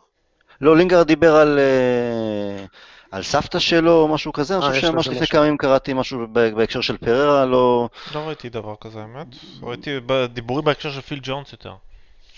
לא, 0.60 0.76
לינגרד 0.76 1.06
דיבר 1.06 1.36
על, 1.36 1.58
אה, 1.58 2.64
על 3.10 3.22
סבתא 3.22 3.58
שלו 3.58 3.92
או 3.92 4.08
משהו 4.08 4.32
כזה, 4.32 4.56
אני 4.56 4.64
אה, 4.64 4.70
חושב 4.70 4.80
שממש 4.80 5.08
לפני 5.08 5.26
כמה 5.26 5.46
ימים 5.46 5.56
קראתי 5.56 5.92
משהו 5.92 6.26
בהקשר 6.32 6.80
של 6.80 6.96
פררה, 6.96 7.44
לא... 7.46 7.88
לא 8.14 8.20
ראיתי 8.20 8.48
דבר 8.48 8.74
כזה, 8.80 9.00
האמת. 9.00 9.26
ראיתי 9.62 9.90
דיבורים 10.32 10.64
בהקשר 10.64 10.90
של 10.90 11.00
פיל 11.00 11.20
ג'ונס 11.22 11.52
יותר. 11.52 11.74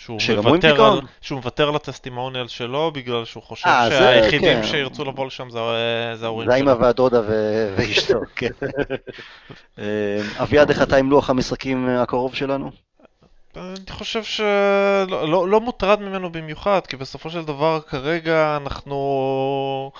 שהוא 0.04 0.18
עם 0.28 0.46
מוותר, 0.46 0.84
על? 0.84 1.00
שהוא 1.20 1.36
מוותר 1.36 1.68
על 1.68 1.76
הטסטימוניאל 1.76 2.48
שלו 2.48 2.90
בגלל 2.90 3.24
שהוא 3.24 3.42
חושב 3.42 3.68
אה, 3.68 3.88
זה, 3.90 3.98
שהיחידים 3.98 4.62
כן. 4.62 4.66
שירצו 4.66 5.04
לבוא 5.04 5.26
לשם 5.26 5.50
זה, 5.50 5.58
זה 6.14 6.26
ההורים 6.26 6.48
זה 6.48 6.54
האמא 6.54 6.72
שלו. 6.72 6.80
והדודה 6.80 7.20
ו- 7.20 7.74
ואשתו, 7.76 8.20
כן. 8.36 8.50
אה, 9.78 9.84
אביעד, 10.42 10.70
איך 10.70 10.82
אתה 10.82 10.96
עם 10.96 11.10
לוח 11.10 11.30
המשחקים 11.30 11.88
הקרוב 11.88 12.34
שלנו? 12.34 12.70
אני 13.56 13.90
חושב 13.90 14.24
שלא 14.24 15.28
לא, 15.28 15.48
לא 15.48 15.60
מוטרד 15.60 16.00
ממנו 16.00 16.32
במיוחד, 16.32 16.80
כי 16.88 16.96
בסופו 16.96 17.30
של 17.30 17.44
דבר 17.44 17.80
כרגע 17.80 18.58
אנחנו 18.62 19.90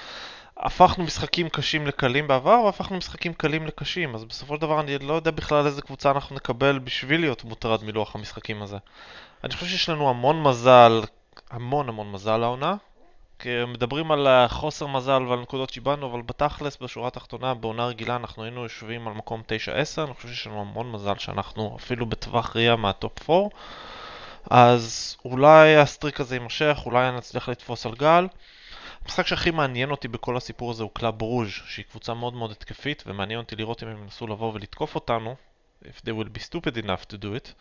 הפכנו 0.57 1.05
משחקים 1.05 1.49
קשים 1.49 1.87
לקלים 1.87 2.29
בעבר, 2.29 2.63
והפכנו 2.65 2.97
משחקים 2.97 3.35
קלים 3.35 3.67
לקשים, 3.67 4.15
אז 4.15 4.25
בסופו 4.25 4.55
של 4.55 4.61
דבר 4.61 4.81
אני 4.81 4.99
לא 4.99 5.15
יודע 5.15 5.31
בכלל 5.31 5.67
איזה 5.67 5.83
קבוצה 5.83 6.11
אנחנו 6.11 6.37
נקבל 6.37 6.79
בשביל 6.79 7.21
להיות 7.21 7.45
מוטרד 7.45 7.85
מלוח 7.85 8.15
המשחקים 8.15 8.63
הזה. 8.63 8.77
אני 9.45 9.55
חושב 9.55 9.67
שיש 9.67 9.89
לנו 9.89 10.11
המון 10.11 10.43
מזל, 10.43 11.03
המון 11.51 11.89
המון 11.89 12.13
מזל 12.13 12.43
העונה. 12.43 12.75
מדברים 13.47 14.13
על 14.13 14.49
חוסר 14.49 14.87
מזל 14.87 15.23
ועל 15.23 15.41
נקודות 15.41 15.71
שאיבדנו, 15.71 16.11
אבל 16.11 16.23
בתכלס, 16.23 16.77
בשורה 16.83 17.09
התחתונה, 17.09 17.55
בעונה 17.55 17.87
רגילה 17.87 18.17
אנחנו 18.17 18.43
היינו 18.43 18.63
יושבים 18.63 19.09
על 19.09 19.15
מקום 19.15 19.43
9-10, 19.97 20.05
אני 20.05 20.15
חושב 20.15 20.29
שיש 20.29 20.47
לנו 20.47 20.61
המון 20.61 20.93
מזל 20.93 21.19
שאנחנו 21.19 21.77
אפילו 21.79 22.07
בטווח 22.07 22.57
ראייה 22.57 22.77
מהטופ 22.77 23.31
4. 23.31 23.49
אז 24.51 25.17
אולי 25.25 25.77
ה 25.77 25.83
streak 25.83 26.21
הזה 26.21 26.37
יימשך, 26.37 26.79
אולי 26.87 27.13
נצליח 27.13 27.49
לתפוס 27.49 27.87
על 27.87 27.95
גל. 27.95 28.27
המשחק 29.05 29.27
שהכי 29.27 29.51
מעניין 29.51 29.91
אותי 29.91 30.09
בכל 30.09 30.37
הסיפור 30.37 30.71
הזה 30.71 30.83
הוא 30.83 30.91
קלאב 30.95 31.19
ברוז', 31.19 31.49
שהיא 31.67 31.85
קבוצה 31.85 32.15
מאוד 32.15 32.35
מאוד 32.35 32.51
התקפית, 32.51 33.03
ומעניין 33.07 33.41
אותי 33.41 33.57
לראות 33.57 33.83
אם 33.83 33.89
הם 33.89 34.03
ינסו 34.03 34.27
לבוא 34.27 34.53
ולתקוף 34.55 34.95
אותנו, 34.95 35.37
if 35.83 36.01
they 36.07 36.11
will 36.11 36.39
be 36.39 36.41
stupid 36.41 36.85
enough 36.85 37.13
to 37.13 37.17
do 37.17 37.27
it. 37.37 37.53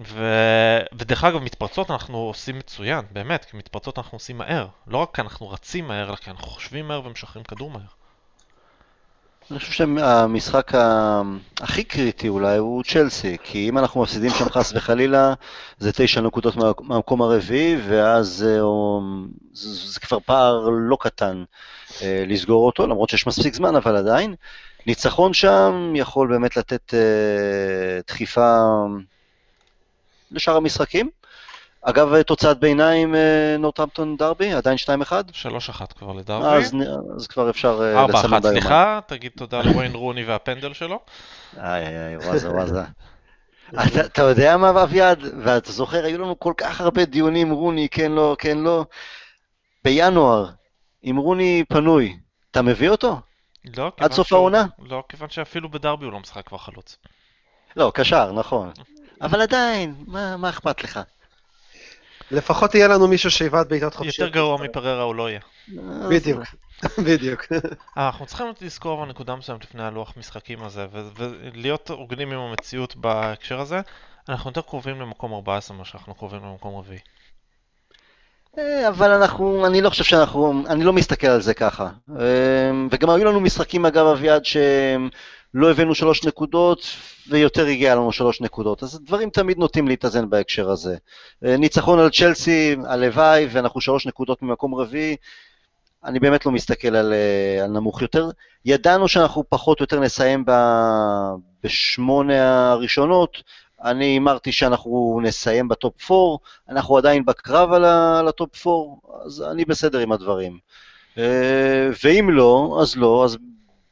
ו... 0.00 0.24
ודרך 0.92 1.24
אגב, 1.24 1.42
מתפרצות 1.42 1.90
אנחנו 1.90 2.18
עושים 2.18 2.58
מצוין, 2.58 3.04
באמת, 3.10 3.44
כי 3.44 3.56
מתפרצות 3.56 3.98
אנחנו 3.98 4.16
עושים 4.16 4.38
מהר. 4.38 4.68
לא 4.86 4.98
רק 4.98 5.14
כי 5.14 5.20
אנחנו 5.20 5.50
רצים 5.50 5.88
מהר, 5.88 6.08
אלא 6.08 6.16
כי 6.16 6.30
אנחנו 6.30 6.46
חושבים 6.46 6.88
מהר 6.88 7.06
ומשחררים 7.06 7.44
כדור 7.44 7.70
מהר. 7.70 8.01
אני 9.50 9.58
חושב 9.58 9.72
שהמשחק 9.72 10.72
הכי 11.60 11.84
קריטי 11.84 12.28
אולי 12.28 12.56
הוא 12.56 12.82
צ'לסי, 12.82 13.36
כי 13.42 13.68
אם 13.68 13.78
אנחנו 13.78 14.02
מפסידים 14.02 14.30
שם 14.30 14.48
חס 14.48 14.72
וחלילה, 14.74 15.34
זה 15.78 15.92
תשע 15.92 16.20
נקודות 16.20 16.56
מה- 16.56 16.70
מהמקום 16.80 17.22
הרביעי, 17.22 17.76
ואז 17.88 18.46
אה, 18.48 18.60
זה 19.52 19.68
זה 19.92 20.00
כבר 20.00 20.20
פער 20.20 20.68
לא 20.68 20.96
קטן 21.00 21.44
אה, 22.02 22.24
לסגור 22.28 22.66
אותו, 22.66 22.86
למרות 22.86 23.08
שיש 23.10 23.26
מספיק 23.26 23.54
זמן, 23.54 23.76
אבל 23.76 23.96
עדיין. 23.96 24.34
ניצחון 24.86 25.32
שם 25.34 25.92
יכול 25.96 26.28
באמת 26.28 26.56
לתת 26.56 26.94
אה, 26.94 26.98
דחיפה 28.06 28.56
לשאר 30.30 30.56
המשחקים. 30.56 31.10
אגב, 31.84 32.22
תוצאת 32.22 32.60
ביניים, 32.60 33.14
אה, 33.14 33.56
נורטהמפטון 33.58 34.16
דרבי, 34.16 34.52
עדיין 34.52 34.76
2-1? 34.76 35.12
3-1 35.32 35.92
כבר 35.98 36.12
לדרבי. 36.12 36.46
אז, 36.46 36.74
אז 37.16 37.26
כבר 37.26 37.50
אפשר 37.50 37.80
אה, 37.82 38.04
4-1, 38.06 38.08
לסמן 38.08 38.40
ביומן. 38.40 38.60
סליחה, 38.60 39.00
תגיד 39.06 39.32
תודה 39.36 39.62
לוויין 39.62 39.94
רוני 39.94 40.24
והפנדל 40.24 40.72
שלו. 40.72 41.00
איי 41.58 41.86
איי 41.86 42.16
וואזה 42.16 42.50
וואזה. 42.50 42.82
אתה, 43.68 44.00
אתה 44.06 44.22
יודע 44.22 44.56
מה, 44.56 44.82
אביעד? 44.82 45.18
ואתה 45.44 45.72
זוכר, 45.72 46.04
היו 46.04 46.18
לנו 46.18 46.38
כל 46.38 46.52
כך 46.56 46.80
הרבה 46.80 47.04
דיונים, 47.04 47.50
רוני, 47.50 47.88
כן, 47.88 48.12
לא, 48.12 48.36
כן, 48.38 48.58
לא. 48.58 48.84
בינואר, 49.84 50.50
אם 51.04 51.16
רוני 51.16 51.64
פנוי, 51.68 52.16
אתה 52.50 52.62
מביא 52.62 52.88
אותו? 52.88 53.20
לא, 53.76 53.92
עד 54.00 54.12
סוף 54.12 54.32
העונה? 54.32 54.64
לא, 54.78 55.02
כיוון 55.08 55.30
שאפילו 55.30 55.70
בדרבי 55.70 56.04
הוא 56.04 56.12
לא 56.12 56.20
משחק 56.20 56.46
כבר 56.46 56.58
חלוץ. 56.58 56.96
לא, 57.76 57.92
קשר, 57.94 58.32
נכון. 58.32 58.70
אבל 59.20 59.40
עדיין, 59.40 59.94
מה, 60.06 60.36
מה 60.36 60.48
אכפת 60.48 60.84
לך? 60.84 61.00
לפחות 62.32 62.74
יהיה 62.74 62.88
לנו 62.88 63.08
מישהו 63.08 63.30
שיבעט 63.30 63.68
בעיטות 63.68 63.94
חופשיות. 63.94 64.18
יותר 64.18 64.28
גרוע 64.28 64.62
מפררה 64.62 65.02
הוא 65.02 65.14
לא 65.14 65.30
יהיה. 65.30 65.40
בדיוק, 66.10 66.42
בדיוק. 67.06 67.46
אה, 67.98 68.06
אנחנו 68.06 68.26
צריכים 68.26 68.46
לזכור 68.60 69.04
בנקודה 69.04 69.36
מסוימת 69.36 69.64
לפני 69.64 69.82
הלוח 69.82 70.12
משחקים 70.16 70.64
הזה, 70.64 70.86
ולהיות 70.92 71.90
הוגנים 71.90 72.32
עם 72.32 72.38
המציאות 72.38 72.96
בהקשר 72.96 73.60
הזה. 73.60 73.80
אנחנו 74.28 74.50
יותר 74.50 74.60
קרובים 74.60 75.00
למקום 75.00 75.32
14 75.32 75.76
ממה 75.76 75.84
שאנחנו 75.84 76.14
קרובים 76.14 76.40
למקום 76.44 76.78
רביעי. 76.78 77.00
אה, 78.58 78.88
אבל 78.88 79.10
אנחנו, 79.10 79.66
אני 79.66 79.80
לא 79.80 79.90
חושב 79.90 80.04
שאנחנו, 80.04 80.62
אני 80.68 80.84
לא 80.84 80.92
מסתכל 80.92 81.26
על 81.26 81.40
זה 81.40 81.54
ככה. 81.54 81.88
אה, 82.20 82.70
וגם 82.90 83.10
היו 83.10 83.24
לנו 83.24 83.40
משחקים, 83.40 83.86
אגב, 83.86 84.06
אביעד, 84.06 84.44
שלא 85.52 85.70
הבאנו 85.70 85.94
שלוש 85.94 86.24
נקודות, 86.24 86.80
ויותר 87.28 87.66
הגיע 87.66 87.94
לנו 87.94 88.12
שלוש 88.12 88.40
נקודות. 88.40 88.82
אז 88.82 89.00
דברים 89.04 89.30
תמיד 89.30 89.58
נוטים 89.58 89.88
להתאזן 89.88 90.30
בהקשר 90.30 90.70
הזה. 90.70 90.96
אה, 91.44 91.56
ניצחון 91.56 91.98
על 91.98 92.10
צ'לסי, 92.10 92.76
הלוואי, 92.86 93.46
ואנחנו 93.50 93.80
שלוש 93.80 94.06
נקודות 94.06 94.42
ממקום 94.42 94.74
רביעי. 94.74 95.16
אני 96.04 96.20
באמת 96.20 96.46
לא 96.46 96.52
מסתכל 96.52 96.96
על, 96.96 97.12
אה, 97.12 97.64
על 97.64 97.70
נמוך 97.70 98.02
יותר. 98.02 98.30
ידענו 98.64 99.08
שאנחנו 99.08 99.44
פחות 99.48 99.80
או 99.80 99.82
יותר 99.82 100.00
נסיים 100.00 100.44
ב, 100.46 100.52
בשמונה 101.64 102.72
הראשונות. 102.72 103.42
אני 103.84 104.04
הימרתי 104.04 104.52
שאנחנו 104.52 105.20
נסיים 105.22 105.68
בטופ 105.68 106.10
4, 106.10 106.36
אנחנו 106.68 106.98
עדיין 106.98 107.24
בקרב 107.24 107.72
על, 107.72 107.84
על 107.84 108.28
הטופ 108.28 108.66
4, 108.66 108.78
אז 109.24 109.42
אני 109.50 109.64
בסדר 109.64 109.98
עם 109.98 110.12
הדברים. 110.12 110.58
אה, 111.18 111.90
ואם 112.04 112.30
לא, 112.30 112.78
אז 112.82 112.96
לא, 112.96 113.24
אז 113.24 113.38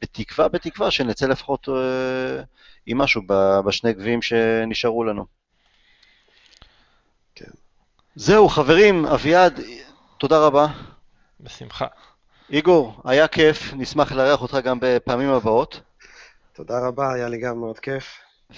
בתקווה, 0.01 0.47
בתקווה 0.47 0.91
שנצא 0.91 1.27
לפחות 1.27 1.69
אה, 1.69 2.43
עם 2.85 2.97
משהו 2.97 3.21
ב- 3.27 3.59
בשני 3.65 3.93
גביעים 3.93 4.21
שנשארו 4.21 5.03
לנו. 5.03 5.25
כן. 7.35 7.51
זהו, 8.15 8.49
חברים, 8.49 9.05
אביעד, 9.05 9.59
תודה 10.17 10.45
רבה. 10.45 10.67
בשמחה. 11.39 11.87
איגור, 12.49 13.01
היה 13.05 13.27
כיף, 13.27 13.73
נשמח 13.73 14.11
לארח 14.11 14.41
אותך 14.41 14.57
גם 14.63 14.77
בפעמים 14.81 15.29
הבאות. 15.29 15.81
תודה 16.53 16.87
רבה, 16.87 17.13
היה 17.13 17.29
לי 17.29 17.37
גם 17.37 17.59
מאוד 17.59 17.79
כיף. 17.79 18.17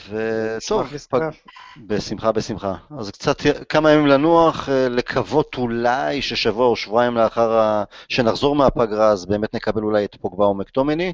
וטוב, 0.10 0.92
להצטרף. 0.92 1.36
בשמחה, 1.78 2.32
בשמחה. 2.32 2.74
אז 3.00 3.12
קצת, 3.12 3.42
כמה 3.70 3.92
ימים 3.92 4.08
לנוח, 4.08 4.70
אה, 4.70 4.90
לקוות 4.90 5.56
אולי 5.58 6.22
ששבוע 6.22 6.68
או 6.68 6.76
שבועיים 6.76 7.18
לאחר 7.18 7.52
ה... 7.58 7.84
שנחזור 8.10 8.56
מהפגרה, 8.56 9.08
אז 9.08 9.26
באמת 9.26 9.54
נקבל 9.56 9.84
אולי 9.84 10.06
את 10.06 10.16
פוגבה 10.22 10.46
או 10.46 10.54
מקטומני. 10.54 11.14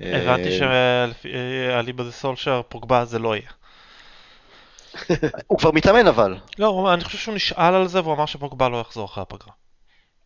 הבנתי 0.00 0.60
אה, 0.60 1.06
שאליבא 1.22 2.04
דה 2.04 2.10
סולשר 2.10 2.60
פוגבה 2.68 3.04
זה 3.04 3.18
לא 3.18 3.36
יהיה. 3.36 3.48
הוא 5.46 5.58
כבר 5.58 5.70
מתאמן 5.70 6.06
אבל. 6.06 6.36
לא, 6.58 6.94
אני 6.94 7.04
חושב 7.04 7.18
שהוא 7.18 7.34
נשאל 7.34 7.74
על 7.74 7.88
זה 7.88 8.00
והוא 8.00 8.14
אמר 8.14 8.26
שפוגבה 8.26 8.68
לא 8.68 8.76
יחזור 8.80 9.04
אחרי 9.04 9.22
הפגרה. 9.22 9.52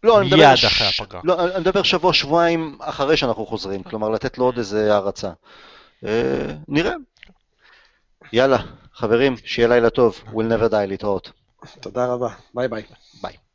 לא, 0.03 0.21
אני 0.21 0.27
מדבר... 0.27 0.57
ש- 0.57 0.65
אחרי 0.65 0.87
הפגרה. 0.87 1.21
לא, 1.25 1.45
אני 1.45 1.61
מדבר 1.61 1.83
שבוע, 1.83 2.13
שבועיים 2.13 2.79
אחרי 2.81 3.17
שאנחנו 3.17 3.47
חוזרים, 3.47 3.83
כלומר 3.83 4.09
לתת 4.09 4.39
לו 4.39 4.45
עוד 4.45 4.59
איזה 4.59 4.95
הרצה. 4.95 5.31
אה, 6.07 6.53
נראה. 6.69 6.93
יאללה, 8.33 8.59
חברים, 8.95 9.37
שיהיה 9.37 9.68
לילה 9.68 9.91
טוב. 9.91 10.20
We'll 10.27 10.31
never 10.31 10.70
die 10.72 10.87
להתראות. 10.89 11.33
תודה 11.81 12.07
רבה, 12.07 12.29
ביי 12.55 12.68
ביי. 12.68 12.83
ביי. 13.22 13.46